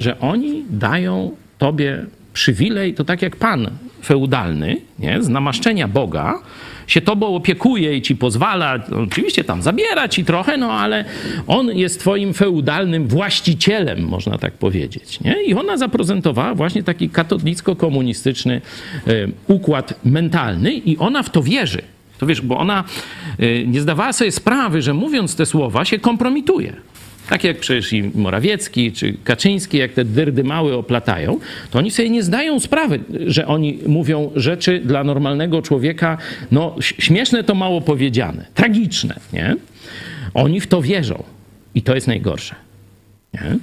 że 0.00 0.20
oni 0.20 0.64
dają 0.70 1.30
tobie 1.58 2.06
przywilej, 2.32 2.94
to 2.94 3.04
tak 3.04 3.22
jak 3.22 3.36
pan 3.36 3.70
feudalny, 4.04 4.76
nie, 4.98 5.22
z 5.22 5.28
namaszczenia 5.28 5.88
Boga, 5.88 6.38
się 6.88 7.00
tobą 7.00 7.34
opiekuje 7.34 7.96
i 7.96 8.02
ci 8.02 8.16
pozwala, 8.16 8.78
no, 8.88 9.00
oczywiście 9.00 9.44
tam 9.44 9.62
zabiera 9.62 10.08
ci 10.08 10.24
trochę, 10.24 10.56
no 10.56 10.72
ale 10.72 11.04
on 11.46 11.68
jest 11.76 12.00
twoim 12.00 12.34
feudalnym 12.34 13.08
właścicielem, 13.08 14.02
można 14.02 14.38
tak 14.38 14.52
powiedzieć. 14.52 15.20
Nie? 15.20 15.42
I 15.42 15.54
ona 15.54 15.76
zaprezentowała 15.76 16.54
właśnie 16.54 16.82
taki 16.82 17.08
katolicko-komunistyczny 17.08 18.60
e, 19.06 19.12
układ 19.46 19.94
mentalny 20.04 20.72
i 20.72 20.98
ona 20.98 21.22
w 21.22 21.30
to 21.30 21.42
wierzy. 21.42 21.82
To 22.18 22.26
wiesz, 22.26 22.40
bo 22.40 22.58
ona 22.58 22.84
y, 23.40 23.64
nie 23.66 23.80
zdawała 23.80 24.12
sobie 24.12 24.32
sprawy, 24.32 24.82
że 24.82 24.94
mówiąc 24.94 25.36
te 25.36 25.46
słowa 25.46 25.84
się 25.84 25.98
kompromituje. 25.98 26.72
Tak 27.28 27.44
jak 27.44 27.58
przecież 27.58 27.92
i 27.92 28.02
Morawiecki 28.14 28.92
czy 28.92 29.14
Kaczyński, 29.24 29.78
jak 29.78 29.92
te 29.92 30.04
dyrdy 30.04 30.44
małe 30.44 30.76
oplatają, 30.76 31.40
to 31.70 31.78
oni 31.78 31.90
sobie 31.90 32.10
nie 32.10 32.22
zdają 32.22 32.60
sprawy, 32.60 33.00
że 33.26 33.46
oni 33.46 33.78
mówią 33.86 34.30
rzeczy 34.36 34.80
dla 34.84 35.04
normalnego 35.04 35.62
człowieka, 35.62 36.18
no 36.50 36.76
śmieszne 36.80 37.44
to 37.44 37.54
mało 37.54 37.80
powiedziane, 37.80 38.46
tragiczne, 38.54 39.14
nie? 39.32 39.56
Oni 40.34 40.60
w 40.60 40.66
to 40.66 40.82
wierzą 40.82 41.22
i 41.74 41.82
to 41.82 41.94
jest 41.94 42.06
najgorsze. 42.06 42.54
Nie? 43.34 43.58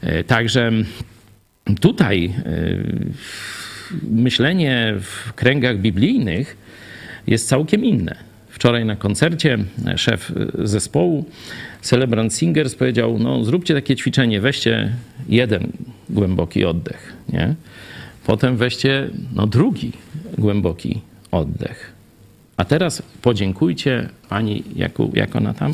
E, 0.00 0.24
Także 0.24 0.72
tutaj 1.80 2.32
y, 2.46 3.12
myślenie 4.10 4.94
w 5.00 5.32
kręgach 5.32 5.78
biblijnych 5.78 6.56
jest 7.26 7.48
całkiem 7.48 7.84
inne. 7.84 8.16
Wczoraj 8.48 8.84
na 8.84 8.96
koncercie 8.96 9.58
szef 9.96 10.32
zespołu 10.54 11.24
Celebrant 11.82 12.34
Singers 12.34 12.74
powiedział, 12.74 13.18
no 13.18 13.44
zróbcie 13.44 13.74
takie 13.74 13.96
ćwiczenie, 13.96 14.40
weźcie 14.40 14.92
jeden 15.28 15.72
głęboki 16.10 16.64
oddech, 16.64 17.12
nie? 17.32 17.54
Potem 18.26 18.56
weźcie 18.56 19.10
no, 19.34 19.46
drugi 19.46 19.92
głęboki 20.38 21.00
oddech. 21.30 21.92
A 22.56 22.64
teraz 22.64 23.02
podziękujcie 23.22 24.08
pani, 24.28 24.64
jak, 24.76 24.92
jak 25.14 25.36
ona 25.36 25.54
tam? 25.54 25.72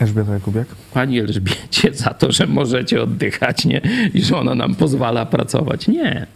Elżbieta 0.00 0.32
Jakubiak. 0.34 0.66
Pani 0.94 1.20
Elżbiecie 1.20 1.94
za 1.94 2.14
to, 2.14 2.32
że 2.32 2.46
możecie 2.46 3.02
oddychać, 3.02 3.64
nie? 3.64 3.80
I 4.14 4.22
że 4.22 4.36
ona 4.36 4.54
nam 4.54 4.74
pozwala 4.74 5.26
pracować. 5.26 5.88
Nie. 5.88 6.26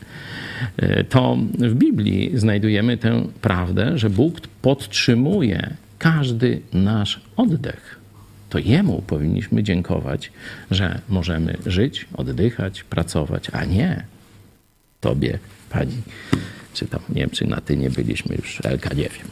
E, 0.76 1.04
To 1.04 1.38
w 1.58 1.74
Biblii 1.74 2.30
znajdujemy 2.34 2.96
tę 2.96 3.22
prawdę, 3.40 3.98
że 3.98 4.10
Bóg 4.10 4.40
podtrzymuje 4.62 5.74
każdy 5.98 6.60
nasz 6.72 7.20
oddech. 7.36 7.99
To 8.50 8.58
Jemu 8.58 9.02
powinniśmy 9.02 9.62
dziękować, 9.62 10.32
że 10.70 11.00
możemy 11.08 11.56
żyć, 11.66 12.06
oddychać, 12.14 12.84
pracować, 12.84 13.50
a 13.52 13.64
nie 13.64 14.04
Tobie, 15.00 15.38
Pani. 15.70 16.02
Czy 16.74 16.86
tam, 16.86 17.00
nie 17.08 17.20
wiem, 17.20 17.30
czy 17.30 17.46
na 17.46 17.60
Ty 17.60 17.76
nie 17.76 17.90
byliśmy 17.90 18.36
już, 18.36 18.60
Elka, 18.64 18.94
nie 18.94 19.08
wiem. 19.08 19.28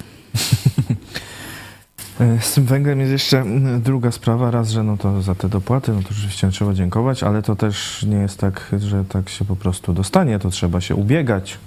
Z 2.41 2.55
tym 2.55 2.65
węglem 2.65 3.01
jest 3.01 3.13
jeszcze 3.13 3.45
druga 3.79 4.13
sprawa. 4.13 4.51
Raz, 4.51 4.71
że 4.71 4.83
no 4.83 4.97
to 4.97 5.23
za 5.23 5.35
te 5.35 5.49
dopłaty, 5.49 5.93
no 5.93 6.03
to 6.03 6.15
rzeczywiście 6.15 6.51
trzeba 6.51 6.75
dziękować, 6.75 7.23
ale 7.23 7.43
to 7.43 7.57
też 7.57 8.03
nie 8.03 8.17
jest 8.17 8.39
tak, 8.39 8.75
że 8.79 9.05
tak 9.05 9.29
się 9.29 9.45
po 9.45 9.57
prostu 9.57 9.93
dostanie. 9.93 10.39
To 10.39 10.51
trzeba 10.51 10.81
się 10.81 10.95
ubiegać, 10.95 11.59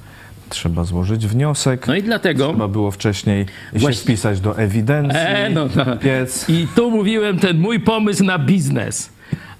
trzeba 0.52 0.84
złożyć 0.84 1.28
wniosek. 1.28 1.88
No 1.88 1.96
i 1.96 2.04
dlatego... 2.04 2.48
Trzeba 2.50 2.68
było 2.68 2.92
wcześniej 2.92 3.46
się 3.74 3.80
Właśnie- 3.80 4.02
wpisać 4.04 4.40
do 4.40 4.58
ewidencji, 4.58 5.20
E, 5.20 5.50
no, 5.50 5.68
no. 5.76 5.98
piec. 5.98 6.50
I 6.50 6.68
tu 6.76 6.92
mówiłem 6.92 7.40
ten 7.40 7.60
mój 7.60 7.80
pomysł 7.80 8.24
na 8.24 8.40
biznes. 8.40 9.10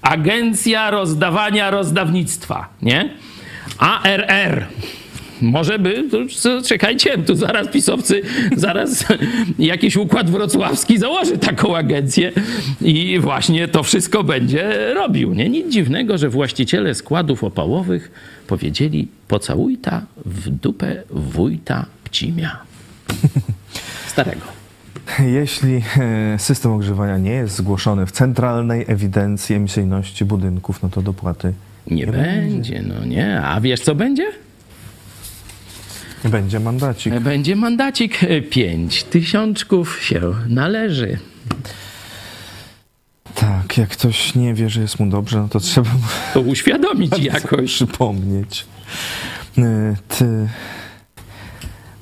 Agencja 0.02 0.90
rozdawania 0.90 1.70
rozdawnictwa, 1.70 2.68
nie? 2.82 3.10
ARR. 3.78 4.66
Może 5.42 5.78
by, 5.78 6.04
to, 6.10 6.18
czekajcie, 6.62 7.18
tu 7.18 7.34
zaraz 7.34 7.68
pisowcy, 7.68 8.22
zaraz 8.56 9.04
jakiś 9.58 9.96
układ 9.96 10.30
wrocławski 10.30 10.98
założy 10.98 11.38
taką 11.38 11.76
agencję 11.76 12.32
i 12.80 13.18
właśnie 13.20 13.68
to 13.68 13.82
wszystko 13.82 14.24
będzie 14.24 14.94
robił. 14.94 15.34
Nie? 15.34 15.48
Nic 15.48 15.72
dziwnego, 15.72 16.18
że 16.18 16.28
właściciele 16.28 16.94
składów 16.94 17.44
opałowych 17.44 18.10
powiedzieli 18.46 19.08
pocałuj 19.28 19.78
ta 19.78 20.02
w 20.24 20.50
dupę 20.50 21.02
wójta 21.10 21.86
Pcimia. 22.04 22.56
Starego. 24.12 24.42
Jeśli 25.18 25.82
e, 25.98 26.38
system 26.38 26.72
ogrzewania 26.72 27.18
nie 27.18 27.30
jest 27.30 27.56
zgłoszony 27.56 28.06
w 28.06 28.12
centralnej 28.12 28.84
ewidencji 28.88 29.56
emisyjności 29.56 30.24
budynków, 30.24 30.82
no 30.82 30.88
to 30.88 31.02
dopłaty 31.02 31.52
Nie, 31.90 32.06
będzie, 32.06 32.82
no 32.82 33.04
nie. 33.04 33.42
A 33.42 33.60
wiesz 33.60 33.80
co 33.80 33.94
będzie? 33.94 34.24
Będzie 36.24 36.60
mandacik. 36.60 37.20
Będzie 37.20 37.56
mandacik 37.56 38.20
pięć 38.50 39.04
tysiączków 39.04 40.02
się 40.02 40.20
należy. 40.48 41.18
Tak, 43.34 43.78
jak 43.78 43.88
ktoś 43.90 44.34
nie 44.34 44.54
wie, 44.54 44.70
że 44.70 44.80
jest 44.80 45.00
mu 45.00 45.06
dobrze, 45.06 45.38
no 45.38 45.48
to 45.48 45.60
trzeba 45.60 45.90
mu 45.92 45.98
To 46.34 46.40
uświadomić 46.40 47.18
jakoś. 47.34 47.74
przypomnieć. 47.74 48.66
E, 49.58 49.96
Ty... 50.08 50.48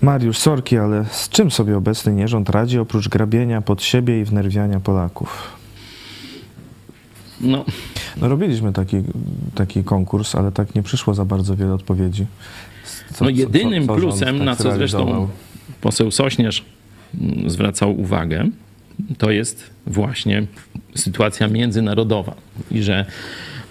Mariusz 0.03 0.39
Sorki, 0.39 0.79
ale 0.79 1.05
z 1.11 1.29
czym 1.29 1.51
sobie 1.51 1.77
obecny 1.77 2.13
nierząd 2.13 2.51
radzi 2.51 2.79
oprócz 2.79 3.09
grabienia 3.09 3.61
pod 3.63 3.83
siebie 3.83 4.21
i 4.21 4.25
wnerwiania 4.25 4.81
Polaków? 4.81 5.49
No, 7.41 7.65
No 8.17 8.29
robiliśmy 8.29 8.73
taki, 8.73 8.97
taki 9.55 9.85
konkurs, 9.85 10.35
ale 10.35 10.53
tak 10.53 10.75
nie 10.75 10.83
przyszło 10.83 11.15
za 11.15 11.25
bardzo 11.25 11.57
wiele 11.57 11.75
odpowiedzi. 11.75 12.27
Co- 13.15 13.25
no 13.25 13.31
co- 13.31 13.37
jedynym 13.37 13.87
co- 13.87 13.95
co 13.95 14.01
plusem, 14.01 14.37
tak 14.37 14.47
na 14.47 14.57
co 14.57 14.73
zresztą 14.73 15.29
poseł 15.81 16.11
Sośnierz 16.11 16.65
mm, 17.21 17.51
zwracał 17.51 18.01
uwagę, 18.01 18.49
to 19.19 19.31
jest 19.31 19.71
właśnie 19.87 20.47
sytuacja 20.95 21.49
międzynarodowa 21.49 22.35
i 22.71 22.83
że 22.83 23.07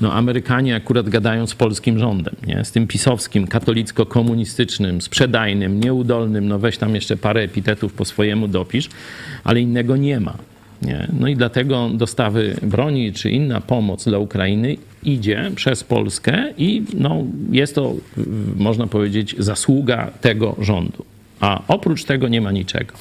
no, 0.02 0.14
Amerykanie 0.14 0.76
akurat 0.76 1.10
gadają 1.10 1.48
z 1.48 1.56
polskim 1.56 2.00
rządem, 2.00 2.36
nie? 2.48 2.66
z 2.66 2.72
tym 2.72 2.88
pisowskim, 2.88 3.48
katolicko-komunistycznym, 3.48 5.02
sprzedajnym, 5.02 5.80
nieudolnym, 5.80 6.48
no 6.48 6.60
weź 6.60 6.78
tam 6.78 6.96
jeszcze 6.96 7.18
parę 7.18 7.42
epitetów 7.42 7.94
po 7.94 8.06
swojemu 8.06 8.48
dopisz, 8.48 8.90
ale 9.44 9.62
innego 9.62 9.98
nie 9.98 10.20
ma. 10.20 10.38
Nie? 10.82 11.08
No 11.20 11.28
i 11.28 11.36
dlatego 11.36 11.90
dostawy 11.94 12.56
broni 12.62 13.14
czy 13.14 13.30
inna 13.32 13.62
pomoc 13.62 14.06
dla 14.06 14.18
Ukrainy 14.18 14.78
idzie 15.04 15.52
przez 15.56 15.84
Polskę 15.84 16.54
i 16.58 16.84
no, 16.94 17.24
jest 17.52 17.76
to, 17.76 17.94
można 18.56 18.88
powiedzieć, 18.88 19.36
zasługa 19.38 20.12
tego 20.22 20.56
rządu. 20.60 21.06
A 21.40 21.62
oprócz 21.68 22.04
tego 22.04 22.28
nie 22.28 22.42
ma 22.42 22.52
niczego. 22.52 22.94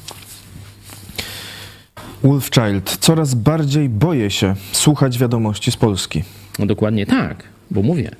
Wolfchild, 2.22 2.96
coraz 3.00 3.34
bardziej 3.34 3.88
boję 3.88 4.30
się 4.30 4.54
słuchać 4.72 5.18
wiadomości 5.18 5.70
z 5.70 5.76
Polski. 5.76 6.24
No 6.58 6.66
dokładnie 6.66 7.06
tak, 7.06 7.44
bo 7.70 7.82
mówię, 7.82 8.10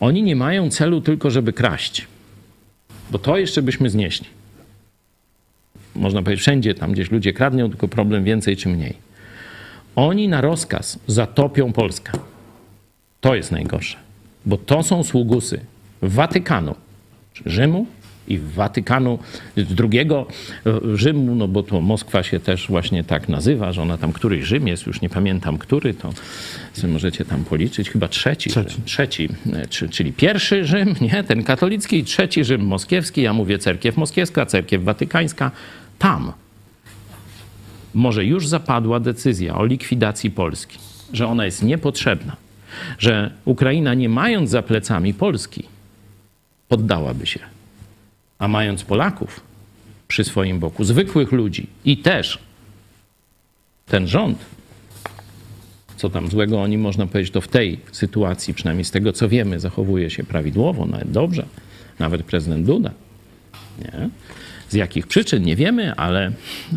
oni 0.00 0.22
nie 0.22 0.36
mają 0.36 0.70
celu 0.70 1.00
tylko, 1.00 1.30
żeby 1.30 1.52
kraść, 1.52 2.06
bo 3.10 3.18
to 3.18 3.38
jeszcze 3.38 3.62
byśmy 3.62 3.90
znieśli. 3.90 4.35
Można 5.96 6.22
powiedzieć, 6.22 6.40
wszędzie 6.42 6.74
tam 6.74 6.92
gdzieś 6.92 7.10
ludzie 7.10 7.32
kradną, 7.32 7.68
tylko 7.68 7.88
problem 7.88 8.24
więcej 8.24 8.56
czy 8.56 8.68
mniej. 8.68 8.94
Oni 9.96 10.28
na 10.28 10.40
rozkaz 10.40 10.98
zatopią 11.06 11.72
Polskę. 11.72 12.12
To 13.20 13.34
jest 13.34 13.52
najgorsze, 13.52 13.96
bo 14.46 14.56
to 14.56 14.82
są 14.82 15.04
sługusy 15.04 15.60
Watykanu, 16.02 16.74
Rzymu 17.46 17.86
i 18.28 18.38
Watykanu 18.38 19.18
drugiego 19.56 20.26
Rzymu, 20.94 21.34
no 21.34 21.48
bo 21.48 21.62
to 21.62 21.80
Moskwa 21.80 22.22
się 22.22 22.40
też 22.40 22.68
właśnie 22.68 23.04
tak 23.04 23.28
nazywa, 23.28 23.72
że 23.72 23.82
ona 23.82 23.98
tam 23.98 24.12
któryś 24.12 24.44
Rzym 24.44 24.68
jest, 24.68 24.86
już 24.86 25.00
nie 25.00 25.08
pamiętam 25.08 25.58
który, 25.58 25.94
to 25.94 26.12
sobie 26.72 26.92
możecie 26.92 27.24
tam 27.24 27.44
policzyć, 27.44 27.90
chyba 27.90 28.08
trzeci, 28.08 28.50
trzeci, 28.50 29.28
trzeci 29.64 29.94
czyli 29.94 30.12
pierwszy 30.12 30.64
Rzym, 30.64 30.94
nie, 31.00 31.24
ten 31.24 31.42
katolicki 31.42 31.98
i 31.98 32.04
trzeci 32.04 32.44
Rzym 32.44 32.60
moskiewski, 32.66 33.22
ja 33.22 33.32
mówię 33.32 33.58
cerkiew 33.58 33.96
moskiewska, 33.96 34.46
cerkiew 34.46 34.84
watykańska, 34.84 35.50
tam 35.98 36.32
może 37.94 38.24
już 38.24 38.48
zapadła 38.48 39.00
decyzja 39.00 39.58
o 39.58 39.64
likwidacji 39.64 40.30
Polski, 40.30 40.78
że 41.12 41.26
ona 41.26 41.44
jest 41.44 41.62
niepotrzebna, 41.62 42.36
że 42.98 43.30
Ukraina 43.44 43.94
nie 43.94 44.08
mając 44.08 44.50
za 44.50 44.62
plecami 44.62 45.14
Polski, 45.14 45.64
poddałaby 46.68 47.26
się 47.26 47.40
a 48.38 48.48
mając 48.48 48.84
Polaków 48.84 49.40
przy 50.08 50.24
swoim 50.24 50.58
boku, 50.58 50.84
zwykłych 50.84 51.32
ludzi 51.32 51.66
i 51.84 51.98
też 51.98 52.38
ten 53.86 54.06
rząd, 54.06 54.38
co 55.96 56.10
tam 56.10 56.28
złego 56.28 56.62
oni 56.62 56.78
można 56.78 57.06
powiedzieć, 57.06 57.32
to 57.32 57.40
w 57.40 57.48
tej 57.48 57.80
sytuacji, 57.92 58.54
przynajmniej 58.54 58.84
z 58.84 58.90
tego 58.90 59.12
co 59.12 59.28
wiemy, 59.28 59.60
zachowuje 59.60 60.10
się 60.10 60.24
prawidłowo, 60.24 60.86
nawet 60.86 61.10
dobrze, 61.10 61.46
nawet 61.98 62.22
prezydent 62.22 62.66
Duda. 62.66 62.90
Nie? 63.78 64.08
Z 64.68 64.74
jakich 64.74 65.06
przyczyn 65.06 65.42
nie 65.42 65.56
wiemy, 65.56 65.94
ale 65.94 66.32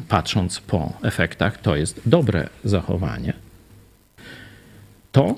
patrząc 0.08 0.60
po 0.60 0.94
efektach, 1.04 1.58
to 1.58 1.76
jest 1.76 2.02
dobre 2.06 2.50
zachowanie. 2.64 3.34
To 5.12 5.36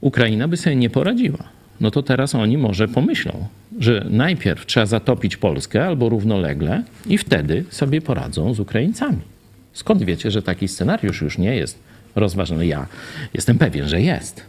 Ukraina 0.00 0.48
by 0.48 0.56
sobie 0.56 0.76
nie 0.76 0.90
poradziła 0.90 1.60
no 1.80 1.90
to 1.90 2.02
teraz 2.02 2.34
oni 2.34 2.58
może 2.58 2.88
pomyślą, 2.88 3.46
że 3.78 4.06
najpierw 4.10 4.66
trzeba 4.66 4.86
zatopić 4.86 5.36
Polskę 5.36 5.86
albo 5.86 6.08
równolegle 6.08 6.82
i 7.06 7.18
wtedy 7.18 7.64
sobie 7.70 8.00
poradzą 8.00 8.54
z 8.54 8.60
Ukraińcami. 8.60 9.20
Skąd 9.72 10.02
wiecie, 10.02 10.30
że 10.30 10.42
taki 10.42 10.68
scenariusz 10.68 11.20
już 11.22 11.38
nie 11.38 11.56
jest 11.56 11.78
rozważany? 12.14 12.66
Ja 12.66 12.86
jestem 13.34 13.58
pewien, 13.58 13.88
że 13.88 14.00
jest. 14.00 14.42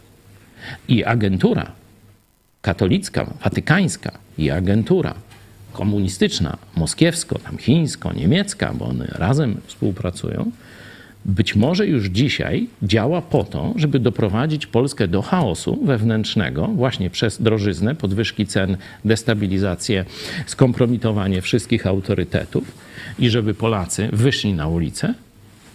I 0.88 1.06
agentura 1.06 1.72
katolicka, 2.62 3.34
watykańska 3.44 4.12
i 4.38 4.52
agentura 4.52 5.14
komunistyczna, 5.72 6.58
moskiewsko, 6.76 7.40
tam 7.40 7.58
chińsko, 7.58 8.14
niemiecka, 8.14 8.74
bo 8.74 8.86
one 8.86 9.06
razem 9.06 9.62
współpracują, 9.68 10.52
być 11.26 11.56
może 11.56 11.88
już 11.88 12.06
dzisiaj 12.06 12.68
działa 12.84 13.22
po 13.22 13.44
to, 13.44 13.74
żeby 13.76 14.00
doprowadzić 14.00 14.66
Polskę 14.66 15.08
do 15.08 15.22
chaosu 15.22 15.86
wewnętrznego 15.86 16.68
właśnie 16.68 17.10
przez 17.10 17.42
drożyznę, 17.42 17.96
podwyżki 17.96 18.48
cen, 18.48 18.78
destabilizację, 19.06 20.06
skompromitowanie 20.46 21.42
wszystkich 21.42 21.88
autorytetów 21.88 22.64
i 23.20 23.30
żeby 23.30 23.54
Polacy 23.54 24.10
wyszli 24.14 24.54
na 24.54 24.68
ulicę, 24.68 25.14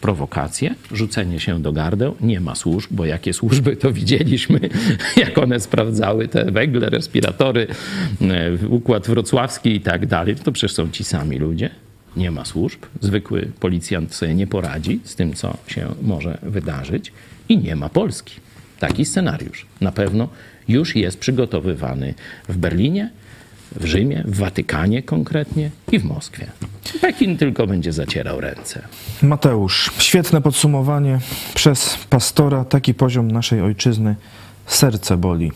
prowokacje, 0.01 0.75
rzucenie 0.93 1.41
się 1.41 1.63
do 1.63 1.73
gardeł, 1.73 2.17
nie 2.21 2.41
ma 2.41 2.55
służb, 2.55 2.91
bo 2.91 3.05
jakie 3.05 3.33
służby 3.33 3.77
to 3.77 3.93
widzieliśmy, 3.93 4.61
jak 5.17 5.39
one 5.39 5.61
sprawdzały 5.61 6.29
te 6.29 6.45
węgle, 6.45 6.91
respiratory, 6.91 7.67
e, 8.21 8.67
układ 8.69 9.07
wrocławski 9.07 9.77
i 9.77 9.81
tak 9.81 10.07
dalej, 10.07 10.37
to 10.37 10.53
przecież 10.53 10.73
są 10.73 10.91
ci 10.91 11.05
sami 11.05 11.39
ludzie. 11.39 11.71
Nie 12.17 12.31
ma 12.31 12.45
służb, 12.45 12.81
zwykły 13.01 13.49
policjant 13.61 14.15
sobie 14.15 14.35
nie 14.35 14.47
poradzi 14.47 15.01
z 15.05 15.15
tym, 15.15 15.35
co 15.35 15.57
się 15.67 15.87
może 16.03 16.39
wydarzyć. 16.43 17.13
I 17.49 17.59
nie 17.59 17.77
ma 17.77 17.89
Polski. 17.89 18.35
Taki 18.79 19.05
scenariusz. 19.05 19.67
Na 19.81 19.93
pewno 19.93 20.29
już 20.69 20.97
jest 20.97 21.19
przygotowywany 21.19 22.15
w 22.49 22.57
Berlinie, 22.57 23.11
w 23.81 23.85
Rzymie, 23.85 24.23
w 24.27 24.37
Watykanie 24.37 25.03
konkretnie 25.03 25.71
i 25.93 25.99
w 25.99 26.05
Moskwie. 26.05 26.47
Pekin 27.01 27.37
tylko 27.37 27.67
będzie 27.67 27.93
zacierał 27.93 28.41
ręce. 28.41 28.83
Mateusz, 29.23 29.91
świetne 29.99 30.41
podsumowanie 30.41 31.19
przez 31.55 31.99
pastora. 32.11 32.65
Taki 32.65 32.95
poziom 32.95 33.31
naszej 33.31 33.61
ojczyzny. 33.61 34.15
Serce 34.67 35.17
boli. 35.17 35.53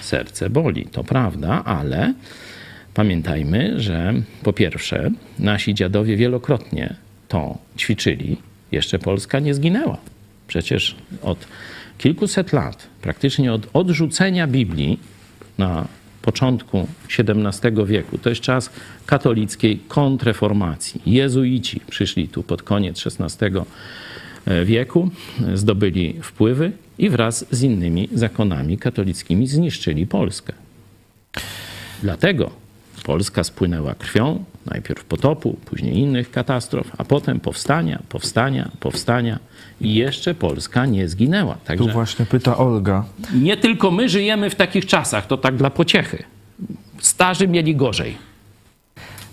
Serce 0.00 0.50
boli, 0.50 0.86
to 0.86 1.04
prawda, 1.04 1.64
ale 1.64 2.14
Pamiętajmy, 2.96 3.80
że 3.80 4.14
po 4.42 4.52
pierwsze, 4.52 5.10
nasi 5.38 5.74
dziadowie 5.74 6.16
wielokrotnie 6.16 6.94
to 7.28 7.58
ćwiczyli, 7.78 8.36
jeszcze 8.72 8.98
Polska 8.98 9.38
nie 9.40 9.54
zginęła. 9.54 9.98
Przecież 10.48 10.96
od 11.22 11.46
kilkuset 11.98 12.52
lat, 12.52 12.86
praktycznie 13.02 13.52
od 13.52 13.66
odrzucenia 13.72 14.46
Biblii 14.46 15.00
na 15.58 15.88
początku 16.26 16.88
XVII 17.18 17.86
wieku, 17.86 18.18
to 18.18 18.28
jest 18.28 18.40
czas 18.40 18.70
katolickiej 19.06 19.78
kontreformacji. 19.88 21.02
Jezuici 21.06 21.80
przyszli 21.90 22.28
tu 22.28 22.42
pod 22.42 22.62
koniec 22.62 23.06
XVI 23.06 23.46
wieku, 24.64 25.10
zdobyli 25.54 26.16
wpływy 26.22 26.72
i 26.98 27.10
wraz 27.10 27.46
z 27.50 27.62
innymi 27.62 28.08
zakonami 28.14 28.78
katolickimi 28.78 29.46
zniszczyli 29.46 30.06
Polskę. 30.06 30.52
Dlatego 32.02 32.50
Polska 33.04 33.44
spłynęła 33.44 33.94
krwią, 33.94 34.44
najpierw 34.70 35.04
potopu, 35.04 35.56
później 35.64 35.98
innych 35.98 36.30
katastrof, 36.30 36.90
a 36.98 37.04
potem 37.04 37.40
powstania, 37.40 38.02
powstania, 38.08 38.70
powstania 38.80 39.38
i 39.80 39.94
jeszcze 39.94 40.34
Polska 40.34 40.86
nie 40.86 41.08
zginęła. 41.08 41.54
Także 41.64 41.84
tu 41.84 41.92
właśnie 41.92 42.26
pyta 42.26 42.56
Olga. 42.56 43.04
Nie 43.34 43.56
tylko 43.56 43.90
my 43.90 44.08
żyjemy 44.08 44.50
w 44.50 44.54
takich 44.54 44.86
czasach, 44.86 45.26
to 45.26 45.36
tak 45.36 45.56
dla 45.56 45.70
pociechy. 45.70 46.24
Starzy 46.98 47.48
mieli 47.48 47.76
gorzej. 47.76 48.18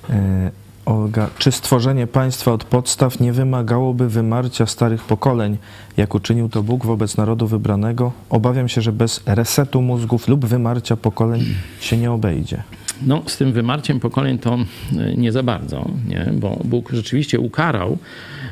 E, 0.10 0.52
Olga, 0.86 1.30
czy 1.38 1.52
stworzenie 1.52 2.08
państwa 2.08 2.52
od 2.52 2.64
podstaw 2.64 3.20
nie 3.20 3.34
wymagałoby 3.34 4.10
wymarcia 4.10 4.66
starych 4.66 5.04
pokoleń, 5.04 5.58
jak 5.98 6.16
uczynił 6.16 6.50
to 6.50 6.64
Bóg 6.64 6.86
wobec 6.86 7.18
narodu 7.18 7.48
wybranego? 7.48 8.12
Obawiam 8.30 8.70
się, 8.70 8.82
że 8.82 8.92
bez 8.92 9.22
resetu 9.26 9.82
mózgów 9.82 10.28
lub 10.28 10.46
wymarcia 10.46 10.98
pokoleń 10.98 11.46
się 11.80 11.98
nie 11.98 12.12
obejdzie. 12.12 12.64
No, 13.02 13.24
z 13.28 13.38
tym 13.38 13.52
wymarciem 13.52 14.00
pokoleń 14.00 14.38
to 14.38 14.54
e, 14.54 15.16
nie 15.16 15.32
za 15.32 15.44
bardzo, 15.44 15.90
nie? 16.08 16.30
bo 16.34 16.60
Bóg 16.64 16.90
rzeczywiście 16.94 17.40
ukarał 17.40 17.98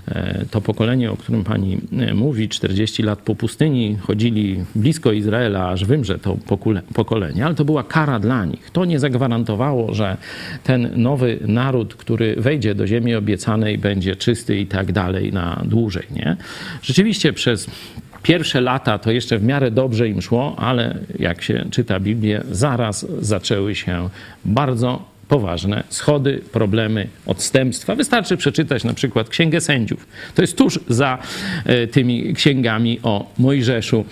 e, 0.07 0.45
to 0.51 0.61
pokolenie, 0.61 1.11
o 1.11 1.17
którym 1.17 1.43
pani 1.43 1.77
e, 1.99 2.13
mówi, 2.13 2.49
40 2.49 3.03
lat 3.03 3.19
po 3.19 3.35
pustyni, 3.35 3.97
chodzili 4.01 4.63
blisko 4.75 5.11
Izraela, 5.11 5.69
aż 5.69 5.85
wymrze 5.85 6.19
to 6.19 6.37
pokolenie, 6.93 7.45
ale 7.45 7.55
to 7.55 7.65
była 7.65 7.83
kara 7.83 8.19
dla 8.19 8.45
nich. 8.45 8.69
To 8.71 8.85
nie 8.85 8.99
zagwarantowało, 8.99 9.93
że 9.93 10.17
ten 10.63 10.91
nowy 10.95 11.39
naród, 11.47 11.95
który 11.95 12.35
wejdzie 12.35 12.75
do 12.75 12.87
ziemi 12.87 13.15
obiecanej, 13.15 13.77
będzie 13.77 14.15
czysty 14.15 14.59
i 14.59 14.65
tak 14.65 14.91
dalej 14.91 15.33
na 15.33 15.61
dłużej. 15.65 16.07
Nie? 16.11 16.37
Rzeczywiście 16.81 17.33
przez 17.33 17.67
Pierwsze 18.23 18.61
lata 18.61 18.97
to 18.97 19.11
jeszcze 19.11 19.37
w 19.39 19.43
miarę 19.43 19.71
dobrze 19.71 20.09
im 20.09 20.21
szło, 20.21 20.55
ale 20.57 20.97
jak 21.19 21.41
się 21.41 21.65
czyta 21.71 21.99
Biblię, 21.99 22.43
zaraz 22.51 23.05
zaczęły 23.19 23.75
się 23.75 24.09
bardzo 24.45 25.11
poważne 25.31 25.83
schody, 25.89 26.41
problemy, 26.51 27.07
odstępstwa. 27.25 27.95
Wystarczy 27.95 28.37
przeczytać 28.37 28.83
na 28.83 28.93
przykład 28.93 29.29
Księgę 29.29 29.61
Sędziów. 29.61 30.07
To 30.35 30.41
jest 30.41 30.57
tuż 30.57 30.79
za 30.87 31.17
e, 31.65 31.87
tymi 31.87 32.33
księgami 32.33 32.99
o 33.03 33.31
Mojżeszu 33.37 34.05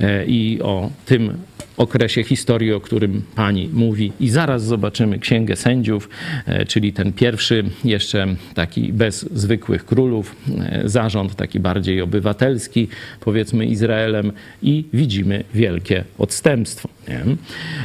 e, 0.00 0.26
i 0.26 0.62
o 0.62 0.90
tym 1.06 1.38
okresie 1.76 2.24
historii, 2.24 2.72
o 2.72 2.80
którym 2.80 3.22
pani 3.34 3.70
mówi. 3.72 4.12
I 4.20 4.28
zaraz 4.28 4.64
zobaczymy 4.64 5.18
Księgę 5.18 5.56
Sędziów, 5.56 6.08
e, 6.46 6.66
czyli 6.66 6.92
ten 6.92 7.12
pierwszy, 7.12 7.64
jeszcze 7.84 8.26
taki 8.54 8.92
bez 8.92 9.28
zwykłych 9.32 9.84
królów, 9.84 10.36
e, 10.58 10.82
zarząd 10.84 11.34
taki 11.34 11.60
bardziej 11.60 12.00
obywatelski, 12.00 12.88
powiedzmy 13.20 13.66
Izraelem, 13.66 14.32
i 14.62 14.84
widzimy 14.92 15.44
wielkie 15.54 16.04
odstępstwo. 16.18 16.88
Nie? 17.08 17.24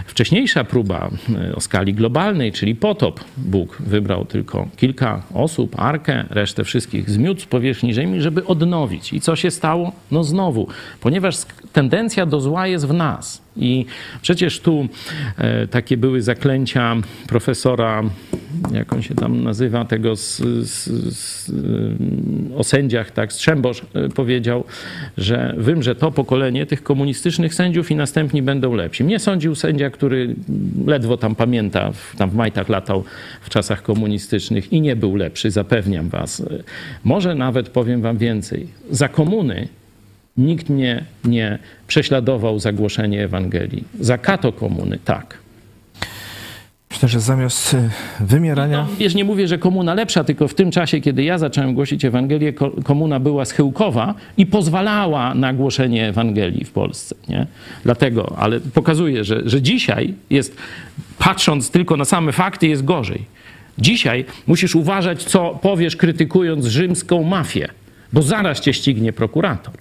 Wcześniejsza 0.05 0.63
próba 0.63 1.09
e, 1.35 1.55
o 1.55 1.61
skali 1.61 1.93
globalnej, 1.93 2.51
czyli 2.51 2.75
potop, 2.75 3.19
Bóg 3.37 3.77
wybrał 3.79 4.25
tylko 4.25 4.67
kilka 4.77 5.23
osób, 5.33 5.79
arkę, 5.79 6.25
resztę 6.29 6.63
wszystkich 6.63 7.09
zmiótł 7.09 7.41
z 7.41 7.45
powierzchni 7.45 7.93
ziemi, 7.93 8.21
żeby 8.21 8.45
odnowić. 8.45 9.13
I 9.13 9.21
co 9.21 9.35
się 9.35 9.51
stało? 9.51 9.91
No 10.11 10.23
znowu, 10.23 10.67
ponieważ 11.01 11.35
tendencja 11.73 12.25
do 12.25 12.39
zła 12.39 12.67
jest 12.67 12.87
w 12.87 12.93
nas, 12.93 13.46
i 13.59 13.85
przecież 14.21 14.59
tu 14.59 14.87
e, 15.37 15.67
takie 15.67 15.97
były 15.97 16.21
zaklęcia 16.21 16.95
profesora, 17.27 18.03
jak 18.71 18.93
on 18.93 19.01
się 19.01 19.15
tam 19.15 19.43
nazywa, 19.43 19.85
tego 19.85 20.15
z, 20.15 20.37
z, 20.67 20.89
z, 21.15 21.51
o 22.55 22.63
sędziach, 22.63 23.11
tak, 23.11 23.33
Strzembosz 23.33 23.81
e, 23.93 24.09
powiedział, 24.09 24.63
że 25.17 25.55
wymrze 25.57 25.95
to 25.95 26.11
pokolenie 26.11 26.65
tych 26.65 26.83
komunistycznych 26.83 27.53
sędziów 27.53 27.91
i 27.91 27.95
następni 27.95 28.41
będą 28.41 28.73
lepsi. 28.73 29.03
Mnie 29.03 29.19
sądził 29.19 29.55
sędzia, 29.55 29.89
który 29.89 30.35
ledwo 30.85 31.17
tam 31.17 31.35
pamięta, 31.35 31.91
tam 32.17 32.29
w 32.29 32.35
majtach 32.35 32.69
latał 32.69 33.03
w 33.41 33.49
czasach 33.49 33.81
komunistycznych 33.81 34.73
i 34.73 34.81
nie 34.81 34.95
był 34.95 35.15
lepszy, 35.15 35.51
zapewniam 35.51 36.09
was. 36.09 36.43
Może 37.03 37.35
nawet 37.35 37.69
powiem 37.69 38.01
wam 38.01 38.17
więcej. 38.17 38.67
Za 38.89 39.07
komuny 39.07 39.67
Nikt 40.37 40.69
mnie 40.69 41.03
nie 41.25 41.59
prześladował 41.87 42.59
za 42.59 42.71
głoszenie 42.73 43.23
Ewangelii. 43.23 43.83
Za 43.99 44.17
kato 44.17 44.51
komuny 44.51 44.99
tak. 45.05 45.37
Myślę, 46.91 47.09
że 47.09 47.19
zamiast 47.19 47.73
y, 47.73 47.89
wymierania... 48.19 48.77
No, 48.77 48.87
wiesz, 48.99 49.15
nie 49.15 49.23
mówię, 49.23 49.47
że 49.47 49.57
komuna 49.57 49.93
lepsza, 49.93 50.23
tylko 50.23 50.47
w 50.47 50.53
tym 50.53 50.71
czasie, 50.71 51.01
kiedy 51.01 51.23
ja 51.23 51.37
zacząłem 51.37 51.73
głosić 51.73 52.05
Ewangelię, 52.05 52.53
ko- 52.53 52.71
komuna 52.83 53.19
była 53.19 53.45
schyłkowa 53.45 54.13
i 54.37 54.45
pozwalała 54.45 55.33
na 55.33 55.53
głoszenie 55.53 56.07
Ewangelii 56.07 56.65
w 56.65 56.71
Polsce. 56.71 57.15
Nie? 57.29 57.47
Dlatego, 57.83 58.35
ale 58.37 58.59
pokazuje, 58.59 59.23
że, 59.23 59.41
że 59.45 59.61
dzisiaj 59.61 60.13
jest, 60.29 60.55
patrząc 61.19 61.71
tylko 61.71 61.97
na 61.97 62.05
same 62.05 62.31
fakty, 62.31 62.67
jest 62.67 62.85
gorzej. 62.85 63.25
Dzisiaj 63.77 64.25
musisz 64.47 64.75
uważać, 64.75 65.23
co 65.23 65.59
powiesz, 65.61 65.95
krytykując 65.95 66.65
rzymską 66.65 67.23
mafię, 67.23 67.67
bo 68.13 68.21
zaraz 68.21 68.59
cię 68.59 68.73
ścignie 68.73 69.13
prokurator. 69.13 69.73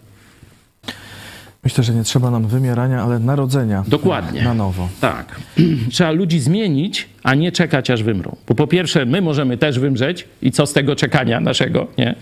Myślę, 1.66 1.84
że 1.84 1.94
nie 1.94 2.02
trzeba 2.02 2.30
nam 2.30 2.46
wymierania, 2.46 3.02
ale 3.02 3.18
narodzenia. 3.18 3.84
Dokładnie. 3.88 4.42
Na 4.42 4.54
nowo. 4.54 4.88
Tak. 5.00 5.40
Trzeba 5.92 6.10
ludzi 6.10 6.40
zmienić, 6.40 7.08
a 7.22 7.34
nie 7.34 7.52
czekać, 7.52 7.90
aż 7.90 8.02
wymrą. 8.02 8.36
Bo 8.48 8.54
po 8.54 8.66
pierwsze, 8.66 9.06
my 9.06 9.20
możemy 9.22 9.58
też 9.58 9.78
wymrzeć 9.78 10.28
i 10.42 10.50
co 10.50 10.66
z 10.66 10.72
tego 10.72 10.96
czekania 10.96 11.40
naszego, 11.40 11.86
nie? 11.98 12.14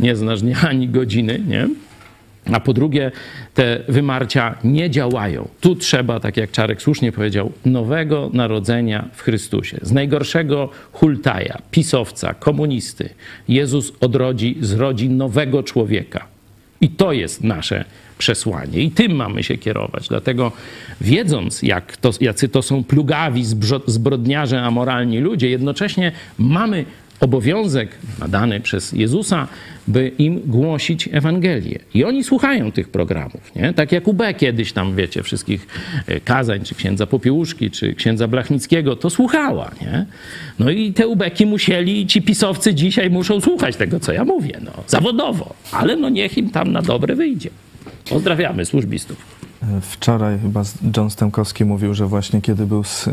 Nie 0.00 0.16
znasz 0.16 0.40
dnia 0.40 0.56
ani 0.68 0.88
godziny, 0.88 1.40
nie? 1.46 1.68
A 2.52 2.60
po 2.60 2.72
drugie, 2.72 3.10
te 3.54 3.80
wymarcia 3.88 4.54
nie 4.64 4.90
działają. 4.90 5.48
Tu 5.60 5.76
trzeba, 5.76 6.20
tak 6.20 6.36
jak 6.36 6.50
Czarek 6.50 6.82
słusznie 6.82 7.12
powiedział, 7.12 7.52
nowego 7.64 8.30
narodzenia 8.32 9.08
w 9.12 9.22
Chrystusie. 9.22 9.78
Z 9.82 9.92
najgorszego 9.92 10.68
hultaja, 10.92 11.58
pisowca, 11.70 12.34
komunisty, 12.34 13.08
Jezus 13.48 13.92
odrodzi, 14.00 14.56
zrodzi 14.60 15.08
nowego 15.08 15.62
człowieka. 15.62 16.26
I 16.80 16.88
to 16.88 17.12
jest 17.12 17.44
nasze 17.44 17.84
przesłanie. 18.20 18.80
I 18.80 18.90
tym 18.90 19.12
mamy 19.12 19.42
się 19.42 19.58
kierować. 19.58 20.08
Dlatego 20.08 20.52
wiedząc, 21.00 21.62
jak 21.62 21.96
to, 21.96 22.10
jacy 22.20 22.48
to 22.48 22.62
są 22.62 22.84
plugawi, 22.84 23.44
zbrodniarze, 23.86 24.62
amoralni 24.62 25.18
ludzie, 25.18 25.50
jednocześnie 25.50 26.12
mamy 26.38 26.84
obowiązek 27.20 27.88
nadany 28.18 28.60
przez 28.60 28.92
Jezusa, 28.92 29.48
by 29.88 30.12
im 30.18 30.40
głosić 30.46 31.08
Ewangelię. 31.12 31.78
I 31.94 32.04
oni 32.04 32.24
słuchają 32.24 32.72
tych 32.72 32.88
programów, 32.88 33.54
nie? 33.56 33.72
Tak 33.72 33.92
jak 33.92 34.08
UB 34.08 34.22
kiedyś 34.38 34.72
tam, 34.72 34.96
wiecie, 34.96 35.22
wszystkich 35.22 35.66
e, 36.06 36.20
kazań, 36.20 36.64
czy 36.64 36.74
księdza 36.74 37.06
Popiełuszki, 37.06 37.70
czy 37.70 37.94
księdza 37.94 38.28
Blachnickiego, 38.28 38.96
to 38.96 39.10
słuchała, 39.10 39.70
nie? 39.80 40.06
No 40.58 40.70
i 40.70 40.92
te 40.92 41.08
ubeki 41.08 41.46
musieli, 41.46 42.06
ci 42.06 42.22
pisowcy 42.22 42.74
dzisiaj 42.74 43.10
muszą 43.10 43.40
słuchać 43.40 43.76
tego, 43.76 44.00
co 44.00 44.12
ja 44.12 44.24
mówię, 44.24 44.60
no, 44.64 44.72
zawodowo. 44.86 45.54
Ale 45.72 45.96
no 45.96 46.08
niech 46.08 46.38
im 46.38 46.50
tam 46.50 46.72
na 46.72 46.82
dobre 46.82 47.16
wyjdzie. 47.16 47.50
Pozdrawiamy 48.10 48.64
służbistów. 48.66 49.40
Wczoraj 49.80 50.38
chyba 50.38 50.62
John 50.96 51.10
Stemkowski 51.10 51.64
mówił, 51.64 51.94
że 51.94 52.06
właśnie 52.06 52.40
kiedy 52.42 52.66
był 52.66 52.84
z 52.84 53.06
y, 53.06 53.12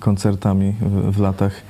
koncertami 0.00 0.74
w, 0.80 1.16
w 1.16 1.20
latach 1.20 1.62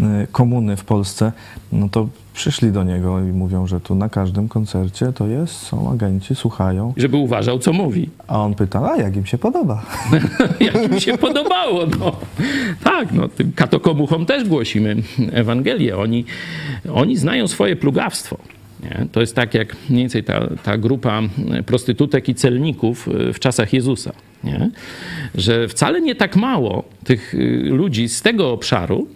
y, 0.00 0.04
komuny 0.32 0.76
w 0.76 0.84
Polsce, 0.84 1.32
no 1.72 1.88
to 1.88 2.08
przyszli 2.34 2.72
do 2.72 2.84
niego 2.84 3.20
i 3.20 3.22
mówią, 3.22 3.66
że 3.66 3.80
tu 3.80 3.94
na 3.94 4.08
każdym 4.08 4.48
koncercie 4.48 5.12
to 5.12 5.26
jest, 5.26 5.54
są 5.54 5.92
agenci, 5.92 6.34
słuchają, 6.34 6.94
Żeby 6.96 7.16
uważał, 7.16 7.58
co 7.58 7.72
mówi. 7.72 8.10
a 8.28 8.40
on 8.40 8.54
pyta, 8.54 8.90
a 8.92 8.96
jak 8.96 9.16
im 9.16 9.26
się 9.26 9.38
podoba? 9.38 9.82
jak 10.60 10.90
mi 10.90 11.00
się 11.00 11.18
podobało. 11.18 11.86
No. 11.86 12.16
Tak, 12.84 13.12
no, 13.12 13.28
tym 13.28 13.52
katokomuchom 13.52 14.26
też 14.26 14.48
głosimy 14.48 14.96
Ewangelię. 15.32 15.98
Oni, 15.98 16.24
oni 16.94 17.16
znają 17.16 17.48
swoje 17.48 17.76
plugawstwo. 17.76 18.38
Nie? 18.82 19.06
To 19.12 19.20
jest 19.20 19.34
tak 19.34 19.54
jak 19.54 19.76
mniej 19.90 20.02
więcej 20.02 20.24
ta, 20.24 20.48
ta 20.62 20.78
grupa 20.78 21.22
prostytutek 21.66 22.28
i 22.28 22.34
celników 22.34 23.08
y, 23.08 23.32
w 23.32 23.38
czasach 23.38 23.72
Jezusa. 23.72 24.12
Nie? 24.44 24.70
Że 25.34 25.68
wcale 25.68 26.00
nie 26.00 26.14
tak 26.14 26.36
mało 26.36 26.84
tych 27.04 27.34
y, 27.34 27.62
ludzi 27.70 28.08
z 28.08 28.22
tego 28.22 28.52
obszaru, 28.52 29.08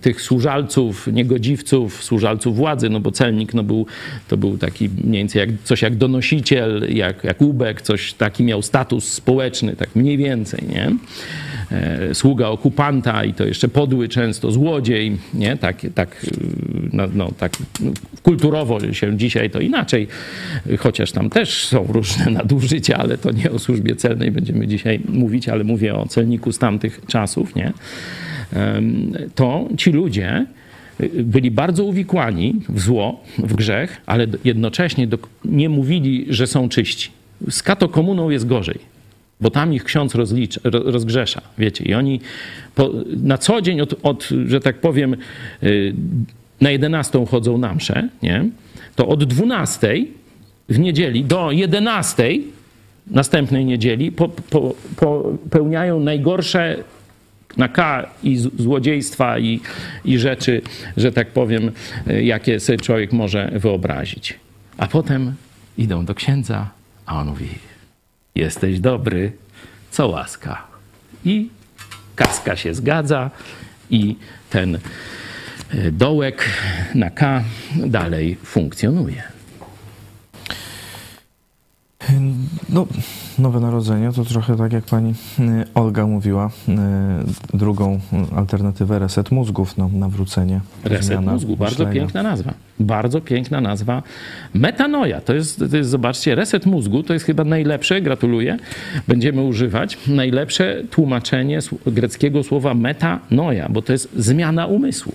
tych 0.00 0.22
służalców, 0.22 1.06
niegodziwców, 1.06 2.04
służalców 2.04 2.56
władzy, 2.56 2.90
no 2.90 3.00
bo 3.00 3.12
celnik 3.12 3.54
no 3.54 3.62
był, 3.62 3.86
to 4.28 4.36
był 4.36 4.58
taki 4.58 4.88
mniej 5.04 5.20
więcej 5.20 5.40
jak, 5.40 5.48
coś 5.64 5.82
jak 5.82 5.96
donosiciel, 5.96 6.86
jak, 6.88 7.24
jak 7.24 7.42
ubek, 7.42 7.82
coś 7.82 8.12
taki 8.12 8.44
miał 8.44 8.62
status 8.62 9.12
społeczny, 9.12 9.76
tak 9.76 9.96
mniej 9.96 10.16
więcej, 10.16 10.64
nie? 10.68 10.92
E, 11.72 12.14
sługa 12.14 12.48
okupanta 12.48 13.24
i 13.24 13.34
to 13.34 13.44
jeszcze 13.44 13.68
podły 13.68 14.08
często 14.08 14.52
złodziej, 14.52 15.18
nie? 15.34 15.56
Tak, 15.56 15.86
tak, 15.94 16.24
y, 16.24 16.28
no, 16.92 17.04
no, 17.14 17.30
tak 17.38 17.52
no, 17.80 17.90
kulturowo 18.22 18.92
się 18.92 19.16
dzisiaj 19.16 19.50
to 19.50 19.60
inaczej, 19.60 20.08
chociaż 20.78 21.12
tam 21.12 21.30
też 21.30 21.64
są 21.64 21.86
różne 21.88 22.26
nadużycia, 22.40 22.96
ale 22.96 23.18
to 23.18 23.30
nie 23.30 23.50
o 23.50 23.58
służbie 23.58 23.96
celnej 23.96 24.30
będziemy 24.30 24.66
dzisiaj 24.66 25.00
mówić, 25.08 25.48
ale 25.48 25.64
mówię 25.64 25.94
o 25.94 26.06
celniku 26.06 26.52
z 26.52 26.58
tamtych 26.58 27.00
czasów, 27.06 27.54
nie? 27.54 27.72
To 29.34 29.68
ci 29.76 29.92
ludzie 29.92 30.46
y, 31.00 31.24
byli 31.24 31.50
bardzo 31.50 31.84
uwikłani 31.84 32.54
w 32.68 32.80
zło, 32.80 33.24
w 33.38 33.54
grzech, 33.54 34.00
ale 34.06 34.26
jednocześnie 34.44 35.08
nie 35.44 35.68
mówili, 35.68 36.26
że 36.28 36.46
są 36.46 36.68
czyści. 36.68 37.10
Z 37.50 37.62
katokomuną 37.62 38.30
jest 38.30 38.46
gorzej 38.46 38.99
bo 39.40 39.50
tam 39.50 39.74
ich 39.74 39.84
ksiądz 39.84 40.14
rozlicza, 40.14 40.60
ro- 40.64 40.90
rozgrzesza, 40.90 41.42
wiecie. 41.58 41.84
I 41.84 41.94
oni 41.94 42.20
po, 42.74 42.90
na 43.16 43.38
co 43.38 43.60
dzień, 43.60 43.80
od, 43.80 43.94
od, 44.02 44.28
że 44.46 44.60
tak 44.60 44.80
powiem, 44.80 45.16
y, 45.62 45.94
na 46.60 46.70
11 46.70 47.26
chodzą 47.26 47.58
na 47.58 47.74
mszę, 47.74 48.08
nie? 48.22 48.44
to 48.96 49.08
od 49.08 49.24
12 49.24 49.94
w 50.68 50.78
niedzieli 50.78 51.24
do 51.24 51.50
11 51.50 52.28
następnej 53.06 53.64
niedzieli 53.64 54.12
po, 54.12 54.28
po, 54.28 54.74
popełniają 54.96 56.00
najgorsze 56.00 56.76
na 57.56 57.68
K 57.68 58.10
i 58.22 58.36
złodziejstwa 58.36 59.38
i, 59.38 59.60
i 60.04 60.18
rzeczy, 60.18 60.62
że 60.96 61.12
tak 61.12 61.28
powiem, 61.28 61.70
y, 62.10 62.22
jakie 62.24 62.60
sobie 62.60 62.78
człowiek 62.78 63.12
może 63.12 63.50
wyobrazić. 63.54 64.34
A 64.76 64.86
potem 64.86 65.34
idą 65.78 66.04
do 66.04 66.14
księdza, 66.14 66.70
a 67.06 67.20
on 67.20 67.28
mówi, 67.28 67.46
jesteś 68.34 68.80
dobry, 68.80 69.32
co 69.90 70.08
łaska. 70.08 70.66
I 71.24 71.48
kaska 72.16 72.56
się 72.56 72.74
zgadza 72.74 73.30
i 73.90 74.16
ten 74.50 74.78
y, 75.74 75.92
dołek 75.92 76.50
na 76.94 77.10
K 77.10 77.44
dalej 77.86 78.36
funkcjonuje. 78.44 79.39
No, 82.68 82.86
Nowe 83.38 83.60
Narodzenie 83.60 84.12
to 84.12 84.24
trochę 84.24 84.56
tak 84.56 84.72
jak 84.72 84.84
pani 84.84 85.10
y, 85.38 85.44
Olga 85.74 86.06
mówiła, 86.06 86.50
y, 87.52 87.56
drugą 87.56 88.00
alternatywę 88.36 88.98
reset 88.98 89.30
mózgów, 89.30 89.76
no, 89.78 89.90
nawrócenie. 89.92 90.60
Reset 90.84 91.20
mózgu, 91.20 91.56
bardzo 91.56 91.84
myślenia. 91.84 91.92
piękna 92.00 92.22
nazwa. 92.22 92.54
Bardzo 92.80 93.20
piękna 93.20 93.60
nazwa. 93.60 94.02
Metanoja, 94.54 95.20
to 95.20 95.34
jest, 95.34 95.58
to 95.70 95.76
jest, 95.76 95.90
zobaczcie, 95.90 96.34
reset 96.34 96.66
mózgu 96.66 97.02
to 97.02 97.12
jest 97.12 97.24
chyba 97.24 97.44
najlepsze, 97.44 98.00
gratuluję, 98.00 98.56
będziemy 99.08 99.42
używać, 99.42 99.98
najlepsze 100.06 100.82
tłumaczenie 100.90 101.58
greckiego 101.86 102.42
słowa 102.42 102.74
metanoja, 102.74 103.68
bo 103.68 103.82
to 103.82 103.92
jest 103.92 104.08
zmiana 104.16 104.66
umysłu. 104.66 105.12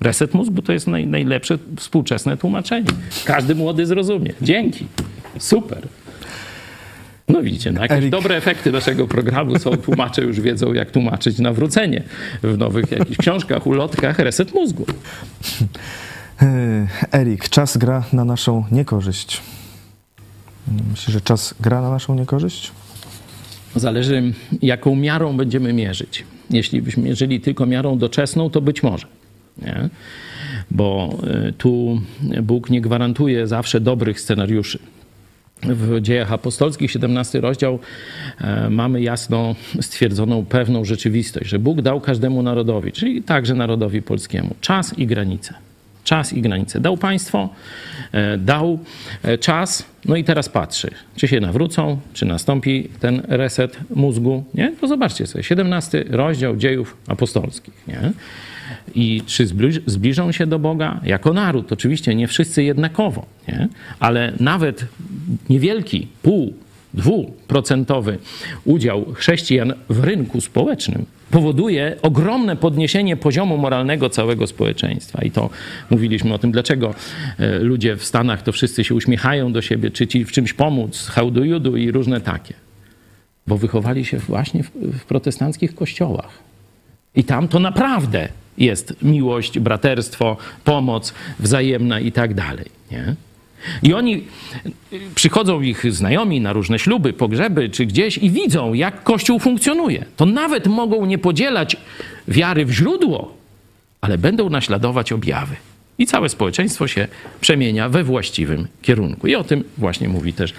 Reset 0.00 0.34
mózgu 0.34 0.62
to 0.62 0.72
jest 0.72 0.86
naj, 0.86 1.06
najlepsze 1.06 1.58
współczesne 1.76 2.36
tłumaczenie. 2.36 2.86
Każdy 3.24 3.54
młody 3.54 3.86
zrozumie. 3.86 4.32
Dzięki. 4.42 4.86
Super. 5.38 5.88
No 7.32 7.42
widzicie, 7.42 7.72
no 7.72 7.82
jakieś 7.82 7.98
Erik. 7.98 8.10
dobre 8.10 8.36
efekty 8.36 8.72
naszego 8.72 9.08
programu 9.08 9.58
są. 9.58 9.70
Tłumacze 9.76 10.22
już 10.22 10.40
wiedzą, 10.40 10.72
jak 10.72 10.90
tłumaczyć 10.90 11.38
nawrócenie 11.38 12.02
w 12.42 12.58
nowych 12.58 12.90
jakichś 12.90 13.18
książkach, 13.18 13.66
ulotkach. 13.66 14.18
Reset 14.18 14.54
mózgu. 14.54 14.86
Y, 16.42 16.86
Erik, 17.12 17.48
czas 17.48 17.76
gra 17.76 18.04
na 18.12 18.24
naszą 18.24 18.64
niekorzyść. 18.72 19.42
Myślisz, 20.90 21.12
że 21.12 21.20
czas 21.20 21.54
gra 21.60 21.82
na 21.82 21.90
naszą 21.90 22.14
niekorzyść? 22.14 22.70
Zależy, 23.76 24.32
jaką 24.62 24.96
miarą 24.96 25.36
będziemy 25.36 25.72
mierzyć. 25.72 26.24
Jeśli 26.50 26.82
byśmy 26.82 27.02
mierzyli 27.02 27.40
tylko 27.40 27.66
miarą 27.66 27.98
doczesną, 27.98 28.50
to 28.50 28.60
być 28.60 28.82
może. 28.82 29.06
Nie? 29.62 29.88
Bo 30.70 31.18
y, 31.48 31.52
tu 31.52 32.00
Bóg 32.42 32.70
nie 32.70 32.80
gwarantuje 32.80 33.46
zawsze 33.46 33.80
dobrych 33.80 34.20
scenariuszy. 34.20 34.78
W 35.62 36.00
dziejach 36.00 36.32
apostolskich, 36.32 36.90
17 36.90 37.40
rozdział, 37.40 37.78
e, 38.40 38.70
mamy 38.70 39.02
jasno 39.02 39.54
stwierdzoną 39.80 40.44
pewną 40.44 40.84
rzeczywistość, 40.84 41.50
że 41.50 41.58
Bóg 41.58 41.82
dał 41.82 42.00
każdemu 42.00 42.42
narodowi, 42.42 42.92
czyli 42.92 43.22
także 43.22 43.54
narodowi 43.54 44.02
polskiemu, 44.02 44.54
czas 44.60 44.98
i 44.98 45.06
granice. 45.06 45.54
Czas 46.04 46.32
i 46.32 46.42
granice. 46.42 46.80
Dał 46.80 46.96
państwo, 46.96 47.48
e, 48.12 48.38
dał 48.38 48.78
e, 49.22 49.38
czas, 49.38 49.84
no 50.04 50.16
i 50.16 50.24
teraz 50.24 50.48
patrzy, 50.48 50.90
czy 51.16 51.28
się 51.28 51.40
nawrócą, 51.40 52.00
czy 52.12 52.26
nastąpi 52.26 52.88
ten 53.00 53.22
reset 53.28 53.78
mózgu, 53.94 54.44
nie? 54.54 54.72
To 54.80 54.86
zobaczcie 54.86 55.26
sobie, 55.26 55.44
17 55.44 56.04
rozdział 56.08 56.56
dziejów 56.56 56.96
apostolskich, 57.06 57.74
nie? 57.88 58.12
I 58.94 59.22
czy 59.26 59.46
zbliż, 59.46 59.80
zbliżą 59.86 60.32
się 60.32 60.46
do 60.46 60.58
Boga 60.58 61.00
jako 61.04 61.32
naród? 61.32 61.72
Oczywiście 61.72 62.14
nie 62.14 62.28
wszyscy 62.28 62.62
jednakowo, 62.62 63.26
nie? 63.48 63.68
ale 64.00 64.32
nawet 64.40 64.84
niewielki, 65.50 66.06
pół, 66.22 66.54
dwuprocentowy 66.94 68.18
udział 68.64 69.12
chrześcijan 69.14 69.74
w 69.88 70.04
rynku 70.04 70.40
społecznym 70.40 71.06
powoduje 71.30 71.96
ogromne 72.02 72.56
podniesienie 72.56 73.16
poziomu 73.16 73.58
moralnego 73.58 74.10
całego 74.10 74.46
społeczeństwa. 74.46 75.22
I 75.22 75.30
to 75.30 75.50
mówiliśmy 75.90 76.34
o 76.34 76.38
tym, 76.38 76.52
dlaczego 76.52 76.94
e, 77.38 77.58
ludzie 77.58 77.96
w 77.96 78.04
Stanach 78.04 78.42
to 78.42 78.52
wszyscy 78.52 78.84
się 78.84 78.94
uśmiechają 78.94 79.52
do 79.52 79.62
siebie, 79.62 79.90
czy 79.90 80.06
ci 80.06 80.24
w 80.24 80.32
czymś 80.32 80.52
pomóc, 80.52 81.10
you 81.42 81.60
do 81.60 81.76
i 81.76 81.90
różne 81.90 82.20
takie. 82.20 82.54
Bo 83.46 83.56
wychowali 83.56 84.04
się 84.04 84.18
właśnie 84.18 84.62
w, 84.62 84.70
w 84.70 85.04
protestanckich 85.04 85.74
kościołach. 85.74 86.38
I 87.14 87.24
tam 87.24 87.48
to 87.48 87.58
naprawdę 87.58 88.28
jest 88.58 88.94
miłość, 89.02 89.58
braterstwo, 89.58 90.36
pomoc 90.64 91.14
wzajemna 91.38 92.00
i 92.00 92.12
tak 92.12 92.34
dalej. 92.34 92.66
Nie? 92.90 93.14
I 93.82 93.94
oni 93.94 94.24
przychodzą 95.14 95.60
ich 95.60 95.92
znajomi 95.92 96.40
na 96.40 96.52
różne 96.52 96.78
śluby, 96.78 97.12
pogrzeby 97.12 97.70
czy 97.70 97.86
gdzieś 97.86 98.18
i 98.18 98.30
widzą, 98.30 98.74
jak 98.74 99.02
Kościół 99.02 99.38
funkcjonuje. 99.38 100.04
To 100.16 100.26
nawet 100.26 100.66
mogą 100.66 101.06
nie 101.06 101.18
podzielać 101.18 101.76
wiary 102.28 102.66
w 102.66 102.72
źródło, 102.72 103.34
ale 104.00 104.18
będą 104.18 104.50
naśladować 104.50 105.12
objawy. 105.12 105.56
I 105.98 106.06
całe 106.06 106.28
społeczeństwo 106.28 106.88
się 106.88 107.08
przemienia 107.40 107.88
we 107.88 108.04
właściwym 108.04 108.68
kierunku. 108.82 109.26
I 109.26 109.34
o 109.34 109.44
tym 109.44 109.64
właśnie 109.78 110.08
mówi 110.08 110.32
też, 110.32 110.54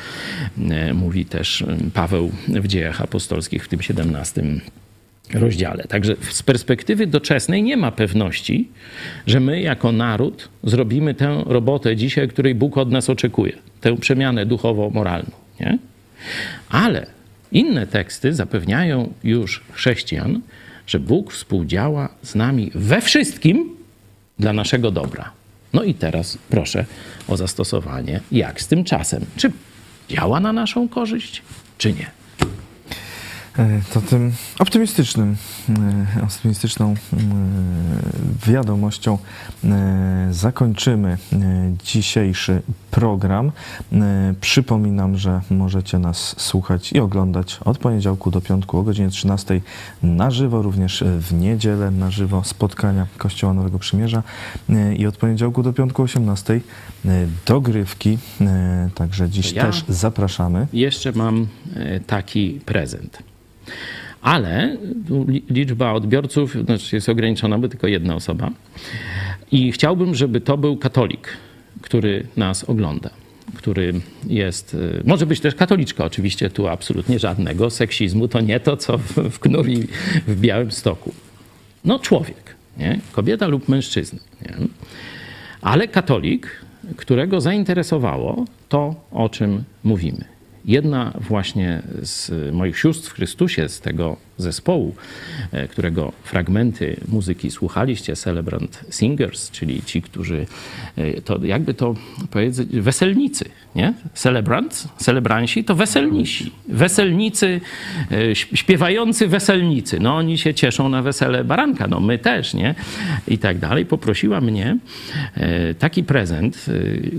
e, 0.70 0.94
mówi 0.94 1.26
też 1.26 1.64
Paweł 1.94 2.32
w 2.48 2.68
dziejach 2.68 3.02
apostolskich 3.02 3.66
w 3.66 3.68
tym 3.68 3.82
17 3.82 4.44
rozdziale. 5.34 5.84
Także 5.84 6.16
z 6.30 6.44
perspektywy 6.44 7.08
doczesnej 7.08 7.64
nie 7.64 7.78
ma 7.78 7.92
pewności, 7.92 8.68
że 9.28 9.40
my 9.40 9.62
jako 9.62 9.92
naród 9.92 10.50
zrobimy 10.64 11.14
tę 11.14 11.44
robotę 11.46 11.96
dzisiaj, 11.96 12.28
której 12.28 12.56
Bóg 12.56 12.78
od 12.78 12.92
nas 12.92 13.10
oczekuje, 13.10 13.54
tę 13.82 13.98
przemianę 13.98 14.46
duchowo-moralną. 14.46 15.32
Nie? 15.60 15.78
Ale 16.70 17.06
inne 17.52 17.88
teksty 17.88 18.34
zapewniają 18.34 19.14
już 19.24 19.64
chrześcijan, 19.72 20.42
że 20.88 21.00
Bóg 21.00 21.34
współdziała 21.34 22.10
z 22.22 22.36
nami 22.36 22.72
we 22.76 23.02
wszystkim 23.02 23.70
dla 24.40 24.54
naszego 24.54 24.92
dobra. 24.92 25.32
No 25.74 25.84
i 25.84 25.94
teraz 25.94 26.38
proszę 26.50 26.86
o 27.28 27.38
zastosowanie, 27.38 28.20
jak 28.32 28.62
z 28.62 28.68
tym 28.68 28.84
czasem. 28.84 29.26
Czy 29.36 29.52
działa 30.10 30.40
na 30.40 30.54
naszą 30.54 30.90
korzyść, 30.90 31.42
czy 31.78 31.94
nie? 31.94 32.21
E, 33.58 33.82
to 33.94 34.02
tym 34.02 34.32
optymistycznym, 34.60 35.36
e, 36.20 36.24
optymistyczną 36.24 36.94
e, 36.94 37.18
wiadomością 38.48 39.18
zakończymy 40.32 41.18
dzisiejszy 41.84 42.62
program. 42.92 43.52
Przypominam, 44.42 45.18
że 45.18 45.42
możecie 45.50 46.00
nas 46.00 46.36
słuchać 46.38 46.94
i 46.94 47.00
oglądać 47.00 47.60
od 47.66 47.78
poniedziałku 47.78 48.32
do 48.32 48.42
piątku 48.42 48.78
o 48.78 48.84
godzinie 48.84 49.10
13 49.10 49.62
na 50.04 50.32
żywo, 50.32 50.62
również 50.62 51.04
w 51.20 51.34
niedzielę 51.34 51.92
na 51.92 52.12
żywo 52.12 52.44
spotkania 52.44 53.08
Kościoła 53.18 53.54
Nowego 53.54 53.80
Przymierza 53.80 54.24
i 54.98 55.08
od 55.08 55.18
poniedziałku 55.18 55.64
do 55.64 55.74
piątku 55.74 56.02
o 56.02 56.06
18 56.06 56.62
dogrywki. 57.46 58.18
Także 58.96 59.30
dziś 59.30 59.52
ja 59.52 59.66
też 59.66 59.84
zapraszamy. 59.90 60.68
Jeszcze 60.74 61.12
mam 61.12 61.48
taki 62.08 62.60
prezent. 62.66 63.31
Ale 64.22 64.78
liczba 65.50 65.94
odbiorców 65.94 66.56
znaczy 66.66 66.96
jest 66.96 67.10
ograniczona, 67.10 67.58
bo 67.58 67.68
tylko 67.68 67.88
jedna 67.88 68.16
osoba. 68.16 68.52
I 69.52 69.72
chciałbym, 69.72 70.16
żeby 70.16 70.42
to 70.42 70.58
był 70.58 70.78
katolik, 70.78 71.28
który 71.82 72.28
nas 72.38 72.64
ogląda 72.64 73.10
który 73.56 73.94
jest, 74.28 74.74
y, 74.74 75.02
może 75.06 75.26
być 75.26 75.40
też 75.40 75.56
katoliczka, 75.56 76.06
oczywiście 76.06 76.50
tu 76.50 76.68
absolutnie 76.68 77.20
żadnego 77.20 77.70
seksizmu, 77.70 78.28
to 78.28 78.42
nie 78.42 78.60
to, 78.60 78.78
co 78.78 78.98
w, 78.98 79.12
w 79.14 79.40
w 80.28 80.42
Białym 80.42 80.72
Stoku. 80.72 81.14
No 81.86 82.00
człowiek, 82.00 82.56
nie? 82.78 83.00
kobieta 83.12 83.48
lub 83.48 83.70
mężczyzna. 83.70 84.20
Nie? 84.42 84.56
Ale 85.62 85.88
katolik, 85.88 86.48
którego 86.98 87.42
zainteresowało 87.42 88.46
to, 88.70 88.96
o 89.12 89.30
czym 89.30 89.64
mówimy. 89.84 90.26
Jedna 90.66 91.14
właśnie 91.20 91.82
z 92.02 92.32
moich 92.54 92.80
sióstr 92.80 93.10
w 93.10 93.14
Chrystusie, 93.14 93.70
z 93.70 93.80
tego 93.80 94.18
zespołu, 94.42 94.96
e, 95.52 95.68
którego 95.68 96.12
fragmenty 96.24 96.98
muzyki 97.08 97.52
słuchaliście, 97.52 98.16
Celebrant 98.16 98.86
Singers, 98.90 99.52
czyli 99.52 99.82
ci, 99.84 100.02
którzy 100.02 100.46
e, 100.98 101.22
to 101.22 101.46
jakby 101.46 101.74
to 101.74 101.96
powiedzieć, 102.32 102.70
weselnicy, 102.70 103.46
nie? 103.76 103.94
Celebrant, 104.14 104.88
celebranci 104.98 105.64
to 105.64 105.76
weselnisi. 105.76 106.52
Weselnicy, 106.68 107.62
e, 108.12 108.36
śpiewający 108.36 109.28
weselnicy. 109.28 110.00
No 110.00 110.16
oni 110.16 110.38
się 110.38 110.54
cieszą 110.54 110.90
na 110.90 111.02
wesele 111.02 111.44
baranka, 111.44 111.88
no 111.88 112.00
my 112.00 112.20
też, 112.20 112.54
nie? 112.54 112.76
I 113.28 113.38
tak 113.38 113.58
dalej. 113.58 113.86
Poprosiła 113.86 114.42
mnie 114.42 114.78
taki 115.80 116.04
prezent, 116.04 116.66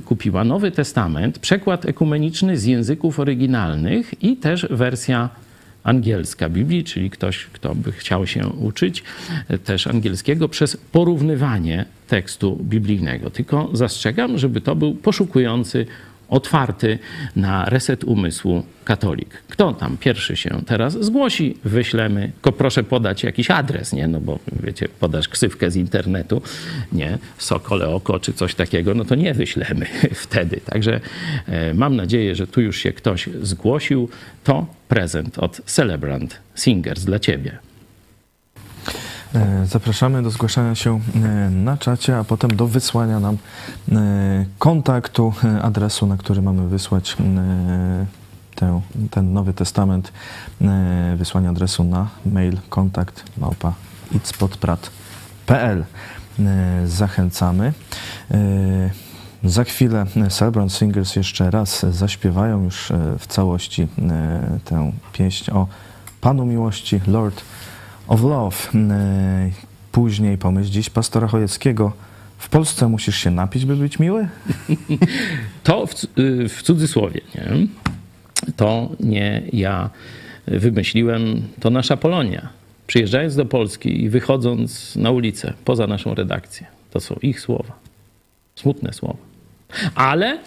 kupiła 0.04 0.44
Nowy 0.44 0.70
Testament, 0.70 1.38
przekład 1.38 1.86
ekumeniczny 1.86 2.56
z 2.56 2.64
języków 2.64 3.20
oryginalnych 3.20 4.22
i 4.22 4.36
też 4.36 4.66
wersja 4.70 5.28
angielska 5.84 6.48
Biblii, 6.48 6.84
czyli 6.84 7.10
ktoś, 7.10 7.44
kto 7.44 7.74
by 7.74 7.92
chciał 7.92 8.26
się 8.26 8.46
uczyć 8.48 9.02
też 9.64 9.86
angielskiego 9.86 10.48
przez 10.48 10.76
porównywanie 10.76 11.84
tekstu 12.08 12.56
biblijnego. 12.62 13.30
Tylko 13.30 13.70
zastrzegam, 13.72 14.38
żeby 14.38 14.60
to 14.60 14.76
był 14.76 14.94
poszukujący 14.94 15.86
otwarty 16.32 16.98
na 17.36 17.64
reset 17.64 18.04
umysłu 18.04 18.62
katolik. 18.84 19.42
Kto 19.48 19.72
tam 19.72 19.96
pierwszy 19.96 20.36
się 20.36 20.62
teraz 20.66 21.04
zgłosi, 21.04 21.56
wyślemy, 21.64 22.32
tylko 22.34 22.52
proszę 22.52 22.84
podać 22.84 23.22
jakiś 23.22 23.50
adres, 23.50 23.92
nie? 23.92 24.08
No 24.08 24.20
bo 24.20 24.38
wiecie, 24.62 24.88
podasz 25.00 25.28
ksywkę 25.28 25.70
z 25.70 25.76
internetu, 25.76 26.42
nie? 26.92 27.18
Sokole 27.38 27.88
oko 27.88 28.20
czy 28.20 28.32
coś 28.32 28.54
takiego, 28.54 28.94
no 28.94 29.04
to 29.04 29.14
nie 29.14 29.34
wyślemy 29.34 29.86
wtedy. 30.24 30.60
Także 30.66 31.00
e, 31.46 31.74
mam 31.74 31.96
nadzieję, 31.96 32.34
że 32.34 32.46
tu 32.46 32.60
już 32.60 32.78
się 32.78 32.92
ktoś 32.92 33.28
zgłosił. 33.42 34.08
To 34.44 34.66
prezent 34.88 35.38
od 35.38 35.60
Celebrant 35.66 36.40
Singers 36.54 37.04
dla 37.04 37.18
ciebie. 37.18 37.71
E, 39.34 39.66
zapraszamy 39.66 40.22
do 40.22 40.30
zgłaszania 40.30 40.74
się 40.74 41.00
e, 41.14 41.50
na 41.50 41.76
czacie, 41.76 42.18
a 42.18 42.24
potem 42.24 42.56
do 42.56 42.66
wysłania 42.66 43.20
nam 43.20 43.38
e, 43.92 44.44
kontaktu, 44.58 45.32
adresu, 45.62 46.06
na 46.06 46.16
który 46.16 46.42
mamy 46.42 46.68
wysłać 46.68 47.16
ten, 49.10 49.32
Nowy 49.32 49.54
Testament, 49.54 50.12
wysłanie 51.16 51.48
adresu 51.48 51.84
na 51.84 52.08
mail 52.26 52.58
kontakt 52.68 53.24
małpa 53.38 53.74
Zachęcamy. 56.86 57.72
Za 59.44 59.64
chwilę 59.64 60.06
Celebrant 60.30 60.72
Singers 60.72 61.16
jeszcze 61.16 61.50
raz 61.50 61.86
zaśpiewają 61.90 62.64
już 62.64 62.92
w 63.18 63.26
całości 63.26 63.88
tę 64.64 64.92
pieśń 65.12 65.50
o 65.50 65.66
Panu 66.20 66.46
Miłości, 66.46 67.00
Lord 67.06 67.42
of 68.12 68.22
Love. 68.22 68.56
E, 68.74 69.50
później 69.92 70.38
pomyśl 70.38 70.70
dziś 70.70 70.90
pastora 70.90 71.28
Chojeckiego. 71.28 71.92
W 72.38 72.48
Polsce 72.48 72.88
musisz 72.88 73.16
się 73.16 73.30
napić, 73.30 73.64
by 73.64 73.76
być 73.76 73.98
miły? 73.98 74.28
To 75.64 75.86
w, 75.86 76.04
y, 76.18 76.48
w 76.48 76.62
cudzysłowie. 76.62 77.20
Nie? 77.34 77.66
To 78.56 78.90
nie 79.00 79.42
ja 79.52 79.90
wymyśliłem, 80.46 81.42
to 81.60 81.70
nasza 81.70 81.96
Polonia. 81.96 82.48
Przyjeżdżając 82.86 83.36
do 83.36 83.46
Polski 83.46 84.02
i 84.04 84.08
wychodząc 84.08 84.96
na 84.96 85.10
ulicę 85.10 85.52
poza 85.64 85.86
naszą 85.86 86.14
redakcję, 86.14 86.66
to 86.90 87.00
są 87.00 87.14
ich 87.22 87.40
słowa. 87.40 87.78
Smutne 88.54 88.92
słowa. 88.92 89.18
Ale 89.94 90.38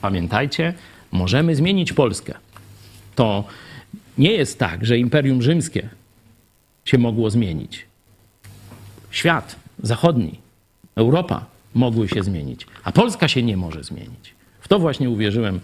pamiętajcie, 0.00 0.74
możemy 1.12 1.56
zmienić 1.56 1.92
Polskę. 1.92 2.34
To 3.14 3.44
nie 4.18 4.32
jest 4.32 4.58
tak, 4.58 4.86
że 4.86 4.98
Imperium 4.98 5.42
Rzymskie 5.42 5.88
się 6.88 6.98
mogło 6.98 7.30
zmienić. 7.30 7.86
Świat 9.10 9.56
zachodni, 9.82 10.38
Europa 10.94 11.46
mogły 11.74 12.08
się 12.08 12.22
zmienić, 12.22 12.66
a 12.84 12.92
Polska 12.92 13.28
się 13.28 13.42
nie 13.42 13.56
może 13.56 13.84
zmienić. 13.84 14.34
W 14.60 14.68
to 14.68 14.78
właśnie 14.78 15.10
uwierzyłem 15.10 15.60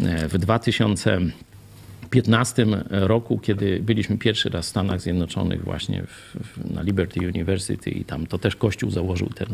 e, 0.00 0.28
w 0.28 0.38
2015 0.38 2.66
roku, 2.90 3.38
kiedy 3.38 3.80
byliśmy 3.82 4.18
pierwszy 4.18 4.48
raz 4.48 4.66
w 4.66 4.68
Stanach 4.68 5.00
Zjednoczonych, 5.00 5.64
właśnie 5.64 6.02
w, 6.02 6.36
na 6.74 6.82
Liberty 6.82 7.28
University, 7.28 7.90
i 7.90 8.04
tam 8.04 8.26
to 8.26 8.38
też 8.38 8.56
Kościół 8.56 8.90
założył 8.90 9.28
ten 9.28 9.48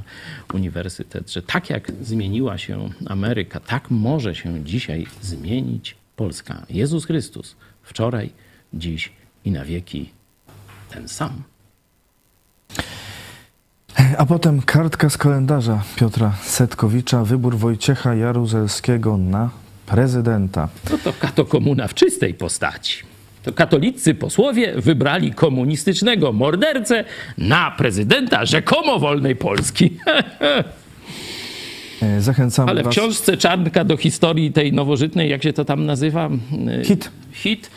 uniwersytet, 0.54 1.32
że 1.32 1.42
tak 1.42 1.70
jak 1.70 1.92
zmieniła 2.02 2.58
się 2.58 2.90
Ameryka, 3.06 3.60
tak 3.60 3.90
może 3.90 4.34
się 4.34 4.64
dzisiaj 4.64 5.06
zmienić 5.22 5.96
Polska. 6.16 6.66
Jezus 6.70 7.04
Chrystus 7.04 7.56
wczoraj, 7.82 8.30
dziś 8.74 9.12
i 9.44 9.50
na 9.50 9.64
wieki 9.64 10.15
ten 10.90 11.08
sam. 11.08 11.42
A 14.18 14.26
potem 14.26 14.62
kartka 14.62 15.10
z 15.10 15.16
kalendarza 15.16 15.82
Piotra 15.96 16.32
Setkowicza, 16.42 17.24
wybór 17.24 17.56
Wojciecha 17.56 18.14
Jaruzelskiego 18.14 19.16
na 19.16 19.50
prezydenta. 19.86 20.68
No 20.90 20.98
to 20.98 21.12
kato 21.12 21.44
komuna 21.44 21.88
w 21.88 21.94
czystej 21.94 22.34
postaci. 22.34 23.02
to 23.42 23.52
katolicy 23.52 24.14
posłowie 24.14 24.72
wybrali 24.80 25.32
komunistycznego 25.32 26.32
mordercę 26.32 27.04
na 27.38 27.70
prezydenta 27.70 28.44
rzekomo 28.44 28.98
wolnej 28.98 29.36
Polski. 29.36 29.90
E, 32.02 32.20
Zachęcamy 32.20 32.70
Ale 32.70 32.82
w 32.82 32.84
was. 32.84 32.94
książce 32.94 33.36
Czarnka 33.36 33.84
do 33.84 33.96
historii 33.96 34.52
tej 34.52 34.72
nowożytnej, 34.72 35.30
jak 35.30 35.42
się 35.42 35.52
to 35.52 35.64
tam 35.64 35.86
nazywa? 35.86 36.30
Y, 36.80 36.84
Hit. 36.84 37.10
Hit. 37.32 37.70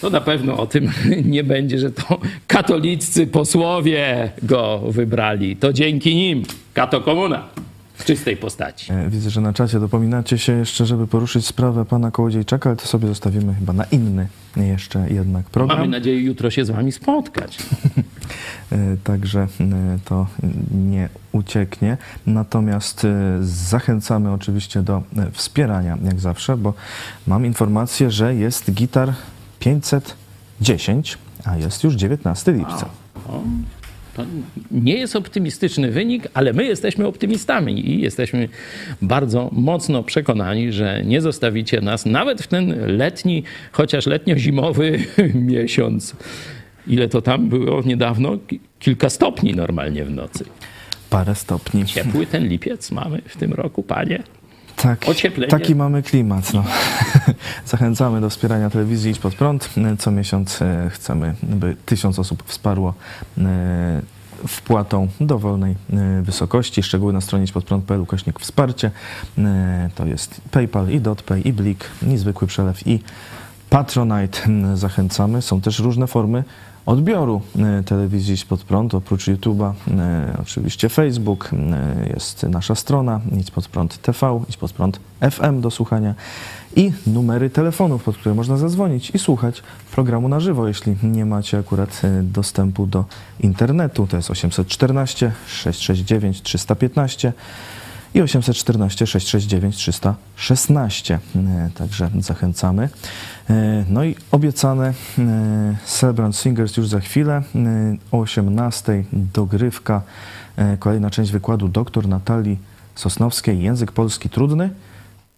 To 0.00 0.10
na 0.10 0.20
pewno 0.20 0.56
o 0.58 0.66
tym 0.66 0.90
nie 1.24 1.44
będzie, 1.44 1.78
że 1.78 1.90
to 1.90 2.18
katoliccy 2.46 3.26
posłowie 3.26 4.30
go 4.42 4.78
wybrali. 4.88 5.56
To 5.56 5.72
dzięki 5.72 6.14
nim. 6.14 6.42
Kato 6.74 7.00
komuna 7.00 7.48
w 7.96 8.04
czystej 8.04 8.36
postaci. 8.36 8.92
E, 8.92 9.10
Widzę, 9.10 9.30
że 9.30 9.40
na 9.40 9.52
czacie 9.52 9.80
dopominacie 9.80 10.38
się 10.38 10.52
jeszcze, 10.52 10.86
żeby 10.86 11.06
poruszyć 11.06 11.46
sprawę 11.46 11.84
pana 11.84 12.10
Kołodziejczaka, 12.10 12.70
ale 12.70 12.76
to 12.76 12.86
sobie 12.86 13.08
zostawimy 13.08 13.54
chyba 13.54 13.72
na 13.72 13.84
inny 13.84 14.28
jeszcze 14.56 15.06
jednak 15.10 15.50
program. 15.50 15.78
Mamy 15.78 15.90
nadzieję 15.90 16.20
jutro 16.22 16.50
się 16.50 16.64
z 16.64 16.70
wami 16.70 16.92
spotkać. 16.92 17.58
E, 18.72 18.96
Także 19.04 19.40
e, 19.40 19.46
to 20.04 20.26
nie 20.74 21.08
ucieknie. 21.32 21.96
Natomiast 22.26 23.06
zachęcamy 23.40 24.32
oczywiście 24.32 24.82
do 24.82 25.02
wspierania, 25.32 25.98
jak 26.04 26.20
zawsze, 26.20 26.56
bo 26.56 26.74
mam 27.26 27.46
informację, 27.46 28.10
że 28.10 28.34
jest 28.34 28.70
gitar 28.72 29.12
510, 29.58 31.18
a 31.44 31.56
jest 31.56 31.84
już 31.84 31.94
19 31.94 32.52
lipca. 32.52 32.88
To 34.16 34.24
nie 34.70 34.94
jest 34.94 35.16
optymistyczny 35.16 35.90
wynik, 35.90 36.28
ale 36.34 36.52
my 36.52 36.64
jesteśmy 36.64 37.06
optymistami 37.06 37.90
i 37.90 38.00
jesteśmy 38.00 38.48
bardzo 39.02 39.48
mocno 39.52 40.02
przekonani, 40.02 40.72
że 40.72 41.02
nie 41.04 41.20
zostawicie 41.20 41.80
nas 41.80 42.06
nawet 42.06 42.42
w 42.42 42.46
ten 42.46 42.96
letni, 42.96 43.42
chociaż 43.72 44.06
letnio-zimowy 44.06 44.98
miesiąc. 45.34 46.16
Ile 46.86 47.08
to 47.08 47.22
tam 47.22 47.48
było 47.48 47.82
niedawno? 47.82 48.38
Ki- 48.46 48.60
Kilka 48.78 49.10
stopni 49.10 49.54
normalnie 49.54 50.04
w 50.04 50.10
nocy. 50.10 50.44
Parę 51.10 51.34
stopni. 51.34 51.84
Ciepły 51.86 52.26
ten 52.26 52.48
lipiec 52.48 52.90
mamy 52.92 53.22
w 53.26 53.36
tym 53.36 53.52
roku, 53.52 53.82
panie. 53.82 54.22
Tak, 54.76 55.08
Ocieplenie. 55.08 55.50
taki 55.50 55.74
mamy 55.74 56.02
klimat. 56.02 56.52
No. 56.54 56.64
Zachęcamy 57.66 58.20
do 58.20 58.30
wspierania 58.30 58.70
telewizji 58.70 59.10
Idź 59.10 59.18
Pod 59.18 59.34
Prąd. 59.34 59.70
Co 59.98 60.10
miesiąc 60.10 60.62
e, 60.62 60.90
chcemy, 60.90 61.34
by 61.42 61.76
tysiąc 61.86 62.18
osób 62.18 62.42
wsparło 62.46 62.94
e, 63.38 64.02
wpłatą 64.48 65.08
dowolnej 65.20 65.74
e, 65.92 66.22
wysokości. 66.22 66.82
Szczegóły 66.82 67.12
na 67.12 67.20
stronie 67.20 67.44
idźpodprąd.pl 67.44 68.00
ukośnik 68.00 68.40
wsparcie. 68.40 68.90
To 69.94 70.06
jest 70.06 70.40
PayPal 70.50 70.90
i 70.90 71.00
DotPay 71.00 71.48
i 71.48 71.52
Blik, 71.52 71.84
i 72.08 72.16
zwykły 72.16 72.48
przelew 72.48 72.86
i 72.86 73.02
Patronite. 73.70 74.40
Zachęcamy. 74.74 75.42
Są 75.42 75.60
też 75.60 75.78
różne 75.78 76.06
formy 76.06 76.44
odbioru 76.86 77.40
e, 77.58 77.82
telewizji 77.82 78.34
Idź 78.34 78.44
Pod 78.44 78.64
Prąd, 78.64 78.94
oprócz 78.94 79.26
YouTube'a, 79.26 79.72
e, 79.90 80.38
oczywiście 80.42 80.88
Facebook, 80.88 81.50
e, 81.52 82.08
jest 82.08 82.42
nasza 82.42 82.74
strona 82.74 83.20
Idź 83.40 83.50
Pod 83.50 83.68
Prąd 83.68 83.98
TV, 83.98 84.40
Idź 84.48 84.56
Pod 84.56 84.72
Prąd 84.72 85.00
FM 85.30 85.60
do 85.60 85.70
słuchania 85.70 86.14
i 86.76 86.92
numery 87.06 87.50
telefonów, 87.50 88.04
pod 88.04 88.16
które 88.16 88.34
można 88.34 88.56
zadzwonić 88.56 89.10
i 89.10 89.18
słuchać 89.18 89.62
programu 89.92 90.28
na 90.28 90.40
żywo, 90.40 90.68
jeśli 90.68 90.96
nie 91.02 91.24
macie 91.24 91.58
akurat 91.58 92.02
dostępu 92.22 92.86
do 92.86 93.04
internetu. 93.40 94.06
To 94.06 94.16
jest 94.16 94.30
814 94.30 95.32
669 95.46 96.42
315 96.42 97.32
i 98.16 98.22
814 98.22 99.06
669 99.06 99.76
316. 99.76 101.18
E, 101.36 101.70
Także 101.74 102.10
zachęcamy. 102.20 102.88
E, 103.50 103.84
No 103.90 104.04
i 104.04 104.16
obiecane 104.30 104.94
e, 105.18 105.76
Celebrant 105.86 106.36
Singers 106.36 106.76
już 106.76 106.88
za 106.88 107.00
chwilę. 107.00 107.42
E, 107.54 107.96
O 108.12 108.18
18 108.18 109.04
dogrywka, 109.12 110.02
kolejna 110.78 111.10
część 111.10 111.32
wykładu 111.32 111.68
doktor 111.68 112.08
Natalii 112.08 112.58
Sosnowskiej. 112.94 113.62
Język 113.62 113.92
polski 113.92 114.28
trudny? 114.28 114.70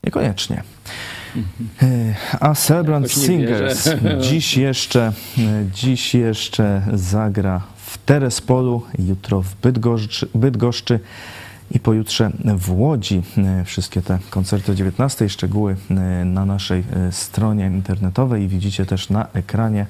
Niekoniecznie. 0.05 0.63
A 2.41 2.55
Celebrant 2.55 3.11
Singers 3.11 3.89
dziś 4.21 4.57
jeszcze, 4.57 5.13
dziś 5.75 6.15
jeszcze 6.15 6.83
zagra 6.93 7.63
w 7.77 7.99
Terespolu, 7.99 8.83
jutro 8.99 9.43
w 9.43 9.55
Bydgoszczy, 9.55 10.29
Bydgoszczy 10.35 11.01
i 11.71 11.81
pojutrze 11.81 12.31
w 12.59 12.71
Łodzi. 12.73 13.23
E, 13.39 13.65
Wszystkie 13.65 14.03
te 14.03 14.19
koncerty 14.31 14.73
o 14.73 14.75
19. 14.75 15.29
Szczegóły 15.29 15.77
e, 15.91 15.95
na 16.25 16.45
naszej 16.47 16.85
e, 16.93 17.13
stronie 17.13 17.67
internetowej 17.67 18.49
widzicie 18.49 18.87
też 18.87 19.11
na 19.11 19.29
ekranie 19.33 19.87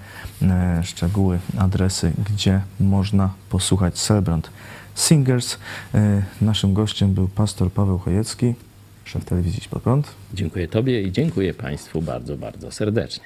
szczegóły, 0.82 1.38
adresy, 1.58 2.12
gdzie 2.30 2.60
można 2.80 3.30
posłuchać 3.50 3.94
Celebrant 3.94 4.50
Singers. 4.94 5.58
Naszym 6.40 6.74
gościem 6.74 7.14
był 7.14 7.28
pastor 7.28 7.72
Paweł 7.72 7.98
Chojecki, 7.98 8.54
szef 9.04 9.24
telewizji 9.24 9.62
Pod 9.70 9.82
Prąd. 9.82 10.14
Dziękuję 10.34 10.68
Tobie 10.68 11.02
i 11.02 11.12
dziękuję 11.12 11.54
Państwu 11.54 12.02
bardzo, 12.02 12.36
bardzo 12.36 12.70
serdecznie. 12.70 13.24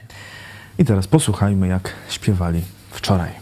I 0.78 0.84
teraz 0.84 1.06
posłuchajmy, 1.06 1.68
jak 1.68 1.92
śpiewali 2.08 2.60
wczoraj. 2.90 3.32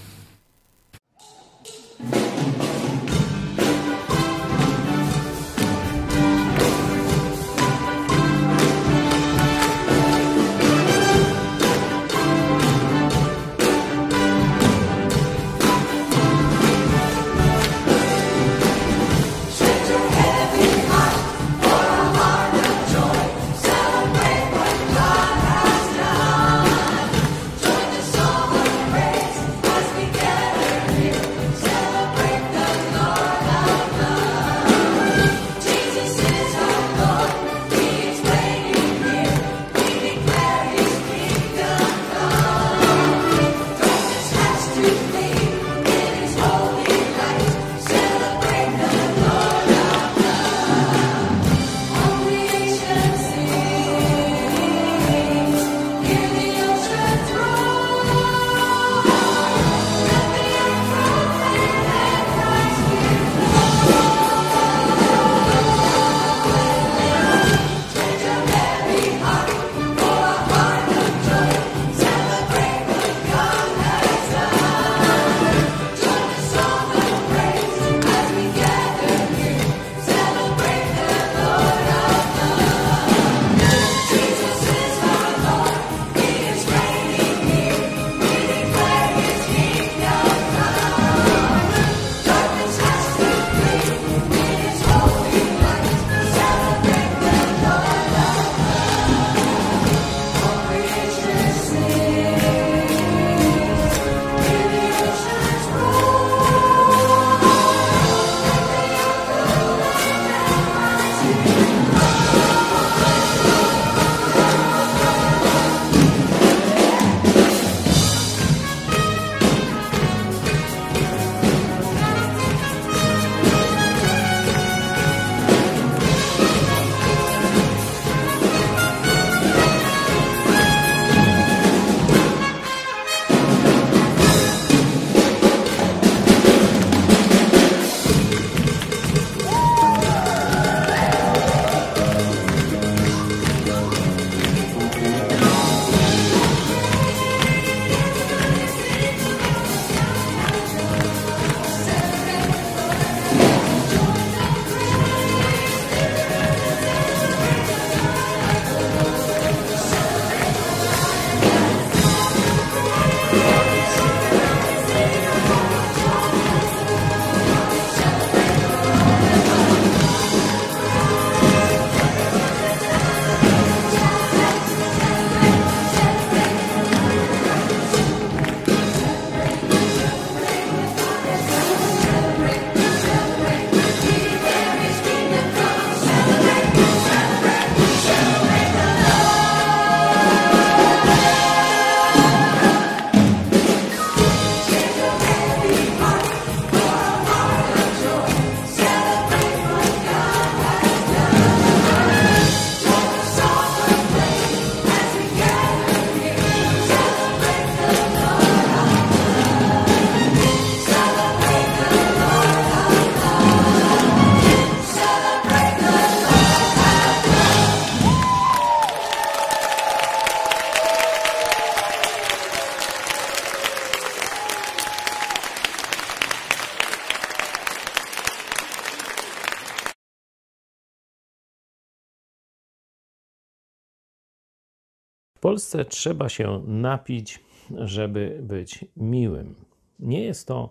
Polsce 235.50 235.84
trzeba 235.84 236.28
się 236.28 236.62
napić, 236.66 237.40
żeby 237.70 238.38
być 238.42 238.84
miłym. 238.96 239.54
Nie 239.98 240.24
jest 240.24 240.48
to 240.48 240.70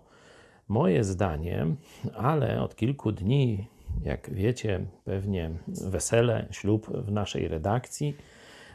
moje 0.68 1.04
zdanie, 1.04 1.66
ale 2.16 2.62
od 2.62 2.76
kilku 2.76 3.12
dni, 3.12 3.66
jak 4.04 4.34
wiecie, 4.34 4.80
pewnie 5.04 5.50
wesele, 5.68 6.46
ślub 6.50 6.86
w 6.86 7.12
naszej 7.12 7.48
redakcji, 7.48 8.16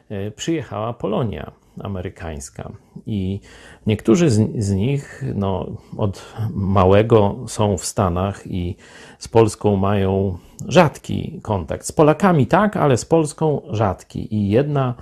e, 0.09 0.31
przyjechała 0.31 0.93
Polonia 0.93 1.51
amerykańska. 1.81 2.71
I 3.05 3.39
niektórzy 3.87 4.29
z, 4.29 4.65
z, 4.65 4.71
nich 4.71 5.23
no, 5.35 5.67
od 5.97 6.35
małego 6.53 7.35
są 7.47 7.77
w 7.77 7.85
Stanach 7.85 8.47
i 8.47 8.75
z 9.19 9.27
Polską 9.27 9.75
mają 9.75 10.37
rzadki 10.67 11.39
kontakt. 11.43 11.85
Z 11.85 11.91
Polakami 11.91 12.47
tak, 12.47 12.77
ale 12.77 12.97
z 12.97 13.05
Polską 13.05 13.61
rzadki. 13.69 14.35
I 14.35 14.49
jedna 14.49 14.95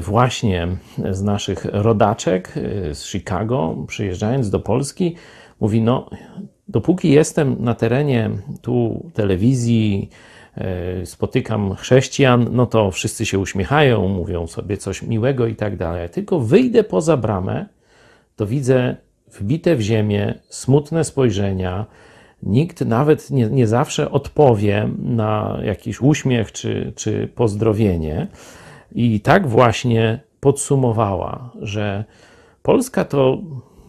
właśnie 0.00 0.68
z 1.10 1.22
naszych 1.22 1.64
rodaczek 1.64 2.54
e, 2.56 2.94
z 2.94 3.06
Chicago, 3.06 3.76
przyjeżdżając 3.86 4.50
do 4.50 4.60
Polski, 4.60 5.16
mówi: 5.60 5.82
No, 5.82 6.10
dopóki 6.68 7.10
jestem 7.10 7.56
na 7.60 7.74
terenie 7.74 8.30
tu 8.62 9.06
telewizji, 9.14 10.10
e, 10.54 11.06
spotykam 11.06 11.74
chrześcijan, 11.74 12.48
no 12.52 12.66
to 12.66 12.90
wszyscy 12.90 13.26
się 13.26 13.38
uśmiechają, 13.38 14.08
mówią 14.08 14.46
sobie 14.46 14.76
coś 14.76 15.02
miłego 15.02 15.46
i 15.46 15.54
tak 15.54 15.76
dalej. 15.76 16.08
Tylko 16.08 16.40
wyjdę 16.40 16.84
poza 16.84 17.16
bramę, 17.16 17.66
to 18.36 18.46
widzę 18.46 18.96
wbite 19.28 19.76
w 19.76 19.80
ziemię, 19.80 20.34
smutne 20.48 21.04
spojrzenia. 21.04 21.86
Nikt 22.42 22.80
nawet 22.80 23.30
nie, 23.30 23.46
nie 23.46 23.66
zawsze 23.66 24.10
odpowie 24.10 24.88
na 24.98 25.58
jakiś 25.64 26.00
uśmiech 26.00 26.52
czy, 26.52 26.92
czy 26.96 27.28
pozdrowienie. 27.34 28.26
I 28.92 29.20
tak 29.20 29.48
właśnie 29.48 30.20
podsumowała, 30.40 31.52
że 31.60 32.04
Polska 32.62 33.04
to 33.04 33.38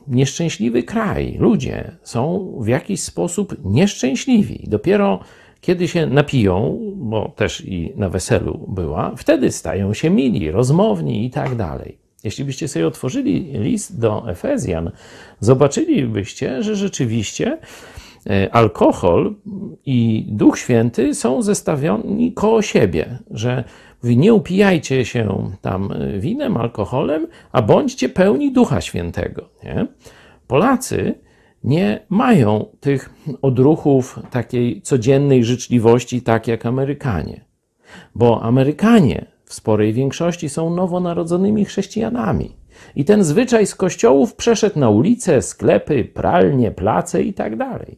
nieszczęśliwy 0.07 0.84
kraj. 0.84 1.38
Ludzie 1.40 1.91
są 2.03 2.53
w 2.60 2.68
jakiś 2.68 3.03
sposób 3.03 3.56
nieszczęśliwi. 3.65 4.64
Dopiero 4.68 5.19
kiedy 5.61 5.88
się 5.88 6.06
napiją, 6.06 6.80
bo 6.95 7.34
też 7.36 7.65
i 7.65 7.94
na 7.95 8.10
weselu 8.10 8.65
była, 8.68 9.15
wtedy 9.18 9.52
stają 9.52 9.94
się 9.94 10.10
mili, 10.10 10.52
rozmowni 10.52 11.26
i 11.26 11.30
tak 11.30 11.56
dalej. 11.56 11.98
Jeśli 12.24 12.45
byście 12.45 12.68
sobie 12.68 12.88
otworzyli 12.88 13.52
list 13.53 13.99
do 13.99 14.30
Efezjan, 14.30 14.91
zobaczylibyście, 15.40 16.64
że 16.64 16.76
rzeczywiście 16.76 17.57
e, 18.30 18.56
alkohol 18.56 19.36
i 19.86 20.26
Duch 20.30 20.60
Święty 20.60 21.15
są 21.15 21.41
zestawioni 21.41 22.34
koło 22.34 22.61
siebie, 22.61 23.19
że 23.32 23.64
nie 24.03 24.34
upijajcie 24.34 25.06
się 25.06 25.52
tam 25.61 25.94
winem, 26.19 26.57
alkoholem, 26.57 27.28
a 27.52 27.61
bądźcie 27.61 28.10
pełni 28.10 28.52
Ducha 28.52 28.82
Świętego. 28.82 29.49
Nie? 29.64 29.88
Polacy 30.48 31.15
nie 31.64 32.06
mają 32.10 32.65
tych 32.80 33.10
odruchów 33.41 34.19
takiej 34.30 34.82
codziennej 34.82 35.44
życzliwości, 35.44 36.22
tak 36.22 36.48
jak 36.48 36.65
Amerykanie. 36.65 37.45
Bo 38.15 38.44
Amerykanie 38.44 39.26
w 39.45 39.53
sporej 39.53 39.94
większości 39.94 40.49
są 40.49 40.76
nowonarodzonymi 40.76 41.65
chrześcijanami. 41.65 42.56
I 42.95 43.06
ten 43.06 43.24
zwyczaj 43.24 43.65
z 43.65 43.76
kościołów 43.76 44.36
przeszedł 44.36 44.80
na 44.80 44.90
ulice, 44.90 45.41
sklepy, 45.41 46.06
pralnie, 46.14 46.72
place 46.72 47.24
i 47.24 47.34
tak 47.34 47.56
dalej. 47.56 47.98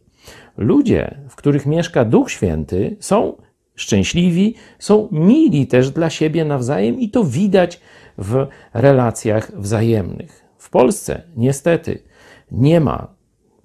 Ludzie, 0.56 1.18
w 1.28 1.36
których 1.36 1.66
mieszka 1.66 2.04
Duch 2.04 2.30
Święty, 2.30 2.96
są 3.00 3.36
szczęśliwi, 3.80 4.54
są 4.78 5.08
mili 5.12 5.66
też 5.66 5.90
dla 5.90 6.10
siebie 6.10 6.44
nawzajem 6.44 7.00
i 7.00 7.10
to 7.10 7.24
widać 7.24 7.80
w 8.18 8.46
relacjach 8.74 9.52
wzajemnych. 9.56 10.44
W 10.58 10.70
Polsce 10.70 11.22
niestety 11.36 12.02
nie 12.50 12.80
ma 12.80 13.14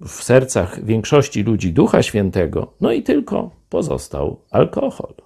w 0.00 0.10
sercach 0.10 0.84
większości 0.84 1.42
ludzi 1.42 1.72
Ducha 1.72 2.02
Świętego, 2.02 2.72
no 2.80 2.92
i 2.92 3.02
tylko 3.02 3.50
pozostał 3.68 4.40
alkohol. 4.50 5.25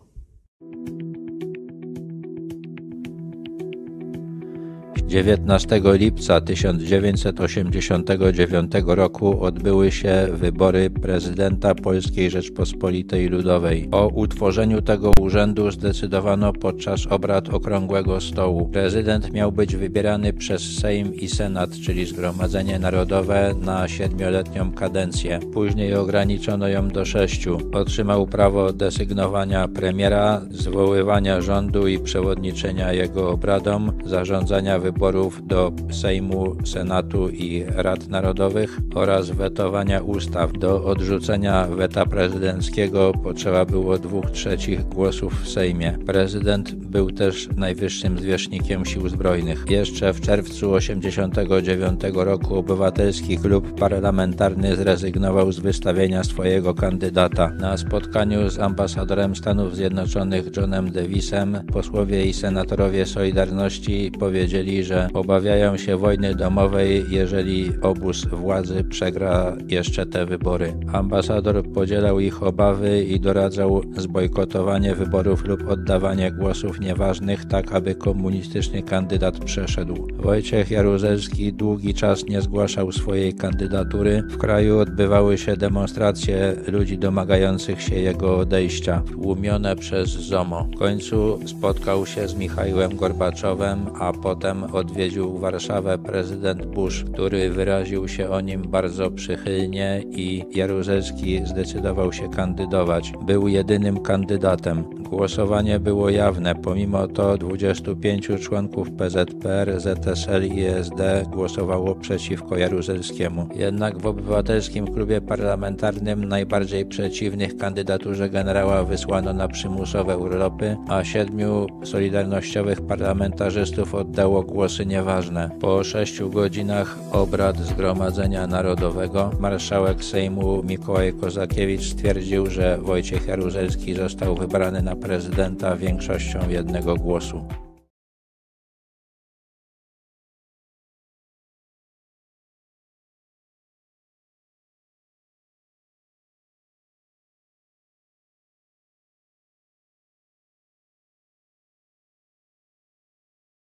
19 5.10 5.80
lipca 5.84 6.40
1989 6.40 8.72
roku 8.86 9.44
odbyły 9.44 9.92
się 9.92 10.28
wybory 10.32 10.90
prezydenta 10.90 11.74
Polskiej 11.74 12.30
Rzeczpospolitej 12.30 13.28
Ludowej. 13.28 13.88
O 13.92 14.08
utworzeniu 14.08 14.82
tego 14.82 15.12
urzędu 15.20 15.70
zdecydowano 15.70 16.52
podczas 16.52 17.06
obrad 17.06 17.48
Okrągłego 17.48 18.20
Stołu. 18.20 18.68
Prezydent 18.68 19.32
miał 19.32 19.52
być 19.52 19.76
wybierany 19.76 20.32
przez 20.32 20.78
Sejm 20.78 21.14
i 21.14 21.28
Senat, 21.28 21.70
czyli 21.70 22.06
Zgromadzenie 22.06 22.78
Narodowe, 22.78 23.54
na 23.60 23.88
siedmioletnią 23.88 24.72
kadencję. 24.72 25.40
Później 25.52 25.94
ograniczono 25.94 26.68
ją 26.68 26.88
do 26.88 27.04
sześciu. 27.04 27.58
Otrzymał 27.72 28.26
prawo 28.26 28.72
desygnowania 28.72 29.68
premiera, 29.68 30.42
zwoływania 30.50 31.40
rządu 31.40 31.88
i 31.88 31.98
przewodniczenia 31.98 32.92
jego 32.92 33.30
obradom, 33.30 33.92
zarządzania 34.06 34.78
wyborów 34.78 34.99
wyborów 35.00 35.46
do 35.46 35.72
Sejmu, 35.90 36.56
Senatu 36.64 37.28
i 37.28 37.64
Rad 37.68 38.08
Narodowych 38.08 38.78
oraz 38.94 39.30
wetowania 39.30 40.00
ustaw. 40.00 40.52
Do 40.52 40.84
odrzucenia 40.84 41.66
weta 41.66 42.06
prezydenckiego 42.06 43.12
potrzeba 43.22 43.64
było 43.64 43.98
dwóch 43.98 44.30
trzecich 44.30 44.88
głosów 44.88 45.42
w 45.42 45.48
Sejmie. 45.48 45.98
Prezydent 46.06 46.74
był 46.74 47.10
też 47.10 47.48
najwyższym 47.56 48.18
zwierzchnikiem 48.18 48.84
sił 48.84 49.08
zbrojnych. 49.08 49.64
Jeszcze 49.70 50.12
w 50.12 50.20
czerwcu 50.20 50.76
1989 50.76 52.00
roku 52.14 52.56
Obywatelski 52.56 53.38
Klub 53.38 53.80
Parlamentarny 53.80 54.76
zrezygnował 54.76 55.52
z 55.52 55.58
wystawienia 55.58 56.24
swojego 56.24 56.74
kandydata. 56.74 57.48
Na 57.48 57.76
spotkaniu 57.76 58.50
z 58.50 58.58
ambasadorem 58.58 59.36
Stanów 59.36 59.76
Zjednoczonych 59.76 60.56
Johnem 60.56 60.90
Davisem 60.92 61.60
posłowie 61.72 62.26
i 62.26 62.32
senatorowie 62.32 63.06
Solidarności 63.06 64.12
powiedzieli, 64.18 64.89
że 64.90 65.08
obawiają 65.14 65.76
się 65.76 65.96
wojny 65.96 66.34
domowej, 66.34 67.04
jeżeli 67.10 67.72
obóz 67.82 68.24
władzy 68.24 68.84
przegra 68.84 69.56
jeszcze 69.68 70.06
te 70.06 70.26
wybory. 70.26 70.72
Ambasador 70.92 71.62
podzielał 71.72 72.20
ich 72.20 72.42
obawy 72.42 73.04
i 73.04 73.20
doradzał 73.20 73.82
zbojkotowanie 73.96 74.94
wyborów 74.94 75.44
lub 75.44 75.68
oddawanie 75.68 76.32
głosów 76.32 76.80
nieważnych, 76.80 77.44
tak 77.44 77.72
aby 77.72 77.94
komunistyczny 77.94 78.82
kandydat 78.82 79.38
przeszedł. 79.38 80.08
Wojciech 80.16 80.70
Jaruzelski 80.70 81.52
długi 81.52 81.94
czas 81.94 82.24
nie 82.24 82.42
zgłaszał 82.42 82.92
swojej 82.92 83.34
kandydatury. 83.34 84.22
W 84.30 84.38
kraju 84.38 84.78
odbywały 84.78 85.38
się 85.38 85.56
demonstracje 85.56 86.54
ludzi 86.66 86.98
domagających 86.98 87.82
się 87.82 87.94
jego 87.94 88.38
odejścia, 88.38 89.02
tłumione 89.12 89.76
przez 89.76 90.08
ZOMO. 90.08 90.68
W 90.74 90.78
końcu 90.78 91.38
spotkał 91.46 92.06
się 92.06 92.28
z 92.28 92.34
Michałem 92.34 92.96
Gorbaczowem, 92.96 93.86
a 94.00 94.12
potem 94.12 94.64
odwiedził 94.80 95.38
Warszawę 95.38 95.98
prezydent 95.98 96.66
Bush, 96.66 97.04
który 97.04 97.50
wyraził 97.50 98.08
się 98.08 98.30
o 98.30 98.40
nim 98.40 98.62
bardzo 98.62 99.10
przychylnie 99.10 100.02
i 100.10 100.44
Jaruzelski 100.54 101.46
zdecydował 101.46 102.12
się 102.12 102.28
kandydować. 102.28 103.12
Był 103.26 103.48
jedynym 103.48 104.00
kandydatem. 104.00 104.84
Głosowanie 105.10 105.80
było 105.80 106.10
jawne, 106.10 106.54
pomimo 106.54 107.08
to 107.08 107.38
25 107.38 108.28
członków 108.40 108.90
PZPR, 108.90 109.80
ZSL 109.80 110.46
i 110.46 110.64
SD 110.64 111.24
głosowało 111.32 111.94
przeciwko 111.94 112.56
Jaruzelskiemu. 112.56 113.48
Jednak 113.54 113.98
w 113.98 114.06
Obywatelskim 114.06 114.86
Klubie 114.86 115.20
Parlamentarnym 115.20 116.24
najbardziej 116.24 116.86
przeciwnych 116.86 117.56
kandydaturze 117.56 118.30
generała 118.30 118.84
wysłano 118.84 119.32
na 119.32 119.48
przymusowe 119.48 120.18
urlopy, 120.18 120.76
a 120.88 121.04
siedmiu 121.04 121.66
solidarnościowych 121.84 122.86
parlamentarzystów 122.86 123.94
oddało 123.94 124.42
głos 124.42 124.69
głosy 124.70 124.86
nieważne. 124.86 125.50
Po 125.60 125.84
sześciu 125.84 126.30
godzinach 126.30 126.98
obrad 127.12 127.58
Zgromadzenia 127.58 128.46
Narodowego 128.46 129.30
marszałek 129.40 130.04
Sejmu 130.04 130.62
Mikołaj 130.62 131.12
Kozakiewicz 131.12 131.92
stwierdził, 131.92 132.46
że 132.46 132.78
Wojciech 132.78 133.26
Jaruzelski 133.26 133.94
został 133.94 134.34
wybrany 134.34 134.82
na 134.82 134.96
prezydenta 134.96 135.76
większością 135.76 136.38
jednego 136.48 136.96
głosu. 136.96 137.44